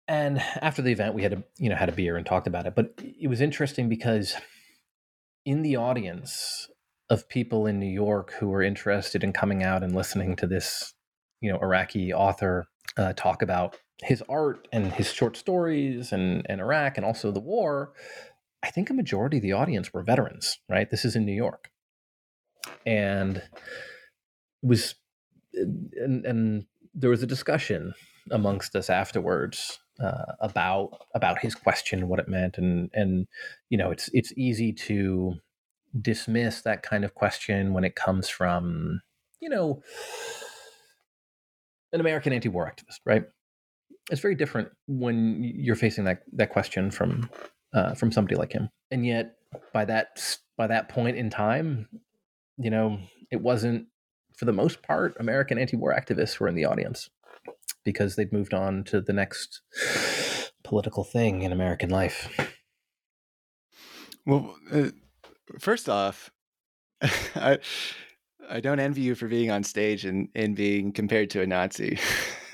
And 0.09 0.39
after 0.61 0.83
the 0.83 0.93
event, 0.93 1.15
we 1.15 1.23
had 1.23 1.33
a 1.33 1.43
you 1.59 1.69
know 1.69 1.77
had 1.77 1.89
a 1.89 1.93
beer 1.93 2.17
and 2.17 2.25
talked 2.25 2.47
about 2.47 2.67
it. 2.67 2.75
But 2.75 2.95
it 2.99 3.29
was 3.29 3.41
interesting 3.41 3.89
because 3.89 4.35
in 5.45 5.63
the 5.63 5.77
audience 5.77 6.69
of 7.09 7.29
people 7.29 7.67
in 7.67 7.79
New 7.79 7.87
York 7.87 8.33
who 8.39 8.49
were 8.49 8.63
interested 8.63 9.23
in 9.23 9.33
coming 9.33 9.63
out 9.63 9.83
and 9.83 9.95
listening 9.95 10.37
to 10.37 10.47
this, 10.47 10.95
you 11.41 11.53
know, 11.53 11.59
Iraqi 11.61 12.13
author 12.13 12.67
uh, 12.97 13.13
talk 13.15 13.43
about 13.43 13.77
his 14.03 14.23
art 14.29 14.69
and 14.73 14.93
his 14.93 15.13
short 15.13 15.37
stories 15.37 16.13
and, 16.13 16.45
and 16.49 16.61
Iraq 16.61 16.97
and 16.97 17.07
also 17.07 17.31
the 17.31 17.41
war, 17.41 17.93
I 18.63 18.71
think 18.71 18.91
a 18.91 18.95
majority 18.95 19.39
of 19.39 19.43
the 19.43 19.53
audience 19.53 19.93
were 19.93 20.03
veterans, 20.03 20.59
right? 20.69 20.91
This 20.91 21.05
is 21.05 21.17
in 21.17 21.25
New 21.25 21.33
York. 21.33 21.71
And 22.85 23.43
was, 24.63 24.95
and, 25.55 26.25
and 26.25 26.67
there 26.95 27.11
was 27.11 27.23
a 27.23 27.27
discussion 27.27 27.95
amongst 28.31 28.75
us 28.75 28.91
afterwards 28.91 29.79
uh, 30.01 30.33
about 30.41 31.07
about 31.15 31.39
his 31.39 31.55
question, 31.55 32.09
what 32.09 32.19
it 32.19 32.29
meant, 32.29 32.59
and 32.59 32.91
and 32.93 33.27
you 33.71 33.79
know, 33.79 33.91
it's 33.91 34.11
it's 34.13 34.33
easy 34.37 34.73
to 34.73 35.35
dismiss 36.01 36.63
that 36.63 36.83
kind 36.83 37.05
of 37.05 37.15
question 37.15 37.73
when 37.73 37.85
it 37.85 37.95
comes 37.95 38.29
from 38.29 39.01
you 39.41 39.49
know 39.49 39.83
an 41.93 42.01
American 42.01 42.33
anti-war 42.33 42.71
activist, 42.71 42.99
right? 43.07 43.25
It's 44.11 44.21
very 44.21 44.35
different 44.35 44.69
when 44.87 45.43
you're 45.43 45.77
facing 45.77 46.05
that 46.05 46.23
that 46.35 46.51
question 46.51 46.91
from 46.91 47.31
uh, 47.73 47.95
from 47.95 48.13
somebody 48.13 48.37
like 48.37 48.53
him, 48.53 48.69
and 48.91 49.07
yet 49.07 49.37
by 49.73 49.85
that 49.87 50.39
by 50.57 50.67
that 50.67 50.89
point 50.89 51.17
in 51.17 51.31
time, 51.31 51.89
you 52.59 52.71
know, 52.71 52.99
it 53.31 53.41
wasn't 53.41 53.87
for 54.37 54.45
the 54.45 54.53
most 54.53 54.83
part 54.83 55.17
American 55.19 55.59
anti-war 55.59 55.95
activists 55.95 56.39
were 56.39 56.49
in 56.49 56.55
the 56.55 56.65
audience 56.65 57.09
because 57.85 58.17
they'd 58.17 58.33
moved 58.33 58.53
on 58.53 58.85
to 58.85 59.01
the 59.01 59.13
next 59.13 59.63
political 60.65 61.05
thing 61.05 61.43
in 61.43 61.53
American 61.53 61.91
life. 61.91 62.29
Well, 64.27 64.57
uh, 64.73 64.89
first 65.59 65.89
off, 65.89 66.31
I 67.03 67.59
I 68.49 68.61
don't 68.61 68.81
envy 68.81 69.01
you 69.01 69.15
for 69.15 69.29
being 69.29 69.51
on 69.51 69.63
stage 69.65 70.05
and, 70.05 70.29
and 70.35 70.55
being 70.55 70.93
compared 70.93 71.31
to 71.31 71.43
a 71.43 71.47
Nazi. 71.47 71.99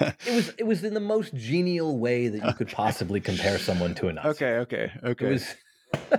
it 0.00 0.34
was 0.34 0.52
it 0.58 0.66
was 0.66 0.84
in 0.84 0.94
the 0.94 1.00
most 1.00 1.34
genial 1.34 1.98
way 1.98 2.28
that 2.28 2.44
you 2.44 2.52
could 2.54 2.68
possibly 2.72 3.20
compare 3.20 3.58
someone 3.58 3.94
to 3.96 4.08
a 4.08 4.12
Nazi. 4.12 4.28
Okay, 4.28 4.56
okay, 4.58 4.92
okay. 5.02 5.26
It 5.26 5.28
was 5.28 5.56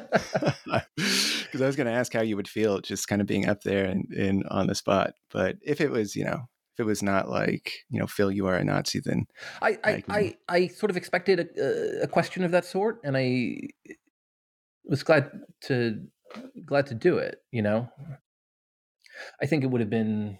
because 1.54 1.62
I 1.62 1.68
was 1.68 1.76
going 1.76 1.88
to 1.88 1.94
ask 1.94 2.14
how 2.14 2.22
you 2.22 2.36
would 2.36 2.48
feel 2.48 2.82
just 2.82 3.08
kind 3.08 3.22
of 3.22 3.28
being 3.28 3.48
up 3.48 3.62
there 3.62 3.86
and, 3.86 4.06
and 4.12 4.44
on 4.50 4.68
the 4.68 4.76
spot. 4.76 5.14
But 5.32 5.58
if 5.62 5.82
it 5.82 5.92
was, 5.92 6.16
you 6.16 6.26
know, 6.26 6.48
if 6.74 6.80
it 6.80 6.86
was 6.86 7.04
not 7.04 7.30
like, 7.30 7.72
you 7.90 8.00
know, 8.00 8.08
Phil, 8.08 8.32
you 8.32 8.48
are 8.48 8.56
a 8.56 8.64
Nazi, 8.64 9.00
then 9.04 9.26
I 9.62 9.78
I, 9.84 9.92
I. 9.92 10.04
I, 10.08 10.36
I, 10.50 10.68
sort 10.68 10.90
of 10.90 10.98
expected 10.98 11.40
a, 11.40 12.04
a 12.04 12.08
question 12.08 12.44
of 12.44 12.52
that 12.52 12.66
sort, 12.66 13.00
and 13.04 13.16
I 13.16 13.58
was 14.86 15.04
glad 15.04 15.30
to 15.66 16.00
glad 16.66 16.88
to 16.88 16.96
do 16.96 17.18
it. 17.18 17.38
You 17.52 17.62
know, 17.62 17.90
I 19.40 19.46
think 19.46 19.64
it 19.64 19.68
would 19.68 19.82
have 19.82 19.90
been, 19.92 20.40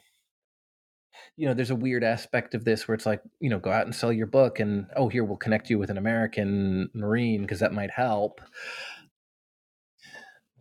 you 1.38 1.48
know, 1.48 1.54
there's 1.54 1.70
a 1.70 1.76
weird 1.76 2.04
aspect 2.04 2.56
of 2.56 2.66
this 2.66 2.88
where 2.88 2.96
it's 2.96 3.06
like, 3.06 3.22
you 3.40 3.52
know, 3.52 3.60
go 3.60 3.72
out 3.72 3.86
and 3.86 3.94
sell 3.94 4.12
your 4.12 4.28
book, 4.28 4.60
and 4.60 4.88
oh, 4.96 5.10
here 5.10 5.24
we'll 5.24 5.38
connect 5.38 5.70
you 5.70 5.78
with 5.78 5.92
an 5.92 6.00
American 6.00 6.90
Marine 6.96 7.44
because 7.44 7.60
that 7.60 7.74
might 7.74 7.92
help. 7.92 8.42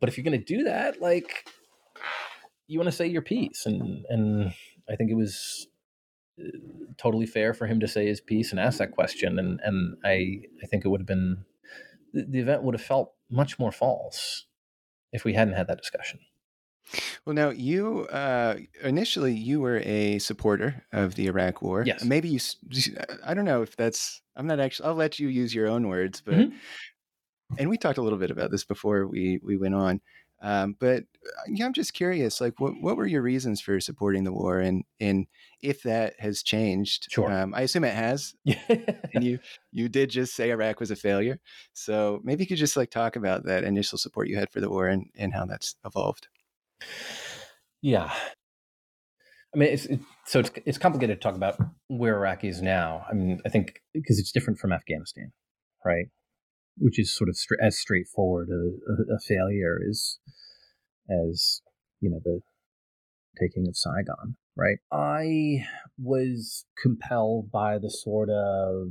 But 0.02 0.08
if 0.08 0.18
you're 0.18 0.24
going 0.24 0.36
to 0.36 0.44
do 0.44 0.64
that, 0.64 1.00
like, 1.00 1.48
you 2.66 2.76
want 2.76 2.88
to 2.88 2.96
say 2.96 3.06
your 3.06 3.22
piece, 3.22 3.66
and 3.66 4.04
and 4.08 4.52
I 4.90 4.96
think 4.96 5.12
it 5.12 5.14
was 5.14 5.68
uh, 6.40 6.58
totally 6.98 7.24
fair 7.24 7.54
for 7.54 7.68
him 7.68 7.78
to 7.78 7.86
say 7.86 8.06
his 8.08 8.20
piece 8.20 8.50
and 8.50 8.58
ask 8.58 8.78
that 8.78 8.90
question, 8.90 9.38
and 9.38 9.60
and 9.62 9.96
I 10.04 10.40
I 10.60 10.66
think 10.66 10.84
it 10.84 10.88
would 10.88 11.02
have 11.02 11.06
been 11.06 11.44
the 12.12 12.40
event 12.40 12.64
would 12.64 12.74
have 12.74 12.82
felt 12.82 13.12
much 13.30 13.60
more 13.60 13.70
false 13.70 14.46
if 15.12 15.24
we 15.24 15.34
hadn't 15.34 15.54
had 15.54 15.68
that 15.68 15.78
discussion. 15.78 16.18
Well, 17.24 17.36
now 17.36 17.50
you 17.50 18.06
uh, 18.06 18.56
initially 18.82 19.34
you 19.34 19.60
were 19.60 19.82
a 19.84 20.18
supporter 20.18 20.84
of 20.92 21.14
the 21.14 21.28
Iraq 21.28 21.62
War. 21.62 21.84
Yes. 21.86 22.02
Maybe 22.02 22.28
you. 22.28 22.40
I 23.24 23.34
don't 23.34 23.44
know 23.44 23.62
if 23.62 23.76
that's. 23.76 24.20
I'm 24.34 24.48
not 24.48 24.58
actually. 24.58 24.88
I'll 24.88 24.96
let 24.96 25.20
you 25.20 25.28
use 25.28 25.54
your 25.54 25.68
own 25.68 25.86
words, 25.86 26.20
but. 26.20 26.34
Mm-hmm. 26.34 26.56
And 27.58 27.68
we 27.68 27.76
talked 27.76 27.98
a 27.98 28.02
little 28.02 28.18
bit 28.18 28.30
about 28.30 28.50
this 28.50 28.64
before 28.64 29.06
we 29.06 29.40
we 29.42 29.56
went 29.56 29.74
on. 29.74 30.00
Um, 30.42 30.74
but 30.80 31.04
uh, 31.04 31.42
yeah, 31.46 31.66
I'm 31.66 31.72
just 31.72 31.94
curious, 31.94 32.40
like, 32.40 32.58
what 32.58 32.72
what 32.80 32.96
were 32.96 33.06
your 33.06 33.22
reasons 33.22 33.60
for 33.60 33.78
supporting 33.78 34.24
the 34.24 34.32
war, 34.32 34.58
and 34.58 34.82
and 34.98 35.26
if 35.62 35.82
that 35.84 36.14
has 36.18 36.42
changed? 36.42 37.06
Sure. 37.10 37.30
Um, 37.30 37.54
I 37.54 37.62
assume 37.62 37.84
it 37.84 37.94
has. 37.94 38.34
and 39.14 39.22
you 39.22 39.38
you 39.70 39.88
did 39.88 40.10
just 40.10 40.34
say 40.34 40.50
Iraq 40.50 40.80
was 40.80 40.90
a 40.90 40.96
failure, 40.96 41.38
so 41.72 42.20
maybe 42.24 42.42
you 42.42 42.48
could 42.48 42.56
just 42.56 42.76
like 42.76 42.90
talk 42.90 43.14
about 43.14 43.44
that 43.44 43.62
initial 43.62 43.98
support 43.98 44.28
you 44.28 44.36
had 44.36 44.50
for 44.50 44.60
the 44.60 44.68
war 44.68 44.88
and 44.88 45.06
and 45.16 45.32
how 45.32 45.46
that's 45.46 45.76
evolved. 45.84 46.26
Yeah. 47.80 48.12
I 49.54 49.58
mean, 49.58 49.68
it's, 49.68 49.84
it's, 49.84 50.04
so 50.26 50.40
it's 50.40 50.50
it's 50.66 50.78
complicated 50.78 51.20
to 51.20 51.22
talk 51.22 51.36
about 51.36 51.56
where 51.88 52.16
Iraq 52.16 52.42
is 52.42 52.62
now. 52.62 53.04
I 53.08 53.14
mean, 53.14 53.40
I 53.46 53.48
think 53.48 53.80
because 53.94 54.18
it's 54.18 54.32
different 54.32 54.58
from 54.58 54.72
Afghanistan, 54.72 55.32
right? 55.84 56.06
Which 56.78 56.98
is 56.98 57.14
sort 57.14 57.28
of 57.28 57.36
as 57.60 57.78
straightforward 57.78 58.48
a, 58.50 58.90
a, 58.90 59.16
a 59.16 59.18
failure 59.20 59.78
as 59.88 60.18
as 61.08 61.62
you 62.00 62.10
know 62.10 62.20
the 62.24 62.40
taking 63.40 63.66
of 63.68 63.76
Saigon, 63.76 64.36
right? 64.56 64.78
I 64.90 65.66
was 65.98 66.64
compelled 66.80 67.50
by 67.50 67.78
the 67.78 67.90
sort 67.90 68.28
of 68.30 68.88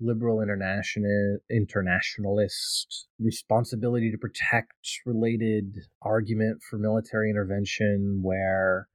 liberal 0.00 0.40
international 0.40 1.38
internationalist 1.50 3.08
responsibility 3.18 4.10
to 4.10 4.18
protect 4.18 5.00
related 5.04 5.74
argument 6.02 6.60
for 6.68 6.78
military 6.78 7.30
intervention 7.30 8.20
where 8.22 8.88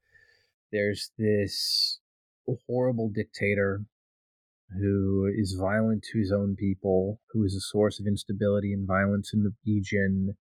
there's 0.72 1.12
this 1.18 2.00
horrible 2.68 3.10
dictator 3.14 3.84
who 4.80 5.30
is 5.36 5.58
violent 5.60 6.04
to 6.04 6.20
his 6.20 6.32
own 6.32 6.56
people 6.56 7.20
who 7.32 7.44
is 7.44 7.56
a 7.56 7.60
source 7.60 8.00
of 8.00 8.08
instability 8.08 8.74
and 8.74 8.88
violence 8.88 9.32
in 9.34 9.44
the 9.44 9.54
region 9.66 10.36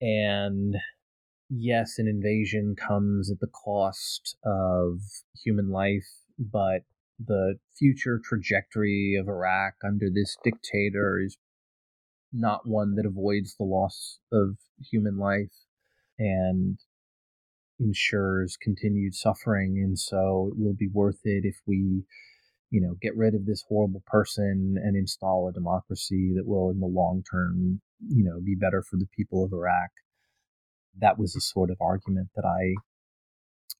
and 0.00 0.74
yes 1.48 1.98
an 1.98 2.08
invasion 2.08 2.74
comes 2.76 3.30
at 3.30 3.40
the 3.40 3.46
cost 3.48 4.36
of 4.44 4.98
human 5.44 5.70
life 5.70 6.08
but 6.38 6.82
the 7.26 7.58
future 7.76 8.20
trajectory 8.22 9.16
of 9.20 9.28
Iraq 9.28 9.74
under 9.84 10.08
this 10.12 10.36
dictator 10.42 11.20
is 11.20 11.36
not 12.32 12.66
one 12.66 12.94
that 12.94 13.06
avoids 13.06 13.54
the 13.56 13.64
loss 13.64 14.18
of 14.32 14.56
human 14.90 15.18
life 15.18 15.52
and 16.18 16.78
ensures 17.78 18.56
continued 18.60 19.14
suffering. 19.14 19.78
And 19.78 19.98
so 19.98 20.50
it 20.52 20.58
will 20.58 20.74
be 20.74 20.88
worth 20.88 21.20
it 21.24 21.44
if 21.44 21.56
we, 21.66 22.04
you 22.72 22.80
know, 22.80 22.96
get 23.00 23.16
rid 23.16 23.34
of 23.34 23.46
this 23.46 23.62
horrible 23.68 24.02
person 24.06 24.76
and 24.82 24.96
install 24.96 25.46
a 25.46 25.52
democracy 25.52 26.32
that 26.34 26.46
will, 26.46 26.70
in 26.70 26.80
the 26.80 26.86
long 26.86 27.22
term, 27.30 27.80
you 28.08 28.24
know, 28.24 28.40
be 28.40 28.56
better 28.56 28.82
for 28.82 28.96
the 28.96 29.08
people 29.16 29.44
of 29.44 29.52
Iraq. 29.52 29.90
That 30.98 31.18
was 31.18 31.34
the 31.34 31.40
sort 31.40 31.70
of 31.70 31.76
argument 31.80 32.30
that 32.34 32.44
I 32.44 32.74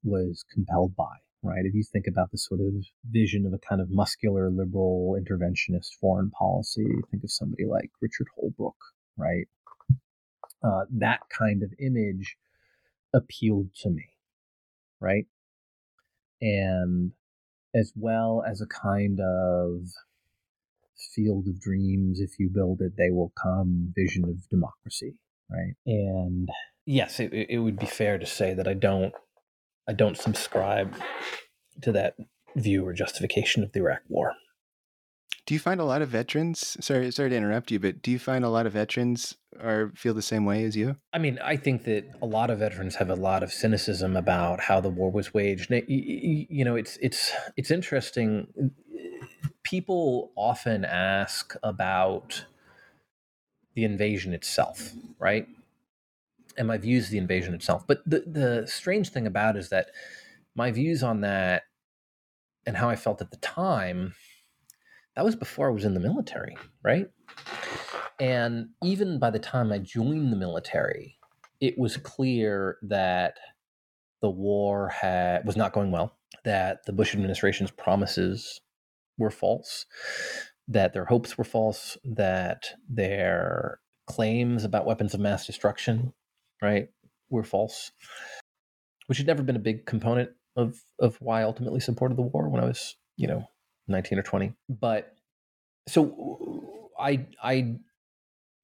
was 0.05 0.45
compelled 0.55 0.95
by 0.95 1.17
right? 1.43 1.65
If 1.65 1.75
you 1.75 1.83
think 1.83 2.07
about 2.07 2.31
the 2.31 2.39
sort 2.39 2.61
of 2.61 2.73
vision 3.11 3.47
of 3.47 3.53
a 3.53 3.59
kind 3.59 3.81
of 3.81 3.91
muscular 3.91 4.51
liberal 4.51 5.19
interventionist 5.21 5.99
foreign 6.01 6.31
policy, 6.31 6.87
think 7.11 7.25
of 7.25 7.31
somebody 7.31 7.65
like 7.67 7.91
Richard 8.01 8.29
Holbrooke, 8.39 8.75
right? 9.17 9.49
Uh, 10.63 10.85
that 10.93 11.21
kind 11.37 11.63
of 11.63 11.73
image 11.81 12.37
appealed 13.13 13.75
to 13.83 13.91
me, 13.91 14.05
right? 15.01 15.27
And 16.41 17.13
as 17.75 17.93
well 17.97 18.43
as 18.49 18.61
a 18.61 18.67
kind 18.67 19.21
of 19.21 19.87
field 21.15 21.49
of 21.49 21.61
dreams, 21.61 22.21
if 22.21 22.39
you 22.39 22.49
build 22.49 22.81
it, 22.81 22.93
they 22.97 23.11
will 23.11 23.33
come 23.41 23.93
vision 23.97 24.25
of 24.25 24.49
democracy, 24.49 25.15
right? 25.51 25.75
And 25.87 26.49
yes, 26.87 27.21
it, 27.21 27.33
it 27.33 27.59
would 27.59 27.79
be 27.79 27.87
fair 27.87 28.19
to 28.19 28.27
say 28.27 28.55
that 28.55 28.69
I 28.69 28.75
don't 28.75 29.13
I 29.89 29.93
don't 29.93 30.17
subscribe 30.17 30.95
to 31.83 31.93
that 31.93 32.15
view 32.55 32.87
or 32.87 32.93
justification 32.93 33.63
of 33.63 33.73
the 33.73 33.81
Iraq 33.81 34.03
War. 34.09 34.33
Do 35.53 35.55
you 35.55 35.61
find 35.61 35.83
a 35.83 35.85
lot 35.85 36.01
of 36.01 36.09
veterans? 36.09 36.79
Sorry, 36.81 37.11
sorry 37.11 37.29
to 37.29 37.37
interrupt 37.37 37.71
you, 37.71 37.79
but 37.79 38.01
do 38.01 38.11
you 38.11 38.19
find 38.19 38.43
a 38.43 38.49
lot 38.49 38.65
of 38.65 38.73
veterans 38.73 39.37
are 39.61 39.93
feel 39.95 40.15
the 40.15 40.23
same 40.23 40.47
way 40.47 40.65
as 40.65 40.79
you? 40.79 40.97
I 41.13 41.19
mean, 41.19 41.39
I 41.45 41.59
think 41.59 41.85
that 41.85 42.07
a 42.23 42.25
lot 42.25 42.49
of 42.49 42.61
veterans 42.61 42.95
have 42.95 43.11
a 43.11 43.15
lot 43.15 43.43
of 43.43 43.53
cynicism 43.53 44.17
about 44.17 44.61
how 44.61 44.81
the 44.81 44.89
war 44.89 45.11
was 45.11 45.35
waged. 45.35 45.71
You 45.71 46.65
know, 46.65 46.75
it's 46.75 46.97
it's 47.03 47.33
it's 47.55 47.71
interesting. 47.71 48.47
people 49.63 50.33
often 50.37 50.87
ask 50.87 51.55
about 51.63 52.47
the 53.75 53.85
invasion 53.85 54.33
itself, 54.33 54.95
right? 55.19 55.47
And 56.57 56.67
my 56.67 56.79
views 56.79 57.11
the 57.11 57.19
invasion 57.19 57.53
itself. 57.53 57.87
But 57.87 57.99
the, 58.07 58.21
the 58.21 58.67
strange 58.67 59.11
thing 59.11 59.27
about 59.27 59.59
is 59.59 59.69
that 59.69 59.89
my 60.55 60.71
views 60.71 61.03
on 61.03 61.21
that 61.21 61.65
and 62.65 62.79
how 62.79 62.89
I 62.89 62.97
felt 62.97 63.21
at 63.21 63.31
the 63.31 63.37
time, 63.37 64.15
that 65.17 65.25
was 65.25 65.37
before 65.37 65.69
I 65.69 65.73
was 65.73 65.85
in 65.85 65.95
the 65.95 66.01
military, 66.01 66.57
right? 66.83 67.07
And 68.21 68.69
even 68.83 69.19
by 69.19 69.31
the 69.31 69.39
time 69.39 69.73
I 69.73 69.79
joined 69.79 70.33
the 70.33 70.37
military, 70.37 71.19
it 71.61 71.79
was 71.79 71.97
clear 71.97 72.79
that 72.83 73.37
the 74.21 74.31
war 74.31 74.89
had 74.89 75.45
was 75.45 75.57
not 75.57 75.73
going 75.73 75.91
well, 75.91 76.17
that 76.45 76.85
the 76.87 76.93
Bush 76.93 77.15
administration's 77.15 77.71
promises 77.71 78.61
were 79.19 79.31
false, 79.31 79.87
that 80.69 80.93
their 80.93 81.05
hopes 81.05 81.37
were 81.37 81.45
false, 81.45 81.99
that 82.05 82.67
their 82.89 83.81
claims 84.07 84.65
about 84.65 84.87
weapons 84.87 85.15
of 85.15 85.21
mass 85.21 85.47
destruction, 85.47 86.13
right, 86.63 86.89
were 87.29 87.45
false, 87.45 87.91
which 89.07 89.19
had 89.19 89.27
never 89.27 89.43
been 89.43 89.57
a 89.57 89.61
big 89.61 89.87
component 89.87 90.31
of 90.57 90.81
of 90.99 91.17
why 91.21 91.41
I 91.41 91.45
ultimately 91.45 91.81
supported 91.81 92.17
the 92.17 92.23
war 92.23 92.49
when 92.49 92.63
I 92.63 92.67
was, 92.67 92.97
you 93.17 93.27
know, 93.27 93.49
19 93.93 94.19
or 94.19 94.23
20. 94.23 94.53
But 94.69 95.15
so 95.89 96.91
I 96.99 97.27
I 97.43 97.77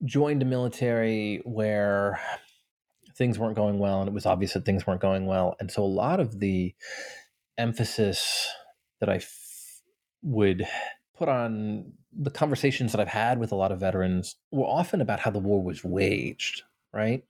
joined 0.05 0.41
a 0.41 0.45
military 0.45 1.41
where 1.45 2.19
things 3.15 3.37
weren't 3.37 3.55
going 3.55 3.79
well 3.79 3.99
and 3.99 4.07
it 4.07 4.13
was 4.13 4.25
obvious 4.25 4.53
that 4.53 4.63
things 4.63 4.87
weren't 4.87 5.01
going 5.01 5.25
well 5.25 5.53
and 5.59 5.69
so 5.69 5.83
a 5.83 5.85
lot 5.85 6.21
of 6.21 6.39
the 6.39 6.73
emphasis 7.57 8.47
that 9.01 9.09
I 9.09 9.15
f- 9.15 9.81
would 10.23 10.65
put 11.17 11.27
on 11.27 11.91
the 12.17 12.31
conversations 12.31 12.91
that 12.91 13.01
I've 13.01 13.07
had 13.07 13.39
with 13.39 13.51
a 13.51 13.55
lot 13.55 13.71
of 13.71 13.79
veterans 13.79 14.37
were 14.51 14.65
often 14.65 15.01
about 15.01 15.19
how 15.19 15.31
the 15.31 15.39
war 15.39 15.61
was 15.61 15.83
waged, 15.83 16.63
right? 16.93 17.23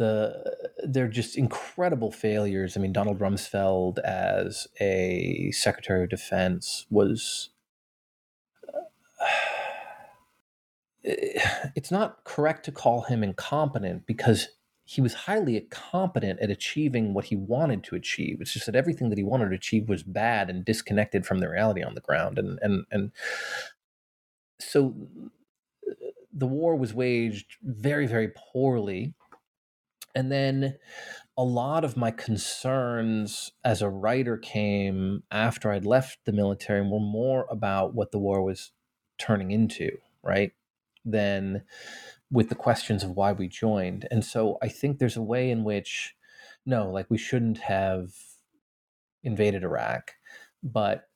The 0.00 0.72
they're 0.82 1.08
just 1.08 1.36
incredible 1.36 2.10
failures. 2.10 2.74
I 2.74 2.80
mean, 2.80 2.94
Donald 2.94 3.18
Rumsfeld 3.18 3.98
as 3.98 4.66
a 4.80 5.50
Secretary 5.52 6.04
of 6.04 6.08
Defense 6.08 6.86
was 6.90 7.50
uh, 8.66 9.26
it's 11.04 11.90
not 11.90 12.24
correct 12.24 12.64
to 12.64 12.72
call 12.72 13.02
him 13.02 13.22
incompetent 13.22 14.06
because 14.06 14.48
he 14.84 15.02
was 15.02 15.12
highly 15.12 15.60
competent 15.70 16.40
at 16.40 16.48
achieving 16.48 17.12
what 17.12 17.26
he 17.26 17.36
wanted 17.36 17.84
to 17.84 17.94
achieve. 17.94 18.38
It's 18.40 18.54
just 18.54 18.64
that 18.66 18.74
everything 18.74 19.10
that 19.10 19.18
he 19.18 19.22
wanted 19.22 19.50
to 19.50 19.54
achieve 19.54 19.86
was 19.86 20.02
bad 20.02 20.48
and 20.48 20.64
disconnected 20.64 21.26
from 21.26 21.40
the 21.40 21.50
reality 21.50 21.82
on 21.82 21.94
the 21.94 22.00
ground. 22.00 22.38
And 22.38 22.58
and 22.62 22.86
and 22.90 23.12
so 24.58 24.94
uh, 25.86 25.92
the 26.32 26.46
war 26.46 26.74
was 26.74 26.94
waged 26.94 27.58
very, 27.62 28.06
very 28.06 28.30
poorly. 28.34 29.14
And 30.14 30.30
then 30.30 30.76
a 31.36 31.44
lot 31.44 31.84
of 31.84 31.96
my 31.96 32.10
concerns 32.10 33.52
as 33.64 33.80
a 33.80 33.88
writer 33.88 34.36
came 34.36 35.22
after 35.30 35.70
I'd 35.70 35.86
left 35.86 36.18
the 36.24 36.32
military 36.32 36.80
and 36.80 36.90
were 36.90 37.00
more 37.00 37.46
about 37.50 37.94
what 37.94 38.10
the 38.10 38.18
war 38.18 38.42
was 38.42 38.72
turning 39.18 39.50
into, 39.50 39.90
right? 40.22 40.52
Than 41.04 41.62
with 42.30 42.48
the 42.48 42.54
questions 42.54 43.02
of 43.02 43.10
why 43.10 43.32
we 43.32 43.48
joined. 43.48 44.06
And 44.10 44.24
so 44.24 44.58
I 44.62 44.68
think 44.68 44.98
there's 44.98 45.16
a 45.16 45.22
way 45.22 45.50
in 45.50 45.64
which, 45.64 46.14
no, 46.66 46.90
like 46.90 47.06
we 47.08 47.18
shouldn't 47.18 47.58
have 47.58 48.10
invaded 49.22 49.64
Iraq, 49.64 50.12
but 50.62 51.08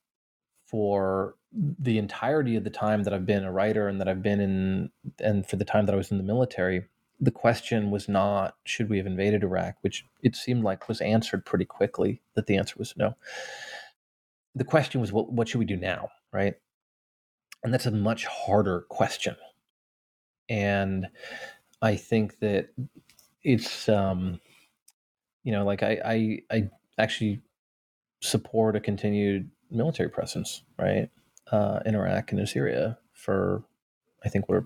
for 0.67 1.37
the 1.53 1.99
entirety 1.99 2.57
of 2.57 2.65
the 2.65 2.71
time 2.71 3.05
that 3.05 3.15
I've 3.15 3.27
been 3.27 3.45
a 3.45 3.53
writer 3.53 3.87
and 3.87 4.01
that 4.01 4.09
I've 4.09 4.23
been 4.23 4.41
in, 4.41 4.91
and 5.21 5.47
for 5.47 5.57
the 5.57 5.65
time 5.65 5.87
that 5.87 5.95
I 5.95 5.97
was 5.97 6.11
in 6.11 6.19
the 6.19 6.25
military, 6.25 6.87
the 7.25 7.31
question 7.31 7.91
was 7.91 8.09
not 8.09 8.57
should 8.64 8.91
we 8.91 8.99
have 8.99 9.07
invaded 9.07 9.43
Iraq, 9.45 9.77
which 9.83 10.05
it 10.22 10.37
seemed 10.37 10.64
like 10.64 10.89
was 10.89 11.01
answered 11.01 11.45
pretty 11.47 11.64
quickly 11.64 12.22
that 12.35 12.47
the 12.47 12.57
answer 12.57 12.75
was 12.79 12.95
no. 12.97 13.14
The 14.55 14.64
question 14.64 15.01
was 15.01 15.12
what 15.12 15.33
what 15.33 15.49
should 15.49 15.59
we 15.59 15.64
do 15.64 15.77
now, 15.77 16.11
right? 16.33 16.55
And 17.62 17.72
that's 17.72 17.87
a 17.87 17.91
much 17.91 18.27
harder 18.27 18.83
question 18.91 19.37
and 20.49 21.09
I 21.83 21.97
think 21.97 22.39
that 22.41 22.70
it's 23.43 23.89
um, 23.89 24.41
you 25.43 25.53
know 25.53 25.64
like 25.64 25.83
I, 25.83 25.99
I 26.05 26.39
I 26.51 26.70
actually 26.99 27.43
support 28.22 28.77
a 28.77 28.81
continued 28.81 29.51
military 29.70 30.09
presence 30.09 30.62
right 30.79 31.11
uh, 31.53 31.81
in 31.85 31.95
Iraq 31.95 32.33
and 32.33 32.41
in 32.41 32.47
Syria 32.47 32.99
for 33.12 33.64
I 34.25 34.29
think 34.29 34.49
we're 34.49 34.64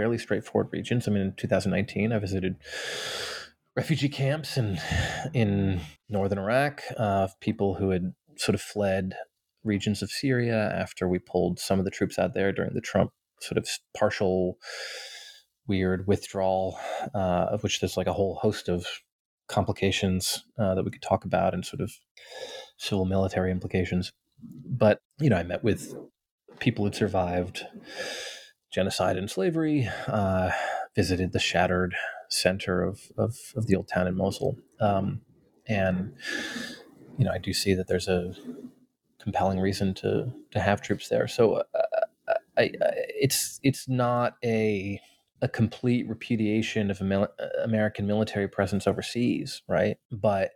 fairly 0.00 0.16
straightforward 0.16 0.72
regions. 0.72 1.06
I 1.06 1.10
mean, 1.10 1.20
in 1.20 1.34
2019, 1.36 2.10
I 2.10 2.18
visited 2.18 2.56
refugee 3.76 4.08
camps 4.08 4.56
in 4.56 4.78
in 5.34 5.82
northern 6.08 6.38
Iraq 6.38 6.80
uh, 6.98 7.24
of 7.24 7.38
people 7.40 7.74
who 7.74 7.90
had 7.90 8.14
sort 8.38 8.54
of 8.54 8.62
fled 8.62 9.14
regions 9.62 10.00
of 10.00 10.10
Syria 10.10 10.72
after 10.74 11.06
we 11.06 11.18
pulled 11.18 11.58
some 11.58 11.78
of 11.78 11.84
the 11.84 11.90
troops 11.90 12.18
out 12.18 12.32
there 12.32 12.50
during 12.50 12.72
the 12.72 12.80
Trump 12.80 13.10
sort 13.42 13.58
of 13.58 13.68
partial 13.94 14.56
weird 15.66 16.06
withdrawal, 16.06 16.78
uh, 17.14 17.52
of 17.52 17.62
which 17.62 17.80
there's 17.80 17.98
like 17.98 18.06
a 18.06 18.14
whole 18.14 18.36
host 18.36 18.70
of 18.70 18.86
complications 19.48 20.44
uh, 20.58 20.74
that 20.74 20.84
we 20.84 20.90
could 20.90 21.02
talk 21.02 21.26
about 21.26 21.52
and 21.52 21.66
sort 21.66 21.82
of 21.82 21.92
civil 22.78 23.04
military 23.04 23.50
implications. 23.50 24.12
But, 24.64 25.00
you 25.18 25.28
know, 25.28 25.36
I 25.36 25.42
met 25.42 25.62
with 25.62 25.94
people 26.58 26.86
who'd 26.86 26.94
survived 26.94 27.66
genocide 28.70 29.16
and 29.16 29.30
slavery, 29.30 29.88
uh, 30.06 30.50
visited 30.94 31.32
the 31.32 31.38
shattered 31.38 31.94
center 32.28 32.82
of, 32.82 33.10
of, 33.16 33.36
of, 33.56 33.66
the 33.66 33.74
old 33.74 33.88
town 33.88 34.06
in 34.06 34.16
Mosul. 34.16 34.56
Um, 34.80 35.22
and, 35.66 36.14
you 37.18 37.24
know, 37.24 37.32
I 37.32 37.38
do 37.38 37.52
see 37.52 37.74
that 37.74 37.88
there's 37.88 38.08
a 38.08 38.34
compelling 39.20 39.58
reason 39.58 39.94
to, 39.94 40.32
to 40.52 40.60
have 40.60 40.80
troops 40.80 41.08
there. 41.08 41.26
So 41.26 41.54
uh, 41.54 42.34
I, 42.56 42.62
I, 42.62 42.70
it's, 43.20 43.58
it's 43.62 43.88
not 43.88 44.34
a, 44.44 45.00
a 45.42 45.48
complete 45.48 46.08
repudiation 46.08 46.90
of 46.90 47.00
uh, 47.02 47.26
American 47.62 48.06
military 48.06 48.48
presence 48.48 48.86
overseas, 48.86 49.62
right? 49.68 49.96
But 50.12 50.52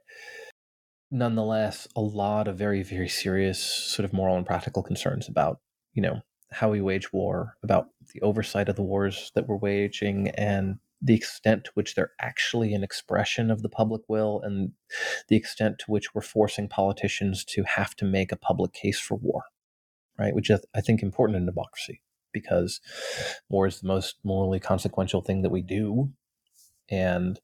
nonetheless, 1.11 1.89
a 1.97 2.01
lot 2.01 2.49
of 2.49 2.57
very, 2.57 2.83
very 2.83 3.09
serious 3.09 3.59
sort 3.59 4.05
of 4.05 4.13
moral 4.13 4.37
and 4.37 4.47
practical 4.47 4.83
concerns 4.83 5.29
about, 5.29 5.59
you 5.93 6.03
know, 6.03 6.23
how 6.55 6.71
we 6.71 6.81
wage 6.81 7.13
war, 7.13 7.57
about 7.63 7.89
the 8.13 8.21
oversight 8.23 8.69
of 8.69 8.77
the 8.77 8.83
wars 8.83 9.33
that 9.35 9.49
we're 9.49 9.57
waging, 9.57 10.29
and 10.31 10.79
the 11.03 11.15
extent 11.15 11.65
to 11.65 11.71
which 11.75 11.95
they're 11.95 12.13
actually 12.21 12.73
an 12.73 12.83
expression 12.83 13.51
of 13.51 13.63
the 13.63 13.69
public 13.69 14.03
will, 14.09 14.41
and 14.43 14.73
the 15.29 15.37
extent 15.37 15.79
to 15.81 15.91
which 15.91 16.15
we're 16.15 16.23
forcing 16.23 16.69
politicians 16.69 17.45
to 17.45 17.63
have 17.65 17.95
to 17.97 18.05
make 18.05 18.33
a 18.33 18.37
public 18.37 18.73
case 18.73 18.99
for 18.99 19.17
war, 19.17 19.45
right? 20.19 20.35
Which 20.35 20.51
is, 20.51 20.61
I 20.75 20.81
think, 20.81 21.03
important 21.03 21.37
in 21.37 21.47
democracy 21.47 22.01
because 22.33 22.81
war 23.49 23.67
is 23.67 23.81
the 23.81 23.89
most 23.89 24.17
morally 24.25 24.61
consequential 24.61 25.23
thing 25.23 25.41
that 25.43 25.51
we 25.51 25.63
do 25.63 26.11
and 26.91 27.41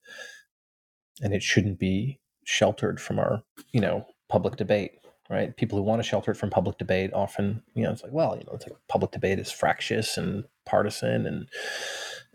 and 1.23 1.33
it 1.33 1.43
shouldn't 1.43 1.79
be 1.79 2.19
sheltered 2.45 3.01
from 3.01 3.19
our 3.19 3.43
you 3.73 3.81
know 3.81 4.05
public 4.29 4.57
debate 4.57 4.93
right? 5.31 5.57
People 5.57 5.79
who 5.79 5.85
want 5.85 6.03
to 6.03 6.09
shelter 6.09 6.33
it 6.33 6.37
from 6.37 6.51
public 6.51 6.77
debate 6.77 7.13
often 7.15 7.63
you 7.75 7.85
know 7.85 7.93
it's 7.93 8.03
like 8.03 8.13
well 8.13 8.37
you 8.37 8.45
know 8.45 8.53
it's 8.55 8.67
like 8.67 8.77
public 8.89 9.13
debate 9.13 9.39
is 9.39 9.51
fractious 9.51 10.17
and 10.19 10.45
partisan 10.67 11.27
and 11.27 11.49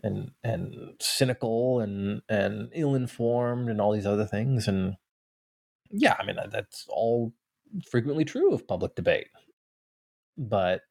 and 0.02 0.30
and 0.42 0.94
cynical 1.00 1.80
and 1.80 2.22
and 2.28 2.70
ill-informed 2.74 3.68
and 3.68 3.80
all 3.80 3.92
these 3.92 4.06
other 4.06 4.26
things. 4.26 4.66
And 4.66 4.96
yeah 5.92 6.16
i 6.18 6.26
mean 6.26 6.36
that's 6.50 6.84
all 6.88 7.32
frequently 7.88 8.24
true 8.24 8.52
of 8.52 8.66
public 8.66 8.94
debate. 8.94 9.28
But 10.36 10.82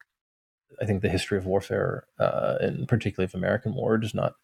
I 0.80 0.84
think 0.84 1.02
the 1.02 1.08
history 1.08 1.38
of 1.38 1.46
warfare, 1.46 2.06
uh, 2.18 2.56
and 2.60 2.88
particularly 2.88 3.26
of 3.26 3.34
American 3.34 3.74
war, 3.74 3.98
does 3.98 4.14
not 4.14 4.34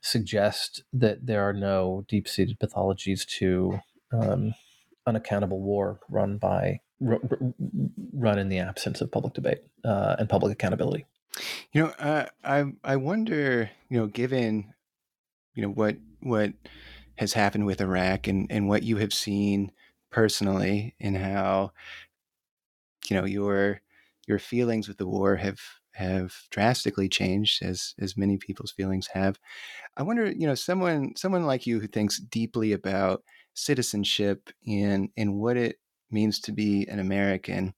suggest 0.00 0.82
that 0.92 1.26
there 1.26 1.42
are 1.42 1.52
no 1.52 2.04
deep 2.08 2.28
seated 2.28 2.58
pathologies 2.60 3.26
to 3.38 3.80
um, 4.12 4.54
unaccountable 5.06 5.60
war 5.60 6.00
run 6.08 6.38
by 6.38 6.80
r- 7.06 7.20
run 8.12 8.38
in 8.38 8.48
the 8.48 8.58
absence 8.58 9.00
of 9.00 9.10
public 9.10 9.34
debate 9.34 9.60
uh, 9.84 10.16
and 10.18 10.28
public 10.28 10.52
accountability. 10.52 11.06
You 11.72 11.84
know, 11.84 11.88
uh, 11.98 12.26
I 12.44 12.72
I 12.82 12.96
wonder, 12.96 13.70
you 13.88 13.98
know, 13.98 14.06
given 14.06 14.72
you 15.54 15.62
know 15.62 15.70
what 15.70 15.96
what 16.20 16.52
has 17.16 17.32
happened 17.32 17.66
with 17.66 17.80
Iraq 17.80 18.26
and 18.26 18.50
and 18.50 18.68
what 18.68 18.82
you 18.82 18.96
have 18.98 19.12
seen 19.12 19.72
personally, 20.10 20.94
and 21.00 21.16
how 21.16 21.72
you 23.08 23.16
know 23.16 23.24
your 23.24 23.80
your 24.26 24.38
feelings 24.38 24.88
with 24.88 24.98
the 24.98 25.06
war 25.06 25.36
have 25.36 25.60
have 25.94 26.34
drastically 26.50 27.08
changed 27.08 27.62
as 27.62 27.94
as 27.98 28.16
many 28.16 28.36
people's 28.36 28.70
feelings 28.70 29.08
have 29.08 29.38
i 29.96 30.02
wonder 30.02 30.30
you 30.30 30.46
know 30.46 30.54
someone 30.54 31.12
someone 31.16 31.44
like 31.44 31.66
you 31.66 31.80
who 31.80 31.86
thinks 31.88 32.18
deeply 32.18 32.72
about 32.72 33.22
citizenship 33.54 34.50
and 34.66 35.08
and 35.16 35.34
what 35.34 35.56
it 35.56 35.78
means 36.10 36.40
to 36.40 36.52
be 36.52 36.86
an 36.88 36.98
american 36.98 37.74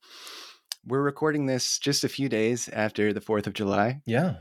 we're 0.87 1.03
recording 1.03 1.47
this 1.47 1.78
just 1.78 2.05
a 2.05 2.09
few 2.09 2.28
days 2.28 2.68
after 2.72 3.12
the 3.12 3.20
4th 3.20 3.47
of 3.47 3.53
July. 3.53 4.01
Yeah. 4.07 4.37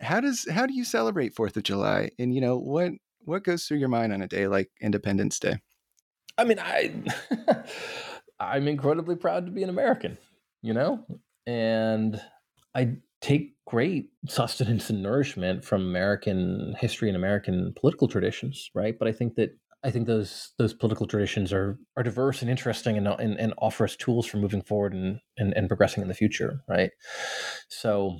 How 0.00 0.20
does 0.20 0.48
how 0.50 0.66
do 0.66 0.74
you 0.74 0.84
celebrate 0.84 1.34
4th 1.34 1.56
of 1.56 1.62
July? 1.62 2.10
And 2.18 2.34
you 2.34 2.40
know, 2.40 2.58
what 2.58 2.92
what 3.20 3.44
goes 3.44 3.64
through 3.64 3.78
your 3.78 3.88
mind 3.88 4.12
on 4.12 4.20
a 4.20 4.28
day 4.28 4.48
like 4.48 4.70
Independence 4.80 5.38
Day? 5.38 5.58
I 6.36 6.44
mean, 6.44 6.58
I 6.58 6.92
I'm 8.40 8.66
incredibly 8.66 9.14
proud 9.14 9.46
to 9.46 9.52
be 9.52 9.62
an 9.62 9.70
American, 9.70 10.18
you 10.62 10.74
know? 10.74 11.06
And 11.46 12.20
I 12.74 12.96
take 13.20 13.54
great 13.66 14.10
sustenance 14.26 14.90
and 14.90 15.02
nourishment 15.02 15.64
from 15.64 15.82
American 15.82 16.74
history 16.78 17.08
and 17.08 17.16
American 17.16 17.72
political 17.76 18.08
traditions, 18.08 18.70
right? 18.74 18.98
But 18.98 19.06
I 19.06 19.12
think 19.12 19.36
that 19.36 19.56
I 19.84 19.90
think 19.90 20.06
those 20.06 20.52
those 20.58 20.72
political 20.72 21.06
traditions 21.06 21.52
are 21.52 21.78
are 21.96 22.02
diverse 22.02 22.40
and 22.40 22.50
interesting 22.50 22.96
and 22.96 23.06
and, 23.06 23.38
and 23.38 23.54
offer 23.58 23.84
us 23.84 23.96
tools 23.96 24.26
for 24.26 24.38
moving 24.38 24.62
forward 24.62 24.94
and, 24.94 25.20
and 25.36 25.52
and 25.54 25.68
progressing 25.68 26.02
in 26.02 26.08
the 26.08 26.14
future, 26.14 26.60
right? 26.68 26.90
So 27.68 28.18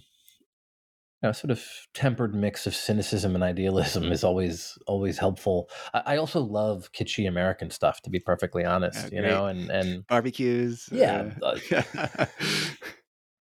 you 1.22 1.28
know, 1.28 1.32
sort 1.32 1.50
of 1.50 1.64
tempered 1.94 2.34
mix 2.34 2.66
of 2.66 2.74
cynicism 2.74 3.34
and 3.34 3.42
idealism 3.42 4.12
is 4.12 4.22
always 4.22 4.76
always 4.86 5.16
helpful. 5.16 5.70
I, 5.94 6.02
I 6.06 6.16
also 6.18 6.40
love 6.40 6.90
kitschy 6.92 7.26
American 7.26 7.70
stuff, 7.70 8.02
to 8.02 8.10
be 8.10 8.20
perfectly 8.20 8.64
honest. 8.64 9.06
Oh, 9.06 9.16
you 9.16 9.22
know, 9.22 9.46
and 9.46 9.70
and 9.70 10.06
Barbecues. 10.06 10.90
Yeah, 10.92 11.30
uh, 11.42 12.26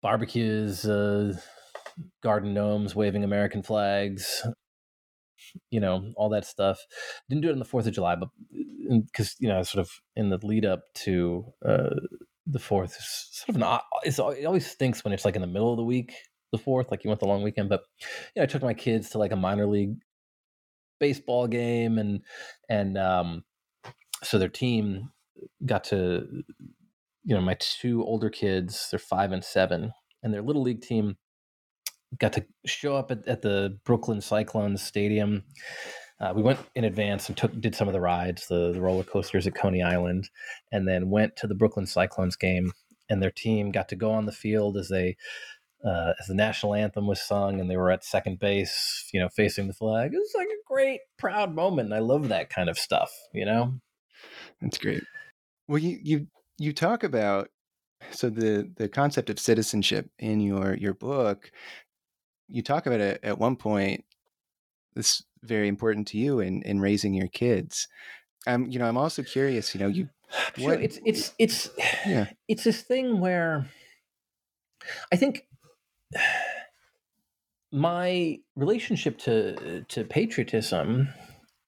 barbecues, 0.04 0.86
uh, 0.86 1.34
garden 2.22 2.54
gnomes 2.54 2.96
waving 2.96 3.24
American 3.24 3.64
flags, 3.64 4.46
you 5.70 5.80
know, 5.80 6.12
all 6.16 6.30
that 6.30 6.46
stuff. 6.46 6.80
Didn't 7.30 7.42
do 7.42 7.50
it 7.50 7.54
on 7.54 7.60
the 7.60 7.66
Fourth 7.66 7.88
of 7.88 7.94
July, 7.94 8.16
but 8.16 8.30
because 9.06 9.36
you 9.40 9.48
know, 9.48 9.64
sort 9.64 9.82
of 9.82 9.92
in 10.16 10.30
the 10.30 10.40
lead 10.46 10.66
up 10.66 10.84
to 10.96 11.46
uh, 11.66 11.90
the 12.46 12.60
Fourth, 12.60 12.98
sort 13.02 13.56
of 13.56 13.62
an 13.62 13.80
it's, 14.04 14.20
it 14.20 14.46
always 14.46 14.70
stinks 14.70 15.04
when 15.04 15.14
it's 15.14 15.26
like 15.26 15.36
in 15.36 15.42
the 15.42 15.48
middle 15.48 15.72
of 15.72 15.78
the 15.78 15.84
week, 15.84 16.14
the 16.52 16.58
Fourth, 16.58 16.92
like 16.92 17.04
you 17.04 17.10
went 17.10 17.20
the 17.20 17.28
long 17.28 17.44
weekend. 17.44 17.70
But 17.70 17.84
you 18.00 18.40
know, 18.40 18.44
I 18.44 18.48
took 18.48 18.64
my 18.64 18.74
kids 18.74 19.10
to 19.12 19.18
like 19.18 19.32
a 19.32 19.38
minor 19.38 19.68
league 19.68 19.96
baseball 21.00 21.48
game, 21.48 21.98
and 21.98 22.22
and 22.70 22.98
um, 22.98 23.44
so 24.24 24.38
their 24.38 24.50
team 24.50 25.12
got 25.66 25.84
to, 25.86 26.44
you 27.24 27.36
know, 27.36 27.42
my 27.42 27.58
two 27.60 28.04
older 28.04 28.30
kids, 28.30 28.88
they're 28.92 29.00
five 29.00 29.32
and 29.32 29.44
seven, 29.44 29.92
and 30.24 30.34
their 30.34 30.42
little 30.42 30.62
league 30.62 30.82
team 30.82 31.18
got 32.20 32.34
to 32.34 32.46
show 32.66 32.96
up 32.96 33.12
at, 33.12 33.28
at 33.28 33.42
the 33.42 33.78
Brooklyn 33.86 34.22
Cyclones 34.22 34.82
Stadium. 34.82 35.44
Uh, 36.20 36.34
we 36.36 36.42
went 36.44 36.60
in 36.76 36.84
advance 36.84 37.28
and 37.28 37.38
took 37.38 37.60
did 37.60 37.76
some 37.76 37.88
of 37.88 37.94
the 37.94 38.02
rides, 38.02 38.48
the, 38.48 38.72
the 38.74 38.82
roller 38.82 39.04
coasters 39.04 39.48
at 39.48 39.56
Coney 39.56 39.82
Island, 39.82 40.30
and 40.72 40.88
then 40.88 41.10
went 41.10 41.36
to 41.38 41.48
the 41.48 41.56
Brooklyn 41.56 41.88
Cyclones 41.88 42.36
game. 42.36 42.74
And 43.10 43.22
their 43.22 43.32
team 43.32 43.72
got 43.72 43.90
to 43.90 43.96
go 43.96 44.12
on 44.12 44.26
the 44.26 44.32
field 44.32 44.78
as 44.78 44.88
they 44.88 45.18
uh, 45.84 46.14
as 46.20 46.28
the 46.28 46.36
national 46.36 46.76
anthem 46.76 47.08
was 47.08 47.22
sung, 47.22 47.60
and 47.60 47.70
they 47.70 47.78
were 47.78 47.92
at 47.92 48.04
second 48.04 48.40
base, 48.40 49.10
you 49.12 49.20
know, 49.20 49.30
facing 49.30 49.68
the 49.68 49.74
flag. 49.74 50.14
It 50.14 50.18
was 50.18 50.34
like 50.36 50.48
a 50.48 50.68
great, 50.68 51.02
proud 51.18 51.56
moment. 51.56 51.94
I 51.94 52.00
love 52.00 52.30
that 52.30 52.50
kind 52.50 52.70
of 52.70 52.78
stuff, 52.78 53.12
you 53.34 53.46
know. 53.46 53.74
That's 54.62 54.78
great. 54.78 55.04
Well, 55.68 55.80
you 55.80 55.98
you 56.02 56.28
you 56.58 56.74
talk 56.74 57.04
about 57.04 57.50
so 58.12 58.30
the 58.30 58.72
the 58.78 58.88
concept 58.88 59.30
of 59.30 59.40
citizenship 59.40 60.10
in 60.20 60.40
your 60.40 60.76
your 60.76 60.94
book. 60.94 61.52
You 62.52 62.62
talk 62.62 62.86
about 62.86 63.00
it 63.00 63.20
at 63.24 63.38
one 63.40 63.56
point. 63.56 64.04
This 64.94 65.24
very 65.44 65.68
important 65.68 66.08
to 66.10 66.18
you 66.18 66.40
in 66.40 66.62
in 66.64 66.80
raising 66.80 67.14
your 67.14 67.28
kids. 67.28 67.88
Um, 68.48 68.68
you 68.68 68.80
know, 68.80 68.86
I'm 68.86 68.98
also 68.98 69.24
curious. 69.24 69.74
You 69.74 69.82
know, 69.82 69.88
you 69.88 70.10
Sure, 70.58 70.70
What- 70.70 70.82
it's 70.82 71.00
it's 71.06 71.34
it's 71.40 71.70
Yeah. 72.06 72.28
it's 72.48 72.64
this 72.64 72.82
thing 72.82 73.20
where 73.20 73.68
I 75.12 75.16
think 75.16 75.48
my 77.72 78.40
relationship 78.56 79.18
to 79.20 79.86
to 79.88 80.04
patriotism 80.04 81.08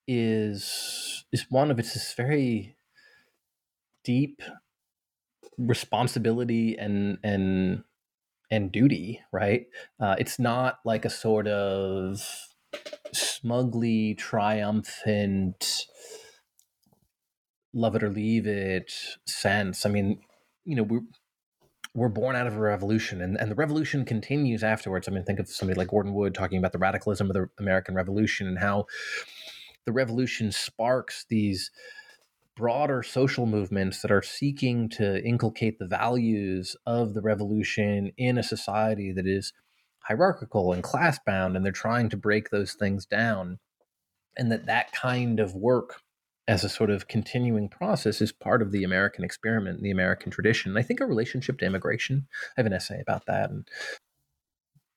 is 0.08 1.24
is 1.32 1.46
one 1.50 1.72
of 1.72 1.80
it's 1.80 1.94
this 1.94 2.14
very 2.14 2.76
deep 4.04 4.42
responsibility 5.58 6.78
and 6.78 7.18
and 7.24 7.84
and 8.54 8.72
duty 8.72 9.20
right 9.32 9.66
uh, 10.00 10.16
it's 10.20 10.38
not 10.38 10.78
like 10.86 11.06
a 11.06 11.10
sort 11.10 11.48
of 11.48 12.22
smugly 13.12 14.14
triumphant 14.16 15.86
love 17.74 17.96
it 17.96 18.04
or 18.04 18.10
leave 18.10 18.46
it 18.46 18.94
sense 19.26 19.86
i 19.86 19.90
mean 19.90 20.20
you 20.66 20.76
know 20.76 20.84
we're 20.84 21.02
we're 21.96 22.10
born 22.10 22.36
out 22.36 22.48
of 22.48 22.56
a 22.56 22.60
revolution 22.60 23.22
and, 23.22 23.38
and 23.40 23.52
the 23.52 23.56
revolution 23.56 24.04
continues 24.04 24.64
afterwards. 24.64 25.08
I 25.08 25.12
mean, 25.12 25.24
think 25.24 25.40
of 25.40 25.48
somebody 25.48 25.78
like 25.78 25.90
Gordon 25.90 26.16
Wood 26.16 26.34
talking 26.34 26.58
about 26.58 26.72
the 26.72 26.80
radicalism 26.80 27.30
of 27.30 27.36
the 27.36 27.48
American 27.60 27.94
Revolution 27.94 28.48
and 28.48 28.58
how 28.58 28.88
the 29.86 29.92
revolution 29.92 30.52
sparks 30.52 31.26
these 31.30 31.70
broader 32.56 33.02
social 33.04 33.46
movements 33.46 34.02
that 34.02 34.12
are 34.12 34.22
seeking 34.22 34.88
to 34.88 35.24
inculcate 35.24 35.80
the 35.80 35.88
values 35.88 36.76
of 36.86 37.14
the 37.14 37.22
revolution 37.22 38.12
in 38.18 38.38
a 38.38 38.44
society 38.44 39.12
that 39.12 39.28
is 39.28 39.54
hierarchical 40.00 40.74
and 40.74 40.84
class 40.84 41.20
bound 41.26 41.56
and 41.56 41.66
they're 41.66 41.72
trying 41.72 42.10
to 42.10 42.18
break 42.18 42.50
those 42.50 42.74
things 42.74 43.06
down 43.06 43.58
and 44.38 44.52
that 44.52 44.66
that 44.66 44.92
kind 44.92 45.40
of 45.40 45.56
work 45.56 46.02
as 46.48 46.64
a 46.64 46.70
sort 46.70 46.90
of 46.90 47.08
continuing 47.08 47.70
process 47.70 48.22
is 48.22 48.32
part 48.32 48.62
of 48.62 48.72
the 48.72 48.84
American 48.84 49.24
experiment, 49.24 49.82
the 49.82 49.92
American 49.92 50.30
tradition. 50.30 50.72
And 50.72 50.80
I 50.80 50.82
think 50.82 51.00
a 51.00 51.06
relationship 51.06 51.58
to 51.60 51.66
immigration, 51.66 52.28
I 52.50 52.54
have 52.58 52.66
an 52.66 52.74
essay 52.74 53.00
about 53.00 53.26
that, 53.28 53.50
and 53.50 53.68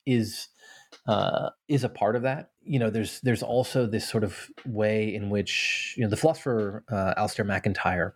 is 0.07 0.49
uh, 1.07 1.51
is 1.69 1.85
a 1.85 1.89
part 1.89 2.17
of 2.17 2.23
that. 2.23 2.51
You 2.63 2.79
know, 2.79 2.91
there's 2.91 3.21
there's 3.21 3.43
also 3.43 3.87
this 3.87 4.09
sort 4.09 4.25
of 4.25 4.49
way 4.65 5.15
in 5.15 5.31
which 5.31 5.95
you 5.97 6.05
know 6.05 6.11
the 6.11 6.17
philosopher 6.17 6.85
uh, 6.89 7.15
Alasdair 7.17 7.47
MacIntyre 7.47 8.15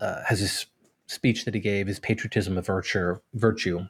uh, 0.00 0.22
has 0.24 0.40
this 0.40 0.66
speech 1.06 1.44
that 1.44 1.54
he 1.54 1.60
gave, 1.60 1.86
his 1.86 1.98
patriotism 1.98 2.58
of 2.58 2.66
virtue, 2.66 3.16
virtue, 3.34 3.86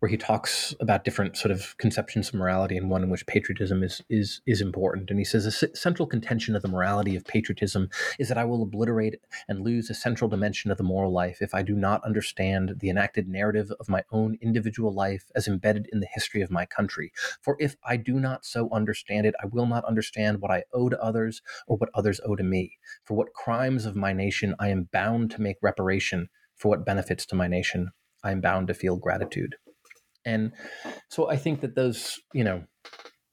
where 0.00 0.08
he 0.08 0.16
talks 0.16 0.74
about 0.80 1.04
different 1.04 1.36
sort 1.36 1.50
of 1.50 1.76
conceptions 1.78 2.28
of 2.28 2.34
morality 2.34 2.76
and 2.76 2.88
one 2.88 3.02
in 3.02 3.10
which 3.10 3.26
patriotism 3.26 3.82
is 3.82 4.00
is 4.08 4.40
is 4.46 4.60
important. 4.60 5.10
And 5.10 5.18
he 5.18 5.24
says 5.24 5.44
a 5.46 5.76
central 5.76 6.06
contention 6.06 6.54
of 6.54 6.62
the 6.62 6.68
morality 6.68 7.16
of 7.16 7.24
patriotism 7.24 7.88
is 8.18 8.28
that 8.28 8.38
I 8.38 8.44
will 8.44 8.62
obliterate 8.62 9.16
and 9.48 9.60
lose 9.60 9.90
a 9.90 9.94
central 9.94 10.30
dimension 10.30 10.70
of 10.70 10.78
the 10.78 10.84
moral 10.84 11.12
life 11.12 11.38
if 11.40 11.54
I 11.54 11.62
do 11.62 11.74
not 11.74 12.04
understand 12.04 12.76
the 12.78 12.90
enacted 12.90 13.28
narrative 13.28 13.72
of 13.80 13.88
my 13.88 14.04
own 14.12 14.38
individual 14.40 14.92
life 14.92 15.24
as 15.34 15.48
embedded 15.48 15.88
in 15.92 16.00
the 16.00 16.08
history 16.12 16.42
of 16.42 16.50
my 16.50 16.64
country. 16.64 17.12
For 17.42 17.56
if 17.58 17.76
I 17.84 17.96
do 17.96 18.20
not 18.20 18.44
so 18.44 18.68
understand 18.70 19.26
it 19.26 19.34
I 19.42 19.46
will 19.46 19.66
not 19.66 19.84
understand 19.84 20.40
what 20.40 20.50
I 20.50 20.64
owe 20.72 20.88
to 20.88 21.00
others 21.02 21.42
or 21.66 21.76
what 21.76 21.90
others 21.94 22.20
owe 22.24 22.36
to 22.36 22.44
me. 22.44 22.78
For 23.04 23.16
what 23.16 23.32
crimes 23.32 23.84
of 23.84 23.96
my 23.96 24.12
nation 24.12 24.54
I 24.58 24.68
am 24.68 24.88
bound 24.92 25.30
to 25.32 25.42
make 25.42 25.56
reparation 25.60 26.28
for 26.56 26.68
what 26.68 26.84
benefits 26.84 27.24
to 27.26 27.36
my 27.36 27.48
nation 27.48 27.90
I'm 28.28 28.40
bound 28.40 28.68
to 28.68 28.74
feel 28.74 28.96
gratitude. 28.96 29.56
And 30.24 30.52
so 31.08 31.30
I 31.30 31.36
think 31.36 31.60
that 31.62 31.74
those, 31.74 32.20
you 32.32 32.44
know, 32.44 32.64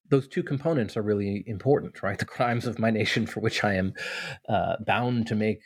those 0.10 0.28
two 0.28 0.44
components 0.44 0.96
are 0.96 1.02
really 1.02 1.44
important, 1.48 2.02
right? 2.04 2.18
The 2.26 2.26
crimes 2.26 2.66
of 2.66 2.80
my 2.80 2.92
nation 2.92 3.26
for 3.26 3.40
which 3.40 3.64
I 3.64 3.74
am 3.74 3.94
uh, 4.48 4.76
bound 4.86 5.28
to 5.28 5.36
make 5.36 5.62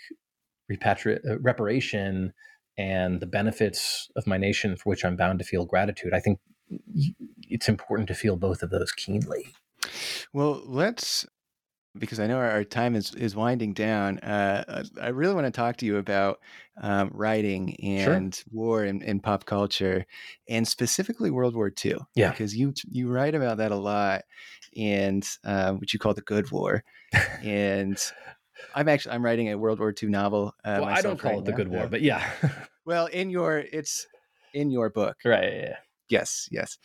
repatri- 0.72 1.20
uh, 1.30 1.40
reparation 1.40 2.34
and 2.78 3.20
the 3.20 3.28
benefits 3.28 4.10
of 4.16 4.26
my 4.26 4.38
nation 4.38 4.76
for 4.76 4.90
which 4.90 5.04
I'm 5.04 5.18
bound 5.18 5.40
to 5.40 5.46
feel 5.46 5.66
gratitude. 5.66 6.14
I 6.14 6.20
think 6.20 6.40
it's 7.42 7.68
important 7.68 8.08
to 8.08 8.14
feel 8.14 8.38
both 8.38 8.64
of 8.64 8.70
those 8.70 8.92
keenly. 8.92 9.48
Well, 10.34 10.62
let's 10.66 11.26
because 11.98 12.20
I 12.20 12.28
know 12.28 12.38
our, 12.38 12.50
our 12.50 12.64
time 12.64 12.96
is 12.96 13.14
is 13.16 13.36
winding 13.36 13.74
down. 13.74 14.20
Uh, 14.20 14.84
I 15.02 15.10
really 15.10 15.34
want 15.34 15.46
to 15.46 15.52
talk 15.52 15.78
to 15.78 15.86
you 15.86 15.98
about 15.98 16.40
um, 16.82 17.10
writing 17.14 17.76
Sure. 17.82 18.14
and 18.14 18.42
war 18.52 18.84
and, 18.84 19.02
and 19.04 19.22
pop 19.24 19.46
culture, 19.46 20.06
and 20.48 20.68
specifically 20.68 21.32
World 21.32 21.56
War 21.56 21.72
II. 21.84 21.98
Yeah. 22.16 22.30
because 22.32 22.56
you 22.56 22.74
you 22.90 23.10
write 23.10 23.36
about 23.36 23.58
that 23.58 23.72
a 23.72 23.76
lot, 23.76 24.24
and 24.78 25.28
uh, 25.44 25.74
what 25.74 25.92
you 25.94 26.00
call 26.00 26.14
the 26.14 26.22
Good 26.22 26.52
War, 26.52 26.84
and. 27.44 27.98
I'm 28.76 28.90
actually 28.90 29.16
I'm 29.16 29.24
writing 29.24 29.50
a 29.50 29.58
World 29.58 29.80
War 29.80 29.94
II 30.04 30.10
novel. 30.10 30.54
Uh, 30.66 30.80
well, 30.82 30.86
I 30.86 31.02
don't 31.02 31.18
call 31.18 31.32
right 31.32 31.40
it 31.40 31.46
the 31.46 31.52
now. 31.52 31.58
good 31.58 31.68
war, 31.70 31.88
but 31.88 32.02
yeah. 32.02 32.30
well, 32.86 33.06
in 33.06 33.30
your 33.30 33.58
it's 33.58 34.06
in 34.54 34.70
your 34.70 34.90
book. 34.90 35.16
right. 35.24 35.54
Yeah. 35.54 35.76
Yes, 36.10 36.50
yes. 36.52 36.78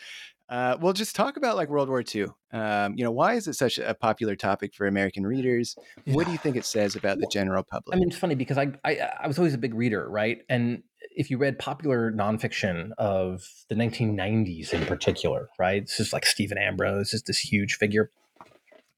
Uh, 0.49 0.76
well, 0.80 0.92
just 0.92 1.16
talk 1.16 1.36
about 1.36 1.57
like 1.57 1.70
World 1.70 1.88
War 1.88 2.03
II. 2.14 2.26
Um, 2.53 2.95
you 2.97 3.05
know, 3.05 3.11
why 3.11 3.34
is 3.34 3.49
it 3.49 3.55
such 3.55 3.78
a 3.78 3.95
popular 3.95 4.36
topic 4.36 4.74
for 4.74 4.86
American 4.86 5.26
readers? 5.26 5.74
What 6.05 6.26
do 6.26 6.32
you 6.32 6.38
think 6.38 6.57
it 6.57 6.66
says 6.66 6.97
about 6.97 7.18
the 7.18 7.26
general 7.32 7.62
public? 7.62 7.97
I 7.97 7.99
mean, 7.99 8.09
it's 8.09 8.18
funny 8.18 8.34
because 8.34 8.59
I, 8.59 8.72
I 8.84 8.99
I 9.22 9.26
was 9.26 9.38
always 9.38 9.55
a 9.55 9.59
big 9.59 9.74
reader, 9.74 10.09
right? 10.09 10.42
And 10.49 10.82
if 11.16 11.30
you 11.30 11.38
read 11.38 11.59
popular 11.59 12.12
nonfiction 12.12 12.90
of 12.99 13.42
the 13.68 13.74
1990s 13.74 14.72
in 14.72 14.84
particular, 14.84 15.49
right? 15.59 15.82
It's 15.82 15.97
just 15.97 16.12
like 16.12 16.26
Stephen 16.26 16.59
Ambrose 16.59 17.14
is 17.14 17.22
this 17.22 17.38
huge 17.38 17.76
figure. 17.76 18.11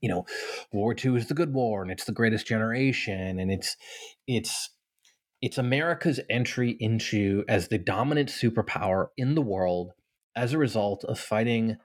You 0.01 0.11
know, 0.11 0.27
World 0.73 0.85
War 0.85 0.97
II 1.05 1.17
is 1.17 1.29
the 1.29 1.35
good 1.35 1.55
war 1.55 1.83
and 1.83 1.91
it's 1.91 2.05
the 2.05 2.13
greatest 2.13 2.47
generation 2.47 3.39
and 3.39 3.51
it's 3.51 3.77
it's 4.27 4.71
it's 5.43 5.59
America's 5.59 6.19
entry 6.29 6.77
into 6.81 7.45
as 7.49 7.69
the 7.69 7.79
dominant 7.79 8.31
superpower 8.31 9.09
in 9.17 9.35
the 9.35 9.43
world 9.43 9.93
as 10.37 10.53
a 10.53 10.59
result 10.59 11.05
of 11.05 11.19
fighting 11.19 11.77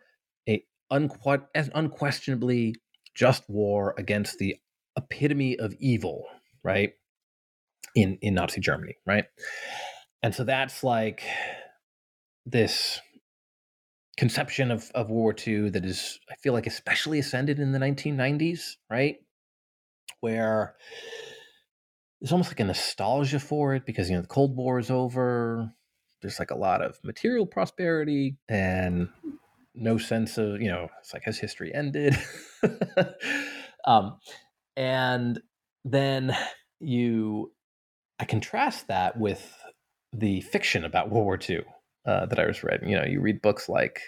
a 0.48 0.64
as 1.56 1.70
unquestionably 1.74 2.76
just 3.16 3.50
war 3.50 3.96
against 3.98 4.38
the 4.38 4.58
epitome 4.98 5.58
of 5.58 5.74
evil, 5.80 6.26
right? 6.64 6.92
In 7.96 8.18
in 8.22 8.36
Nazi 8.36 8.62
Germany, 8.62 8.98
right? 9.06 9.26
And 10.22 10.36
so 10.36 10.44
that's 10.44 10.84
like 10.84 11.24
this 12.46 13.00
conception 14.18 14.72
of, 14.72 14.92
of 14.94 15.10
World 15.10 15.24
War 15.24 15.36
II 15.48 15.70
that 15.72 15.86
is, 15.86 16.20
I 16.30 16.36
feel 16.36 16.54
like, 16.54 16.68
especially 16.68 17.20
ascended 17.20 17.60
in 17.60 17.72
the 17.72 17.80
1990s, 17.80 18.76
right? 18.90 19.18
Where 20.20 20.76
there's 22.20 22.32
almost 22.32 22.52
like 22.52 22.60
a 22.60 22.66
nostalgia 22.66 23.40
for 23.40 23.74
it 23.74 23.86
because, 23.86 24.10
you 24.10 24.16
know, 24.16 24.22
the 24.22 24.28
Cold 24.28 24.56
War 24.56 24.78
is 24.78 24.92
over. 24.92 25.74
There's 26.22 26.40
like 26.40 26.52
a 26.52 26.58
lot 26.58 26.82
of 26.82 27.00
material 27.04 27.46
prosperity 27.46 28.38
and 28.48 29.10
no 29.74 29.98
sense 29.98 30.38
of, 30.38 30.62
you 30.62 30.70
know, 30.70 30.90
it's 31.00 31.14
like, 31.14 31.24
has 31.24 31.40
history 31.40 31.74
ended? 31.74 32.18
um, 33.86 34.18
and 34.76 35.40
then 35.86 36.36
you, 36.80 37.52
I 38.20 38.26
contrast 38.26 38.88
that 38.88 39.18
with 39.18 39.54
the 40.14 40.42
fiction 40.42 40.84
about 40.84 41.10
World 41.10 41.26
War 41.26 41.40
II 41.50 41.64
uh, 42.06 42.26
that 42.26 42.40
I 42.40 42.46
was 42.46 42.64
reading 42.64 42.90
You 42.90 42.98
know, 42.98 43.06
you 43.06 43.22
read 43.22 43.42
books 43.42 43.70
like 43.70 44.02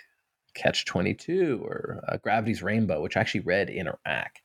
Catch 0.53 0.85
22 0.85 1.61
or 1.63 2.03
uh, 2.07 2.17
Gravity's 2.17 2.61
Rainbow, 2.61 3.01
which 3.01 3.17
I 3.17 3.21
actually 3.21 3.41
read 3.41 3.69
in 3.69 3.87
Iraq 3.87 4.39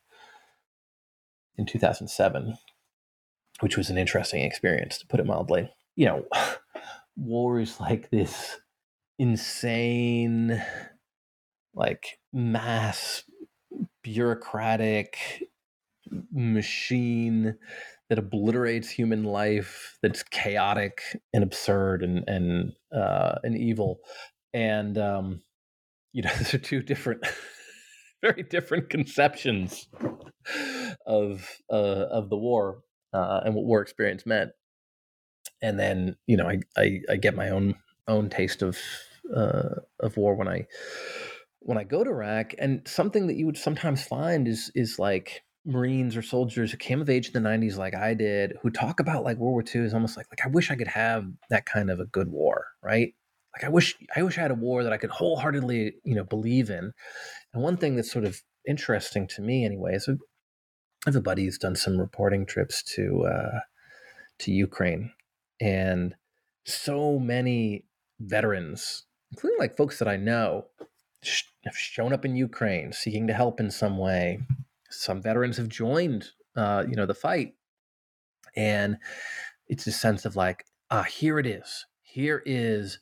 in 1.57 1.66
2007, 1.66 2.57
which 3.61 3.77
was 3.77 3.91
an 3.91 3.99
interesting 3.99 4.43
experience, 4.43 4.99
to 4.99 5.07
put 5.07 5.21
it 5.21 5.27
mildly. 5.27 5.71
You 5.97 6.07
know, 6.07 6.25
war 7.19 7.61
is 7.61 7.79
like 7.81 8.11
this 8.11 8.59
insane, 9.19 10.62
like 11.75 12.19
mass 12.33 13.25
bureaucratic 14.03 15.19
machine 16.33 17.57
that 18.09 18.19
obliterates 18.19 18.89
human 18.89 19.25
life, 19.25 19.99
that's 20.03 20.23
chaotic 20.23 21.03
and 21.35 21.45
absurd 21.45 22.03
and 22.03 22.25
and 22.27 22.73
uh, 22.95 23.39
and 23.43 23.57
evil, 23.57 24.01
and 24.55 24.97
um, 24.97 25.43
you 26.12 26.23
know, 26.23 26.31
those 26.37 26.55
are 26.55 26.59
two 26.59 26.83
different, 26.83 27.27
very 28.23 28.43
different 28.43 28.91
conceptions 28.91 29.89
of 31.07 31.47
uh, 31.71 32.07
of 32.11 32.31
the 32.31 32.37
war 32.37 32.81
uh, 33.12 33.41
and 33.45 33.55
what 33.55 33.64
war 33.64 33.83
experience 33.83 34.27
meant. 34.27 34.51
And 35.63 35.79
then 35.79 36.17
you 36.27 36.37
know, 36.37 36.49
I 36.49 36.61
I, 36.77 37.01
I 37.11 37.17
get 37.17 37.35
my 37.35 37.51
own 37.51 37.75
own 38.07 38.31
taste 38.31 38.63
of 38.63 38.79
uh, 39.35 39.81
of 40.01 40.17
war 40.17 40.35
when 40.35 40.49
I 40.49 40.67
when 41.61 41.79
I 41.79 41.85
go 41.85 42.05
to 42.05 42.11
Iraq, 42.11 42.55
and 42.59 42.87
something 42.87 43.27
that 43.27 43.37
you 43.37 43.47
would 43.47 43.59
sometimes 43.59 44.03
find 44.03 44.49
is 44.49 44.71
is 44.75 44.99
like 44.99 45.43
Marines 45.65 46.17
or 46.17 46.23
soldiers 46.23 46.71
who 46.71 46.79
came 46.79 47.01
of 47.01 47.11
age 47.11 47.29
in 47.29 47.43
the 47.43 47.49
90s 47.49 47.77
like 47.77 47.95
I 47.95 48.15
did, 48.15 48.55
who 48.63 48.71
talk 48.71 49.01
about 49.01 49.25
like 49.25 49.37
World 49.37 49.53
War 49.53 49.63
II 49.63 49.83
is 49.83 49.95
almost 49.95 50.17
like 50.17 50.27
like 50.31 50.45
I 50.45 50.49
wish 50.49 50.71
I 50.71 50.77
could 50.77 50.89
have 50.89 51.27
that 51.51 51.67
kind 51.67 51.91
of 51.91 52.01
a 52.01 52.07
good 52.07 52.31
war, 52.31 52.67
right? 52.83 53.15
Like 53.55 53.65
I 53.65 53.69
wish 53.69 53.97
I 54.17 54.23
wish 54.23 54.39
I 54.39 54.43
had 54.43 54.51
a 54.51 54.55
war 54.55 54.83
that 54.83 54.93
I 54.93 54.99
could 54.99 55.11
wholeheartedly, 55.11 55.95
you 56.05 56.15
know, 56.15 56.25
believe 56.25 56.71
in. 56.71 56.93
And 57.53 57.63
one 57.63 57.77
thing 57.77 57.97
that's 57.97 58.13
sort 58.13 58.25
of 58.25 58.43
interesting 58.67 59.27
to 59.29 59.43
me 59.43 59.65
anyway 59.65 59.95
is 59.95 60.09
I 60.09 60.15
have 61.07 61.17
a 61.17 61.21
buddy 61.21 61.45
who's 61.45 61.59
done 61.59 61.77
some 61.77 61.99
reporting 61.99 62.47
trips 62.47 62.83
to 62.95 63.25
uh 63.25 63.61
to 64.41 64.53
Ukraine 64.53 65.13
and 65.61 66.15
so 66.65 67.19
many 67.19 67.85
veterans, 68.21 69.05
including 69.31 69.59
like 69.59 69.77
folks 69.77 69.99
that 69.99 70.09
I 70.09 70.17
know, 70.17 70.67
have 71.65 71.77
shown 71.77 72.13
up 72.13 72.25
in 72.25 72.37
Ukraine 72.37 72.93
seeking 72.93 73.27
to 73.27 73.33
help 73.33 73.61
in 73.61 73.71
some 73.71 73.99
way 73.99 74.41
some 74.91 75.21
veterans 75.21 75.57
have 75.57 75.69
joined, 75.69 76.29
uh, 76.57 76.85
you 76.89 76.97
know, 76.97 77.07
the 77.07 77.15
fight, 77.15 77.55
and 78.57 78.99
it's 79.67 79.87
a 79.87 79.93
sense 79.93 80.25
of 80.25 80.37
like, 80.37 80.65
ah, 80.91 81.03
here 81.03 81.39
it 81.39 81.47
is. 81.47 81.87
Here 82.03 82.43
is 82.47 82.99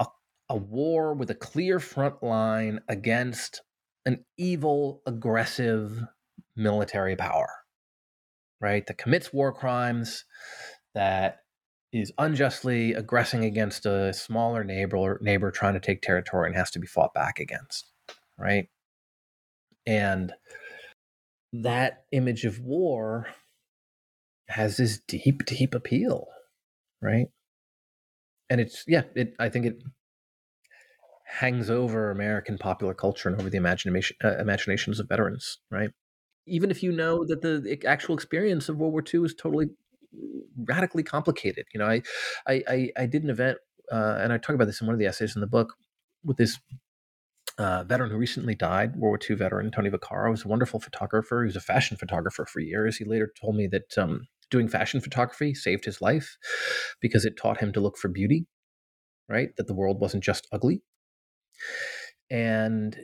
a, 0.00 0.06
a 0.48 0.56
war 0.56 1.14
with 1.14 1.30
a 1.30 1.34
clear 1.34 1.78
front 1.78 2.22
line 2.22 2.80
against 2.88 3.62
an 4.04 4.24
evil, 4.36 5.02
aggressive 5.06 6.02
military 6.56 7.14
power, 7.14 7.48
right? 8.60 8.86
That 8.86 8.98
commits 8.98 9.32
war 9.32 9.52
crimes, 9.52 10.24
that 10.94 11.42
is 11.92 12.12
unjustly 12.18 12.92
aggressing 12.94 13.44
against 13.44 13.84
a 13.84 14.12
smaller 14.12 14.62
neighbor 14.62 15.18
neighbor 15.20 15.50
trying 15.50 15.74
to 15.74 15.80
take 15.80 16.02
territory 16.02 16.48
and 16.48 16.56
has 16.56 16.70
to 16.70 16.78
be 16.78 16.86
fought 16.86 17.12
back 17.14 17.40
against, 17.40 17.90
right? 18.38 18.68
And 19.86 20.32
that 21.52 22.04
image 22.12 22.44
of 22.44 22.60
war 22.60 23.26
has 24.48 24.76
this 24.76 25.00
deep, 25.00 25.44
deep 25.46 25.74
appeal, 25.74 26.28
right? 27.00 27.26
And 28.48 28.60
it's 28.60 28.84
yeah, 28.86 29.02
it. 29.14 29.34
I 29.38 29.48
think 29.48 29.66
it 29.66 29.82
hangs 31.26 31.70
over 31.70 32.10
American 32.10 32.58
popular 32.58 32.94
culture 32.94 33.28
and 33.28 33.40
over 33.40 33.48
the 33.48 33.56
imagination 33.56 34.16
uh, 34.24 34.36
imaginations 34.38 35.00
of 35.00 35.08
veterans, 35.08 35.58
right? 35.70 35.90
Even 36.46 36.70
if 36.70 36.82
you 36.82 36.90
know 36.90 37.24
that 37.26 37.42
the 37.42 37.80
actual 37.86 38.14
experience 38.14 38.68
of 38.68 38.76
World 38.78 38.92
War 38.92 39.02
II 39.02 39.24
is 39.24 39.34
totally 39.34 39.70
radically 40.56 41.02
complicated. 41.02 41.66
You 41.72 41.80
know, 41.80 41.86
I 41.86 42.02
I 42.46 42.62
I, 42.68 42.90
I 42.96 43.06
did 43.06 43.24
an 43.24 43.30
event, 43.30 43.58
uh, 43.90 44.18
and 44.20 44.32
I 44.32 44.38
talk 44.38 44.54
about 44.54 44.66
this 44.66 44.80
in 44.80 44.86
one 44.86 44.94
of 44.94 45.00
the 45.00 45.06
essays 45.06 45.34
in 45.34 45.40
the 45.40 45.46
book 45.46 45.74
with 46.24 46.36
this 46.36 46.58
uh, 47.58 47.84
veteran 47.84 48.10
who 48.10 48.16
recently 48.16 48.54
died, 48.54 48.96
World 48.96 49.00
War 49.00 49.18
II 49.28 49.36
veteran 49.36 49.70
Tony 49.70 49.90
Vaccaro, 49.90 50.30
was 50.30 50.44
a 50.44 50.48
wonderful 50.48 50.80
photographer. 50.80 51.42
He 51.42 51.46
was 51.46 51.56
a 51.56 51.60
fashion 51.60 51.96
photographer 51.96 52.46
for 52.46 52.60
years. 52.60 52.96
He 52.96 53.04
later 53.04 53.32
told 53.40 53.56
me 53.56 53.66
that 53.68 53.98
um, 53.98 54.26
doing 54.50 54.68
fashion 54.68 55.00
photography 55.00 55.54
saved 55.54 55.84
his 55.84 56.00
life 56.00 56.36
because 57.00 57.24
it 57.24 57.36
taught 57.36 57.60
him 57.60 57.72
to 57.72 57.80
look 57.80 57.98
for 57.98 58.08
beauty, 58.08 58.46
right? 59.28 59.50
That 59.56 59.66
the 59.66 59.74
world 59.74 60.00
wasn't 60.00 60.24
just 60.24 60.46
ugly. 60.52 60.82
And 62.30 62.96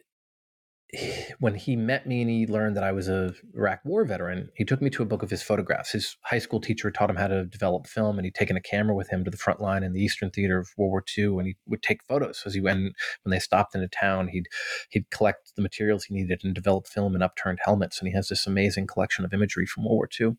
when 1.40 1.54
he 1.54 1.76
met 1.76 2.06
me 2.06 2.20
and 2.22 2.30
he 2.30 2.46
learned 2.46 2.76
that 2.76 2.84
I 2.84 2.92
was 2.92 3.08
a 3.08 3.34
Iraq 3.54 3.80
War 3.84 4.04
veteran, 4.04 4.50
he 4.54 4.64
took 4.64 4.80
me 4.80 4.90
to 4.90 5.02
a 5.02 5.06
book 5.06 5.22
of 5.22 5.30
his 5.30 5.42
photographs. 5.42 5.92
His 5.92 6.16
high 6.22 6.38
school 6.38 6.60
teacher 6.60 6.90
taught 6.90 7.10
him 7.10 7.16
how 7.16 7.28
to 7.28 7.44
develop 7.44 7.86
film, 7.86 8.18
and 8.18 8.24
he'd 8.24 8.34
taken 8.34 8.56
a 8.56 8.60
camera 8.60 8.94
with 8.94 9.08
him 9.10 9.24
to 9.24 9.30
the 9.30 9.36
front 9.36 9.60
line 9.60 9.82
in 9.82 9.92
the 9.92 10.00
Eastern 10.00 10.30
Theater 10.30 10.58
of 10.58 10.68
World 10.76 10.90
War 10.90 11.04
II, 11.16 11.38
and 11.38 11.46
he 11.46 11.56
would 11.66 11.82
take 11.82 12.04
photos. 12.04 12.42
As 12.46 12.54
he 12.54 12.60
went, 12.60 12.94
when 13.22 13.30
they 13.30 13.38
stopped 13.38 13.74
in 13.74 13.82
a 13.82 13.88
town, 13.88 14.28
he'd 14.28 14.46
he'd 14.90 15.10
collect 15.10 15.52
the 15.56 15.62
materials 15.62 16.04
he 16.04 16.14
needed 16.14 16.40
and 16.44 16.54
develop 16.54 16.86
film 16.86 17.14
and 17.14 17.22
upturned 17.22 17.58
helmets. 17.64 17.98
And 17.98 18.08
he 18.08 18.14
has 18.14 18.28
this 18.28 18.46
amazing 18.46 18.86
collection 18.86 19.24
of 19.24 19.32
imagery 19.32 19.66
from 19.66 19.84
World 19.84 19.96
War 19.96 20.08
II. 20.20 20.36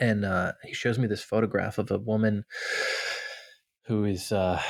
And 0.00 0.24
uh, 0.24 0.52
he 0.62 0.74
shows 0.74 0.98
me 0.98 1.08
this 1.08 1.24
photograph 1.24 1.78
of 1.78 1.90
a 1.90 1.98
woman 1.98 2.44
who 3.86 4.04
is 4.04 4.30
uh, 4.30 4.62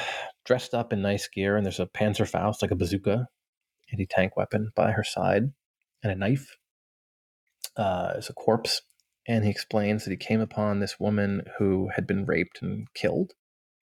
dressed 0.47 0.73
up 0.73 0.93
in 0.93 1.03
nice 1.03 1.29
gear, 1.29 1.57
and 1.57 1.67
there's 1.67 1.81
a 1.81 1.87
Panzerfaust, 1.87 2.63
like 2.63 2.71
a 2.71 2.77
bazooka, 2.77 3.27
anti 3.93 4.07
tank 4.07 4.37
weapon 4.37 4.71
by 4.75 4.93
her 4.93 5.05
side 5.05 5.53
and 6.03 6.13
a 6.13 6.15
knife 6.15 6.57
uh, 7.77 8.15
as 8.17 8.29
a 8.29 8.35
corpse. 8.35 8.83
And 9.27 9.45
he 9.45 9.51
explains 9.51 10.05
that 10.05 10.11
he 10.11 10.17
came 10.17 10.41
upon 10.41 10.81
this 10.81 10.99
woman 10.99 11.43
who 11.59 11.91
had 11.95 12.07
been 12.07 12.25
raped 12.25 12.63
and 12.63 12.87
killed. 12.95 13.33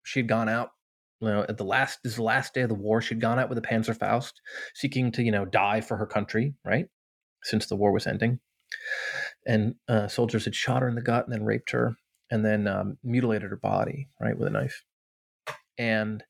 She 0.03 0.19
had 0.19 0.29
gone 0.29 0.47
out, 0.47 0.69
you 1.19 1.27
know, 1.27 1.45
at 1.47 1.57
the 1.57 1.65
last 1.65 1.99
this 2.03 2.13
is 2.13 2.17
the 2.17 2.23
last 2.23 2.53
day 2.53 2.61
of 2.61 2.69
the 2.69 2.75
war. 2.75 3.01
She'd 3.01 3.19
gone 3.19 3.39
out 3.39 3.49
with 3.49 3.57
a 3.57 3.61
Panzerfaust, 3.61 4.33
seeking 4.73 5.11
to, 5.13 5.23
you 5.23 5.31
know, 5.31 5.45
die 5.45 5.81
for 5.81 5.97
her 5.97 6.05
country, 6.05 6.53
right? 6.63 6.85
Since 7.43 7.67
the 7.67 7.75
war 7.75 7.91
was 7.91 8.07
ending. 8.07 8.39
And 9.45 9.75
uh, 9.87 10.07
soldiers 10.07 10.45
had 10.45 10.55
shot 10.55 10.81
her 10.81 10.87
in 10.87 10.95
the 10.95 11.01
gut 11.01 11.25
and 11.25 11.33
then 11.33 11.43
raped 11.43 11.71
her 11.71 11.95
and 12.31 12.43
then 12.43 12.67
um, 12.67 12.97
mutilated 13.03 13.49
her 13.49 13.57
body, 13.57 14.07
right, 14.19 14.37
with 14.37 14.47
a 14.47 14.51
knife. 14.51 14.83
And 15.77 16.23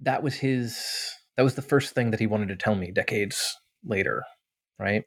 that 0.00 0.22
was 0.22 0.34
his 0.34 1.12
that 1.38 1.44
was 1.44 1.54
the 1.54 1.62
first 1.62 1.94
thing 1.94 2.10
that 2.10 2.18
he 2.18 2.26
wanted 2.26 2.48
to 2.48 2.56
tell 2.56 2.74
me 2.74 2.90
decades 2.90 3.56
later, 3.84 4.24
right? 4.76 5.04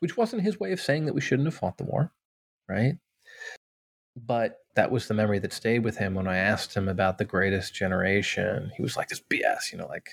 Which 0.00 0.16
wasn't 0.16 0.42
his 0.42 0.58
way 0.58 0.72
of 0.72 0.80
saying 0.80 1.06
that 1.06 1.14
we 1.14 1.20
shouldn't 1.20 1.46
have 1.46 1.54
fought 1.54 1.78
the 1.78 1.84
war, 1.84 2.10
right? 2.68 2.94
But 4.16 4.56
that 4.74 4.90
was 4.90 5.06
the 5.06 5.14
memory 5.14 5.38
that 5.38 5.52
stayed 5.52 5.84
with 5.84 5.96
him 5.96 6.14
when 6.14 6.26
I 6.26 6.38
asked 6.38 6.74
him 6.74 6.88
about 6.88 7.18
the 7.18 7.24
greatest 7.24 7.72
generation. 7.72 8.72
He 8.76 8.82
was 8.82 8.96
like, 8.96 9.10
this 9.10 9.22
BS, 9.32 9.70
you 9.70 9.78
know, 9.78 9.86
like, 9.86 10.08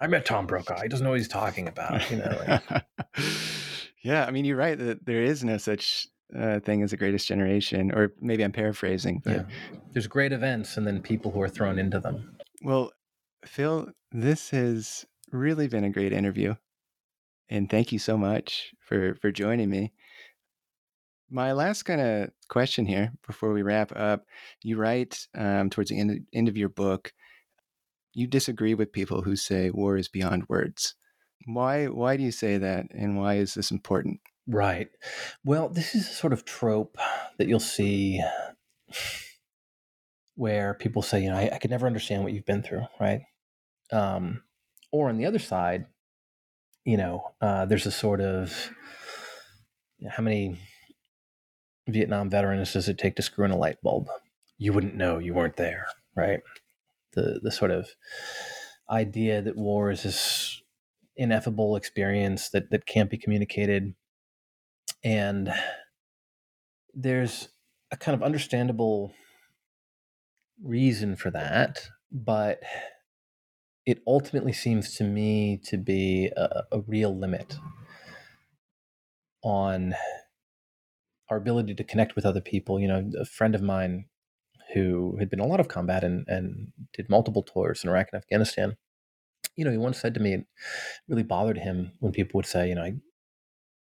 I 0.00 0.06
met 0.06 0.24
Tom 0.24 0.46
Brokaw. 0.46 0.80
He 0.80 0.88
doesn't 0.88 1.02
know 1.02 1.10
what 1.10 1.18
he's 1.18 1.26
talking 1.26 1.66
about, 1.66 2.08
you 2.08 2.18
know. 2.18 2.44
Like, 2.46 2.84
yeah, 4.04 4.24
I 4.24 4.30
mean, 4.30 4.44
you're 4.44 4.56
right 4.56 4.78
that 4.78 5.04
there 5.04 5.24
is 5.24 5.42
no 5.42 5.56
such 5.56 6.06
uh, 6.38 6.60
thing 6.60 6.84
as 6.84 6.92
the 6.92 6.96
greatest 6.96 7.26
generation, 7.26 7.90
or 7.90 8.12
maybe 8.20 8.44
I'm 8.44 8.52
paraphrasing. 8.52 9.20
But... 9.24 9.32
Yeah. 9.32 9.44
There's 9.90 10.06
great 10.06 10.32
events 10.32 10.76
and 10.76 10.86
then 10.86 11.02
people 11.02 11.32
who 11.32 11.42
are 11.42 11.48
thrown 11.48 11.76
into 11.76 11.98
them. 11.98 12.36
Well, 12.62 12.92
Phil, 13.44 13.88
this 14.12 14.50
has 14.50 15.06
really 15.32 15.68
been 15.68 15.84
a 15.84 15.90
great 15.90 16.12
interview. 16.12 16.54
And 17.48 17.68
thank 17.70 17.92
you 17.92 17.98
so 17.98 18.16
much 18.16 18.74
for, 18.80 19.14
for 19.16 19.30
joining 19.30 19.70
me. 19.70 19.92
my 21.30 21.52
last 21.52 21.84
kind 21.84 22.00
of 22.00 22.30
question 22.48 22.86
here 22.86 23.12
before 23.26 23.52
we 23.52 23.62
wrap 23.62 23.92
up 23.96 24.24
you 24.62 24.76
write 24.76 25.26
um, 25.36 25.70
towards 25.70 25.90
the 25.90 25.98
end, 25.98 26.26
end 26.32 26.48
of 26.48 26.56
your 26.56 26.68
book 26.68 27.12
you 28.14 28.26
disagree 28.26 28.74
with 28.74 28.92
people 28.92 29.22
who 29.22 29.34
say 29.36 29.70
war 29.70 29.96
is 29.96 30.08
beyond 30.08 30.44
words 30.48 30.94
why 31.46 31.86
why 31.86 32.16
do 32.16 32.22
you 32.22 32.30
say 32.32 32.58
that 32.58 32.86
and 32.92 33.16
why 33.16 33.34
is 33.34 33.54
this 33.54 33.70
important 33.70 34.20
right 34.46 34.88
well 35.44 35.68
this 35.68 35.94
is 35.94 36.08
a 36.08 36.12
sort 36.12 36.32
of 36.32 36.44
trope 36.44 36.96
that 37.38 37.48
you'll 37.48 37.60
see 37.60 38.20
where 40.34 40.74
people 40.74 41.02
say 41.02 41.22
you 41.22 41.30
know 41.30 41.36
i, 41.36 41.50
I 41.52 41.58
could 41.58 41.70
never 41.70 41.86
understand 41.86 42.22
what 42.24 42.32
you've 42.32 42.46
been 42.46 42.62
through 42.62 42.84
right 43.00 43.22
um, 43.92 44.42
or 44.90 45.08
on 45.08 45.16
the 45.16 45.26
other 45.26 45.38
side 45.38 45.86
you 46.84 46.96
know 46.96 47.32
uh, 47.40 47.64
there's 47.66 47.86
a 47.86 47.92
sort 47.92 48.20
of 48.20 48.70
how 50.10 50.22
many 50.22 50.58
Vietnam 51.88 52.30
veterans 52.30 52.72
does 52.72 52.88
it 52.88 52.98
take 52.98 53.16
to 53.16 53.22
screw 53.22 53.44
in 53.44 53.50
a 53.50 53.56
light 53.56 53.80
bulb? 53.82 54.08
You 54.58 54.72
wouldn't 54.72 54.94
know. 54.94 55.18
You 55.18 55.34
weren't 55.34 55.56
there, 55.56 55.86
right? 56.16 56.40
The 57.12 57.40
the 57.42 57.50
sort 57.50 57.70
of 57.70 57.88
idea 58.90 59.42
that 59.42 59.56
war 59.56 59.90
is 59.90 60.02
this 60.02 60.62
ineffable 61.16 61.76
experience 61.76 62.50
that 62.50 62.70
that 62.70 62.86
can't 62.86 63.10
be 63.10 63.18
communicated, 63.18 63.94
and 65.02 65.52
there's 66.94 67.48
a 67.90 67.96
kind 67.96 68.14
of 68.14 68.22
understandable 68.22 69.12
reason 70.62 71.16
for 71.16 71.30
that, 71.30 71.88
but 72.10 72.60
it 73.86 74.02
ultimately 74.06 74.52
seems 74.52 74.94
to 74.96 75.04
me 75.04 75.60
to 75.64 75.76
be 75.76 76.30
a, 76.36 76.64
a 76.72 76.80
real 76.80 77.16
limit 77.16 77.56
on 79.42 79.94
our 81.28 81.36
ability 81.36 81.74
to 81.74 81.84
connect 81.84 82.14
with 82.14 82.24
other 82.26 82.40
people. 82.40 82.78
You 82.78 82.88
know, 82.88 83.10
a 83.20 83.24
friend 83.24 83.54
of 83.54 83.62
mine 83.62 84.06
who 84.74 85.16
had 85.18 85.28
been 85.28 85.40
a 85.40 85.46
lot 85.46 85.60
of 85.60 85.68
combat 85.68 86.04
and, 86.04 86.24
and 86.28 86.72
did 86.92 87.10
multiple 87.10 87.42
tours 87.42 87.82
in 87.82 87.90
Iraq 87.90 88.08
and 88.12 88.22
Afghanistan, 88.22 88.76
you 89.56 89.64
know, 89.64 89.70
he 89.70 89.78
once 89.78 89.98
said 89.98 90.14
to 90.14 90.20
me, 90.20 90.34
it 90.34 90.46
really 91.08 91.22
bothered 91.22 91.58
him 91.58 91.92
when 92.00 92.12
people 92.12 92.38
would 92.38 92.46
say, 92.46 92.68
you 92.68 92.74
know, 92.74 92.84
I 92.84 92.94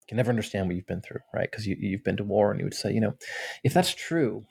can 0.08 0.16
never 0.16 0.30
understand 0.30 0.66
what 0.66 0.76
you've 0.76 0.86
been 0.86 1.02
through, 1.02 1.20
right? 1.34 1.50
Because 1.50 1.66
you, 1.66 1.76
you've 1.78 2.04
been 2.04 2.16
to 2.16 2.24
war. 2.24 2.50
And 2.50 2.60
he 2.60 2.64
would 2.64 2.74
say, 2.74 2.92
you 2.92 3.00
know, 3.00 3.14
if 3.62 3.74
that's 3.74 3.94
true, 3.94 4.44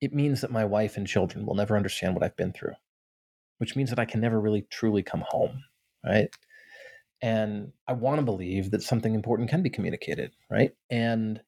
it 0.00 0.14
means 0.14 0.40
that 0.40 0.50
my 0.50 0.64
wife 0.64 0.96
and 0.96 1.06
children 1.06 1.46
will 1.46 1.54
never 1.54 1.76
understand 1.76 2.14
what 2.14 2.24
I've 2.24 2.36
been 2.36 2.52
through, 2.52 2.74
which 3.60 3.76
means 3.76 3.90
that 3.90 3.98
I 3.98 4.06
can 4.06 4.20
never 4.22 4.40
really 4.40 4.66
truly 4.70 5.02
come 5.02 5.22
home, 5.28 5.64
right? 6.04 6.28
And 7.20 7.72
I 7.86 7.92
want 7.92 8.16
to 8.16 8.24
believe 8.24 8.70
that 8.70 8.82
something 8.82 9.14
important 9.14 9.50
can 9.50 9.62
be 9.62 9.68
communicated, 9.68 10.32
right? 10.50 10.72
And 10.88 11.42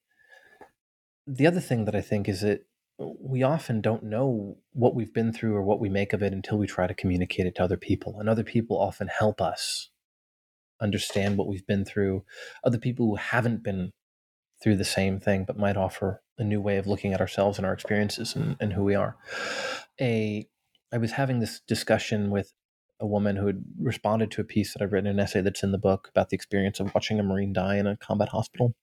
the 1.26 1.46
other 1.46 1.60
thing 1.60 1.86
that 1.86 1.94
I 1.94 2.02
think 2.02 2.28
is 2.28 2.42
that 2.42 2.66
we 2.98 3.42
often 3.42 3.80
don't 3.80 4.02
know 4.02 4.58
what 4.74 4.94
we've 4.94 5.14
been 5.14 5.32
through 5.32 5.56
or 5.56 5.62
what 5.62 5.80
we 5.80 5.88
make 5.88 6.12
of 6.12 6.22
it 6.22 6.34
until 6.34 6.58
we 6.58 6.66
try 6.66 6.86
to 6.86 6.92
communicate 6.92 7.46
it 7.46 7.54
to 7.54 7.64
other 7.64 7.78
people. 7.78 8.20
And 8.20 8.28
other 8.28 8.44
people 8.44 8.78
often 8.78 9.08
help 9.08 9.40
us 9.40 9.88
understand 10.82 11.38
what 11.38 11.48
we've 11.48 11.66
been 11.66 11.86
through. 11.86 12.24
Other 12.62 12.78
people 12.78 13.06
who 13.06 13.16
haven't 13.16 13.62
been 13.62 13.92
through 14.62 14.76
the 14.76 14.84
same 14.84 15.18
thing 15.18 15.44
but 15.46 15.56
might 15.56 15.78
offer 15.78 16.22
a 16.36 16.44
new 16.44 16.60
way 16.60 16.76
of 16.76 16.86
looking 16.86 17.14
at 17.14 17.22
ourselves 17.22 17.56
and 17.56 17.66
our 17.66 17.72
experiences 17.72 18.36
and, 18.36 18.56
and 18.60 18.74
who 18.74 18.84
we 18.84 18.94
are. 18.94 19.16
A 19.98 20.46
I 20.93 20.99
was 20.99 21.12
having 21.12 21.40
this 21.40 21.61
discussion 21.66 22.30
with 22.30 22.53
a 23.01 23.07
woman 23.07 23.36
who 23.36 23.47
had 23.47 23.64
responded 23.80 24.30
to 24.32 24.40
a 24.40 24.45
piece 24.45 24.72
that 24.72 24.82
I've 24.82 24.93
written, 24.93 25.11
an 25.11 25.18
essay 25.18 25.40
that's 25.40 25.62
in 25.62 25.72
the 25.72 25.78
book 25.78 26.09
about 26.09 26.28
the 26.28 26.36
experience 26.36 26.78
of 26.78 26.95
watching 26.95 27.18
a 27.18 27.22
Marine 27.22 27.53
die 27.53 27.76
in 27.76 27.86
a 27.86 27.97
combat 27.97 28.28
hospital 28.28 28.74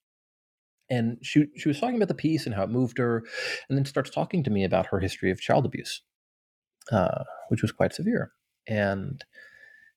and 0.90 1.18
she 1.22 1.48
she 1.56 1.70
was 1.70 1.80
talking 1.80 1.96
about 1.96 2.08
the 2.08 2.14
piece 2.14 2.46
and 2.46 2.56
how 2.56 2.64
it 2.64 2.70
moved 2.70 2.98
her, 2.98 3.24
and 3.70 3.78
then 3.78 3.86
starts 3.86 4.10
talking 4.10 4.44
to 4.44 4.50
me 4.50 4.64
about 4.64 4.88
her 4.88 5.00
history 5.00 5.32
of 5.32 5.40
child 5.40 5.66
abuse, 5.66 6.02
uh, 6.92 7.24
which 7.50 7.62
was 7.62 7.72
quite 7.72 7.94
severe, 7.94 8.32
and 8.68 9.24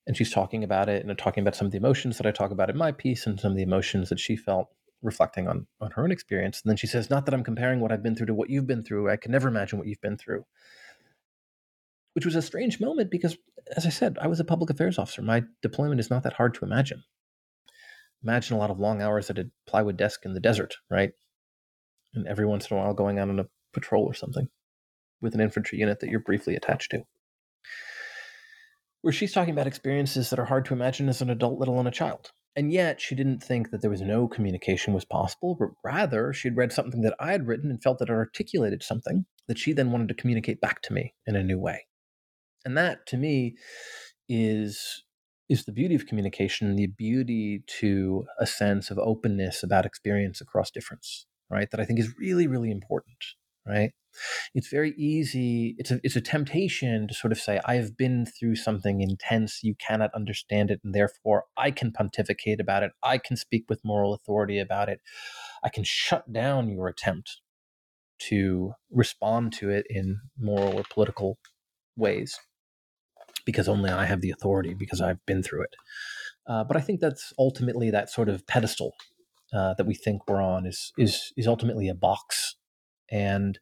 and 0.07 0.17
she's 0.17 0.33
talking 0.33 0.65
about 0.65 0.89
it 0.89 1.05
and 1.05 1.17
talking 1.19 1.43
about 1.43 1.55
some 1.55 1.67
of 1.67 1.73
the 1.73 1.79
emotions 1.79 2.19
that 2.19 2.27
I 2.27 2.33
talk 2.33 2.51
about 2.51 2.71
in 2.71 2.77
my 2.77 2.91
piece 2.93 3.27
and 3.27 3.39
some 3.39 3.53
of 3.53 3.57
the 3.57 3.63
emotions 3.63 4.09
that 4.09 4.19
she 4.19 4.37
felt 4.37 4.69
reflecting 5.01 5.49
on 5.49 5.67
on 5.81 5.93
her 5.93 6.05
own 6.05 6.13
experience. 6.13 6.61
And 6.63 6.71
then 6.71 6.77
she 6.77 6.87
says, 6.87 7.11
"Not 7.11 7.27
that 7.27 7.35
I'm 7.35 7.45
comparing 7.45 7.81
what 7.81 7.93
I've 7.93 8.03
been 8.03 8.15
through 8.15 8.27
to 8.27 8.35
what 8.35 8.51
you've 8.51 8.67
been 8.67 8.83
through. 8.83 9.11
I 9.11 9.17
can 9.17 9.33
never 9.33 9.49
imagine 9.49 9.79
what 9.79 9.89
you've 9.89 10.01
been 10.01 10.19
through." 10.19 10.45
Which 12.15 12.27
was 12.27 12.35
a 12.35 12.43
strange 12.43 12.79
moment 12.79 13.11
because, 13.11 13.37
as 13.77 13.87
I 13.87 13.91
said, 13.91 14.19
I 14.21 14.27
was 14.27 14.39
a 14.39 14.45
public 14.45 14.71
affairs 14.71 14.99
officer. 14.99 15.23
My 15.23 15.45
deployment 15.63 16.01
is 16.01 16.11
not 16.11 16.25
that 16.25 16.35
hard 16.35 16.55
to 16.55 16.65
imagine 16.65 17.03
imagine 18.23 18.57
a 18.57 18.59
lot 18.59 18.71
of 18.71 18.79
long 18.79 19.03
hours 19.03 19.31
at 19.31 19.39
a 19.39 19.51
plywood 19.67 19.97
desk 19.97 20.25
in 20.25 20.35
the 20.35 20.41
desert, 20.41 20.77
right? 20.91 21.11
And 22.15 22.27
every 22.27 22.47
once 22.47 22.71
in 22.71 22.77
a 22.77 22.81
while 22.81 22.95
going 22.95 23.19
out 23.19 23.29
on 23.29 23.41
a 23.41 23.47
patrol 23.73 24.05
or 24.05 24.15
something 24.15 24.49
with 25.21 25.35
an 25.35 25.41
infantry 25.41 25.79
unit 25.79 26.01
that 26.01 26.11
you're 26.11 26.21
briefly 26.21 26.57
attached 26.57 26.91
to. 26.91 27.03
Where 29.01 29.13
she's 29.13 29.33
talking 29.33 29.53
about 29.53 29.67
experiences 29.67 30.31
that 30.31 30.39
are 30.39 30.45
hard 30.45 30.65
to 30.67 30.75
imagine 30.75 31.09
as 31.09 31.21
an 31.21 31.31
adult, 31.31 31.59
let 31.59 31.69
alone 31.69 31.87
a 31.87 31.93
child. 31.93 32.31
And 32.55 32.71
yet 32.71 33.01
she 33.01 33.15
didn't 33.15 33.43
think 33.43 33.71
that 33.71 33.81
there 33.81 33.91
was 33.91 34.03
no 34.03 34.29
communication 34.29 34.93
was 34.93 35.05
possible, 35.05 35.57
but 35.59 35.71
rather 35.83 36.33
she'd 36.33 36.57
read 36.57 36.73
something 36.73 37.01
that 37.01 37.15
I 37.19 37.33
had 37.33 37.47
written 37.47 37.71
and 37.71 37.83
felt 37.83 37.99
that 37.99 38.11
it 38.11 38.13
articulated 38.13 38.83
something 38.83 39.25
that 39.49 39.59
she 39.59 39.73
then 39.73 39.91
wanted 39.91 40.09
to 40.09 40.15
communicate 40.15 40.61
back 40.61 40.83
to 40.83 40.93
me 40.93 41.15
in 41.27 41.35
a 41.35 41.43
new 41.43 41.59
way. 41.59 41.87
And 42.65 42.77
that 42.77 43.07
to 43.09 43.17
me 43.17 43.57
is 44.29 45.03
is 45.49 45.65
the 45.65 45.73
beauty 45.73 45.95
of 45.95 46.07
communication, 46.07 46.77
the 46.77 46.87
beauty 46.87 47.63
to 47.67 48.25
a 48.39 48.47
sense 48.47 48.91
of 48.91 48.99
openness 48.99 49.63
about 49.63 49.85
experience 49.85 50.41
across 50.41 50.71
difference, 50.71 51.27
right? 51.51 51.71
That 51.71 51.81
I 51.81 51.85
think 51.85 51.99
is 51.99 52.15
really, 52.19 52.47
really 52.47 52.71
important, 52.71 53.19
right? 53.67 53.91
It's 54.55 54.69
very 54.69 54.95
easy, 54.97 55.75
it's 55.79 55.91
a, 55.91 56.01
it's 56.03 56.17
a 56.17 56.23
temptation 56.23 57.07
to 57.09 57.15
sort 57.15 57.33
of 57.33 57.39
say, 57.39 57.61
I 57.67 57.75
have 57.75 57.97
been 57.99 58.25
through 58.25 58.57
something 58.57 59.03
intense, 59.03 59.61
you 59.63 59.75
cannot 59.75 60.15
understand 60.15 60.71
it, 60.71 60.81
and 60.83 60.95
therefore 60.95 61.45
I 61.57 61.71
can 61.71 61.93
pontificate 61.93 62.61
about 62.61 62.83
it, 62.83 62.93
I 63.03 63.19
can 63.19 63.37
speak 63.37 63.65
with 63.69 63.85
moral 63.85 64.15
authority 64.15 64.59
about 64.59 64.89
it, 64.89 65.01
I 65.63 65.69
can 65.69 65.85
shut 65.85 66.33
down 66.33 66.71
your 66.71 66.89
attempt 66.89 67.41
to 68.21 68.73
respond 68.91 69.53
to 69.55 69.69
it 69.69 69.87
in 69.91 70.21
moral 70.39 70.79
or 70.79 70.85
political 70.91 71.39
ways 71.97 72.39
because 73.45 73.69
only 73.69 73.91
I 73.91 74.07
have 74.07 74.21
the 74.21 74.31
authority 74.31 74.75
because 74.75 75.01
I've 75.01 75.25
been 75.27 75.43
through 75.43 75.63
it. 75.63 75.75
Uh, 76.47 76.65
but 76.65 76.77
I 76.77 76.81
think 76.81 77.01
that's 77.01 77.33
ultimately 77.39 77.91
that 77.91 78.11
sort 78.11 78.29
of 78.29 78.47
pedestal 78.47 78.93
uh, 79.53 79.75
that 79.75 79.87
we 79.87 79.95
think 79.95 80.29
we're 80.29 80.43
on 80.43 80.67
is 80.67 80.93
is 80.97 81.33
is 81.37 81.47
ultimately 81.47 81.89
a 81.89 81.95
box, 81.95 82.57
and 83.11 83.59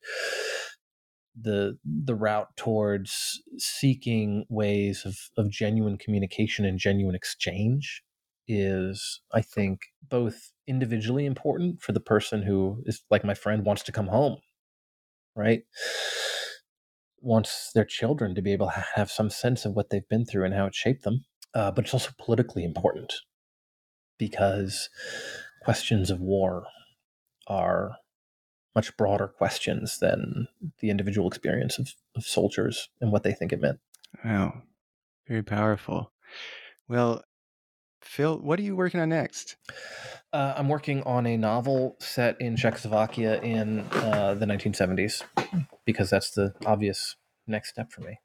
the 1.40 1.78
the 1.84 2.14
route 2.14 2.48
towards 2.56 3.42
seeking 3.58 4.44
ways 4.48 5.02
of 5.04 5.16
of 5.36 5.50
genuine 5.50 5.98
communication 5.98 6.64
and 6.64 6.78
genuine 6.78 7.14
exchange 7.14 8.02
is, 8.48 9.20
I 9.32 9.42
think, 9.42 9.80
both 10.08 10.52
individually 10.66 11.24
important 11.24 11.80
for 11.80 11.92
the 11.92 12.00
person 12.00 12.42
who 12.42 12.82
is 12.86 13.02
like 13.10 13.24
my 13.24 13.34
friend 13.34 13.64
wants 13.64 13.82
to 13.84 13.92
come 13.92 14.08
home, 14.08 14.38
right? 15.36 15.62
Wants 17.20 17.72
their 17.72 17.84
children 17.84 18.34
to 18.34 18.42
be 18.42 18.52
able 18.52 18.66
to 18.66 18.84
have 18.94 19.10
some 19.10 19.30
sense 19.30 19.64
of 19.64 19.74
what 19.74 19.90
they've 19.90 20.08
been 20.08 20.24
through 20.24 20.44
and 20.44 20.54
how 20.54 20.66
it 20.66 20.74
shaped 20.74 21.02
them. 21.02 21.24
Uh, 21.54 21.70
but 21.70 21.84
it's 21.84 21.94
also 21.94 22.10
politically 22.18 22.64
important 22.64 23.12
because 24.18 24.88
questions 25.62 26.10
of 26.10 26.20
war 26.20 26.66
are 27.46 27.96
much 28.74 28.96
broader 28.96 29.26
questions 29.26 29.98
than 29.98 30.46
the 30.80 30.90
individual 30.90 31.26
experience 31.26 31.78
of, 31.78 31.92
of 32.16 32.24
soldiers 32.24 32.88
and 33.00 33.10
what 33.10 33.24
they 33.24 33.32
think 33.32 33.52
it 33.52 33.60
meant. 33.60 33.80
Wow. 34.24 34.62
Very 35.26 35.42
powerful. 35.42 36.12
Well, 36.88 37.22
Phil, 38.00 38.38
what 38.38 38.58
are 38.58 38.62
you 38.62 38.76
working 38.76 39.00
on 39.00 39.10
next? 39.10 39.56
Uh, 40.32 40.54
I'm 40.56 40.68
working 40.68 41.02
on 41.02 41.26
a 41.26 41.36
novel 41.36 41.96
set 42.00 42.40
in 42.40 42.56
Czechoslovakia 42.56 43.40
in 43.42 43.80
uh, 43.80 44.34
the 44.34 44.46
1970s 44.46 45.22
because 45.84 46.10
that's 46.10 46.30
the 46.30 46.54
obvious 46.64 47.16
next 47.46 47.70
step 47.70 47.90
for 47.92 48.02
me. 48.02 48.18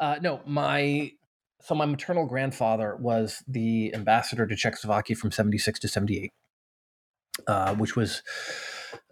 Uh, 0.00 0.16
no, 0.20 0.40
my 0.44 1.12
so 1.62 1.74
my 1.74 1.86
maternal 1.86 2.26
grandfather 2.26 2.96
was 2.96 3.42
the 3.46 3.94
ambassador 3.94 4.46
to 4.46 4.56
Czechoslovakia 4.56 5.14
from 5.14 5.30
76 5.30 5.78
to 5.80 5.88
78, 5.88 6.30
uh, 7.46 7.74
which 7.76 7.94
was, 7.94 8.22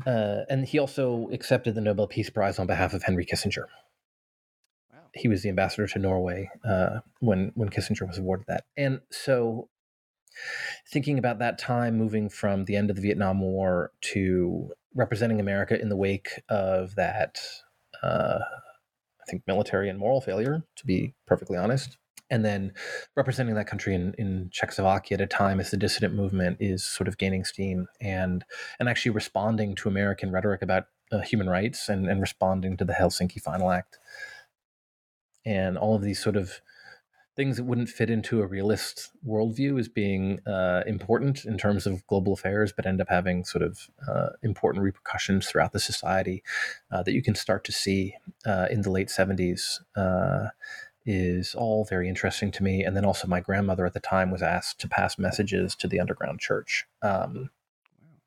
uh, 0.05 0.41
and 0.51 0.66
he 0.66 0.81
also 0.81 1.29
accepted 1.33 1.77
the 1.77 1.81
Nobel 1.81 2.09
Peace 2.09 2.29
Prize 2.29 2.59
on 2.59 2.66
behalf 2.66 2.93
of 2.93 3.05
Henry 3.05 3.25
Kissinger. 3.25 3.66
Wow. 4.93 4.99
He 5.14 5.29
was 5.29 5.43
the 5.43 5.49
ambassador 5.49 5.87
to 5.87 5.99
Norway 6.01 6.51
uh, 6.68 7.01
when 7.21 7.53
when 7.55 7.68
Kissinger 7.68 8.07
was 8.07 8.18
awarded 8.18 8.47
that, 8.49 8.64
and 8.77 9.01
so 9.11 9.68
thinking 10.88 11.18
about 11.18 11.38
that 11.38 11.59
time 11.59 11.97
moving 11.97 12.28
from 12.28 12.64
the 12.64 12.76
end 12.76 12.91
of 12.91 12.97
the 12.97 13.03
Vietnam 13.03 13.41
War 13.41 13.93
to 14.03 14.70
representing 14.95 15.41
America 15.41 15.80
in 15.80 15.88
the 15.88 15.97
wake 15.97 16.41
of 16.49 16.95
that, 16.97 17.38
uh, 18.03 18.38
I 18.41 19.30
think, 19.30 19.43
military 19.47 19.88
and 19.88 19.99
moral 19.99 20.20
failure, 20.20 20.62
to 20.76 20.86
be 20.86 21.14
perfectly 21.26 21.57
honest, 21.57 21.97
and 22.30 22.45
then 22.45 22.72
representing 23.16 23.55
that 23.55 23.66
country 23.66 23.95
in, 23.95 24.14
in 24.18 24.49
Czechoslovakia 24.53 25.16
at 25.16 25.20
a 25.20 25.26
time 25.26 25.61
as 25.61 25.70
the 25.70 25.76
dissident 25.76 26.14
movement 26.14 26.57
is 26.61 26.84
sort 26.84 27.09
of 27.09 27.18
gaining 27.18 27.45
steam 27.45 27.86
and 28.01 28.45
and 28.78 28.88
actually 28.88 29.11
responding 29.11 29.74
to 29.76 29.88
American 29.88 30.30
rhetoric 30.30 30.62
about 30.62 30.86
uh, 31.12 31.20
human 31.20 31.49
rights 31.49 31.88
and, 31.88 32.09
and 32.09 32.20
responding 32.20 32.76
to 32.76 32.84
the 32.84 32.93
Helsinki 32.93 33.41
Final 33.41 33.70
Act. 33.70 33.99
And 35.45 35.76
all 35.76 35.95
of 35.95 36.03
these 36.03 36.22
sort 36.22 36.36
of 36.36 36.61
things 37.41 37.57
that 37.57 37.64
wouldn't 37.64 37.88
fit 37.88 38.11
into 38.11 38.43
a 38.43 38.47
realist 38.47 39.12
worldview 39.26 39.80
as 39.80 39.88
being 39.88 40.41
uh, 40.47 40.82
important 40.86 41.47
in 41.47 41.57
terms 41.57 41.86
of 41.86 42.07
global 42.07 42.34
affairs, 42.34 42.70
but 42.70 42.84
end 42.84 43.01
up 43.01 43.09
having 43.09 43.47
sort 43.47 43.62
of 43.62 43.88
uh, 44.07 44.28
important 44.43 44.84
repercussions 44.84 45.49
throughout 45.49 45.72
the 45.72 45.80
society 45.80 46.43
uh, 46.93 47.03
that 47.03 47.12
you 47.12 47.22
can 47.22 47.34
start 47.34 47.64
to 47.64 47.72
see 47.72 48.14
uh, 48.45 48.66
in 48.70 48.82
the 48.82 48.91
late 48.91 49.09
70s 49.09 49.80
uh, 49.97 50.49
is 51.07 51.55
all 51.55 51.86
very 51.86 52.11
interesting 52.11 52.51
to 52.51 52.62
me. 52.62 52.84
And 52.84 52.95
then 52.95 53.07
also, 53.07 53.26
my 53.26 53.41
grandmother 53.41 53.86
at 53.86 53.95
the 53.95 54.01
time 54.01 54.30
was 54.30 54.43
asked 54.43 54.78
to 54.80 54.86
pass 54.86 55.18
messages 55.18 55.74
to 55.76 55.88
the 55.88 55.99
underground 55.99 56.41
church. 56.41 56.84
Um, 57.01 57.49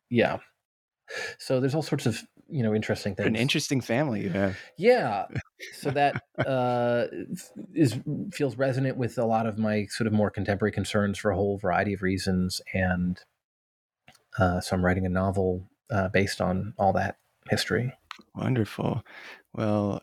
yeah. 0.09 0.39
So 1.38 1.59
there's 1.59 1.76
all 1.76 1.84
sorts 1.84 2.07
of 2.07 2.24
you 2.50 2.64
know 2.64 2.74
interesting 2.74 3.16
things. 3.16 3.28
An 3.28 3.36
interesting 3.36 3.82
family 3.82 4.22
you 4.22 4.30
have. 4.30 4.58
Yeah, 4.78 5.26
so 5.80 5.91
that 5.91 6.22
uh, 6.46 7.06
is 7.74 8.00
feels 8.32 8.58
resonant 8.58 8.98
with 8.98 9.18
a 9.18 9.26
lot 9.26 9.46
of 9.46 9.58
my 9.58 9.86
sort 9.89 10.08
of 10.08 10.14
more 10.14 10.30
contemporary 10.30 10.72
concerns 10.72 11.18
for 11.18 11.32
a 11.32 11.36
whole 11.36 11.58
variety 11.58 11.94
of 11.94 12.02
reasons, 12.02 12.62
and 12.74 13.20
uh, 14.38 14.60
so 14.60 14.76
I'm 14.76 14.86
writing 14.86 15.06
a 15.06 15.10
novel 15.10 15.68
uh, 15.91 16.10
based 16.10 16.41
on 16.41 16.74
all 16.78 16.94
that 16.94 17.18
history. 17.50 17.94
Wonderful. 18.36 19.04
Well, 19.54 20.02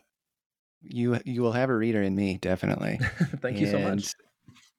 you 0.81 1.19
you 1.25 1.41
will 1.41 1.53
have 1.53 1.69
a 1.69 1.75
reader 1.75 2.01
in 2.01 2.15
me 2.15 2.37
definitely. 2.37 2.99
Thank 3.41 3.59
you 3.59 3.67
so 3.67 3.79
much 3.79 4.13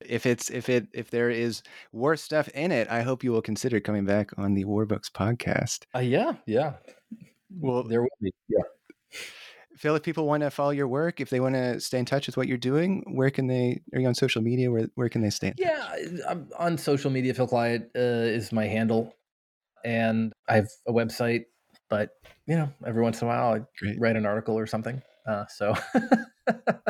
if 0.07 0.27
it's 0.27 0.51
if 0.51 0.69
it 0.69 0.89
if 0.93 1.11
there 1.11 1.31
is 1.31 1.63
war 1.93 2.17
stuff 2.17 2.49
in 2.49 2.73
it, 2.73 2.89
I 2.89 3.03
hope 3.03 3.25
you 3.25 3.33
will 3.33 3.43
consider 3.43 3.81
coming 3.81 4.05
back 4.05 4.31
on 4.37 4.55
the 4.55 4.65
War 4.65 4.87
Books 4.87 5.11
podcast. 5.11 5.85
Uh, 5.95 6.01
yeah, 6.01 6.35
yeah. 6.47 6.75
Well, 7.59 7.85
there 7.85 8.03
will 8.03 8.09
be. 8.21 8.33
Yeah. 8.49 8.63
Phil, 9.77 9.97
if 9.97 10.03
people 10.03 10.27
want 10.27 10.43
to 10.43 10.51
follow 10.51 10.71
your 10.71 10.89
work, 10.89 11.21
if 11.21 11.31
they 11.31 11.41
want 11.41 11.55
to 11.55 11.81
stay 11.81 11.99
in 11.99 12.05
touch 12.05 12.27
with 12.27 12.37
what 12.37 12.47
you're 12.47 12.59
doing, 12.59 13.03
where 13.15 13.31
can 13.31 13.47
they? 13.47 13.81
Are 13.95 14.01
you 14.01 14.07
on 14.07 14.15
social 14.15 14.43
media? 14.43 14.71
Where 14.71 14.89
where 14.95 15.09
can 15.09 15.23
they 15.23 15.31
stay? 15.31 15.53
yeah, 15.57 15.97
I'm 16.29 16.49
on 16.59 16.79
social 16.79 17.11
media. 17.11 17.35
Phil 17.35 17.49
Klay 17.49 17.83
uh, 17.97 17.99
is 17.99 18.53
my 18.53 18.67
handle, 18.67 19.15
and 19.85 20.33
I 20.49 20.57
have 20.57 20.69
a 20.87 20.93
website. 20.93 21.47
But 21.89 22.11
you 22.47 22.57
know, 22.57 22.71
every 22.87 23.03
once 23.03 23.21
in 23.23 23.29
a 23.29 23.31
while, 23.31 23.55
I 23.55 23.61
Great. 23.79 23.99
write 23.99 24.17
an 24.17 24.27
article 24.27 24.59
or 24.59 24.67
something. 24.67 25.03
Uh, 25.27 25.47
so 25.49 25.75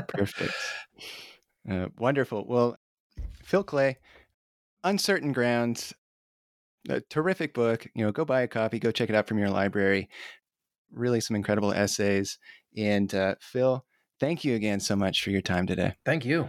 perfect, 0.09 0.55
uh, 1.71 1.87
wonderful. 1.99 2.45
Well, 2.47 2.77
Phil 3.43 3.65
Klay, 3.65 3.97
Uncertain 4.85 5.33
Grounds, 5.33 5.95
a 6.89 7.01
terrific 7.01 7.55
book. 7.55 7.87
You 7.95 8.05
know, 8.05 8.13
go 8.13 8.25
buy 8.25 8.43
a 8.43 8.49
copy, 8.49 8.79
go 8.79 8.91
check 8.91 9.09
it 9.09 9.15
out 9.15 9.29
from 9.29 9.39
your 9.39 9.51
library 9.51 10.09
really 10.93 11.21
some 11.21 11.37
incredible 11.37 11.73
essays. 11.73 12.39
And 12.77 13.15
uh, 13.15 13.35
Phil, 13.41 13.85
thank 14.21 14.45
you 14.45 14.55
again 14.55 14.81
so 14.81 14.97
much 14.97 15.23
for 15.23 15.31
your 15.31 15.43
time 15.43 15.67
today. 15.67 15.95
Thank 16.05 16.25
you. 16.25 16.49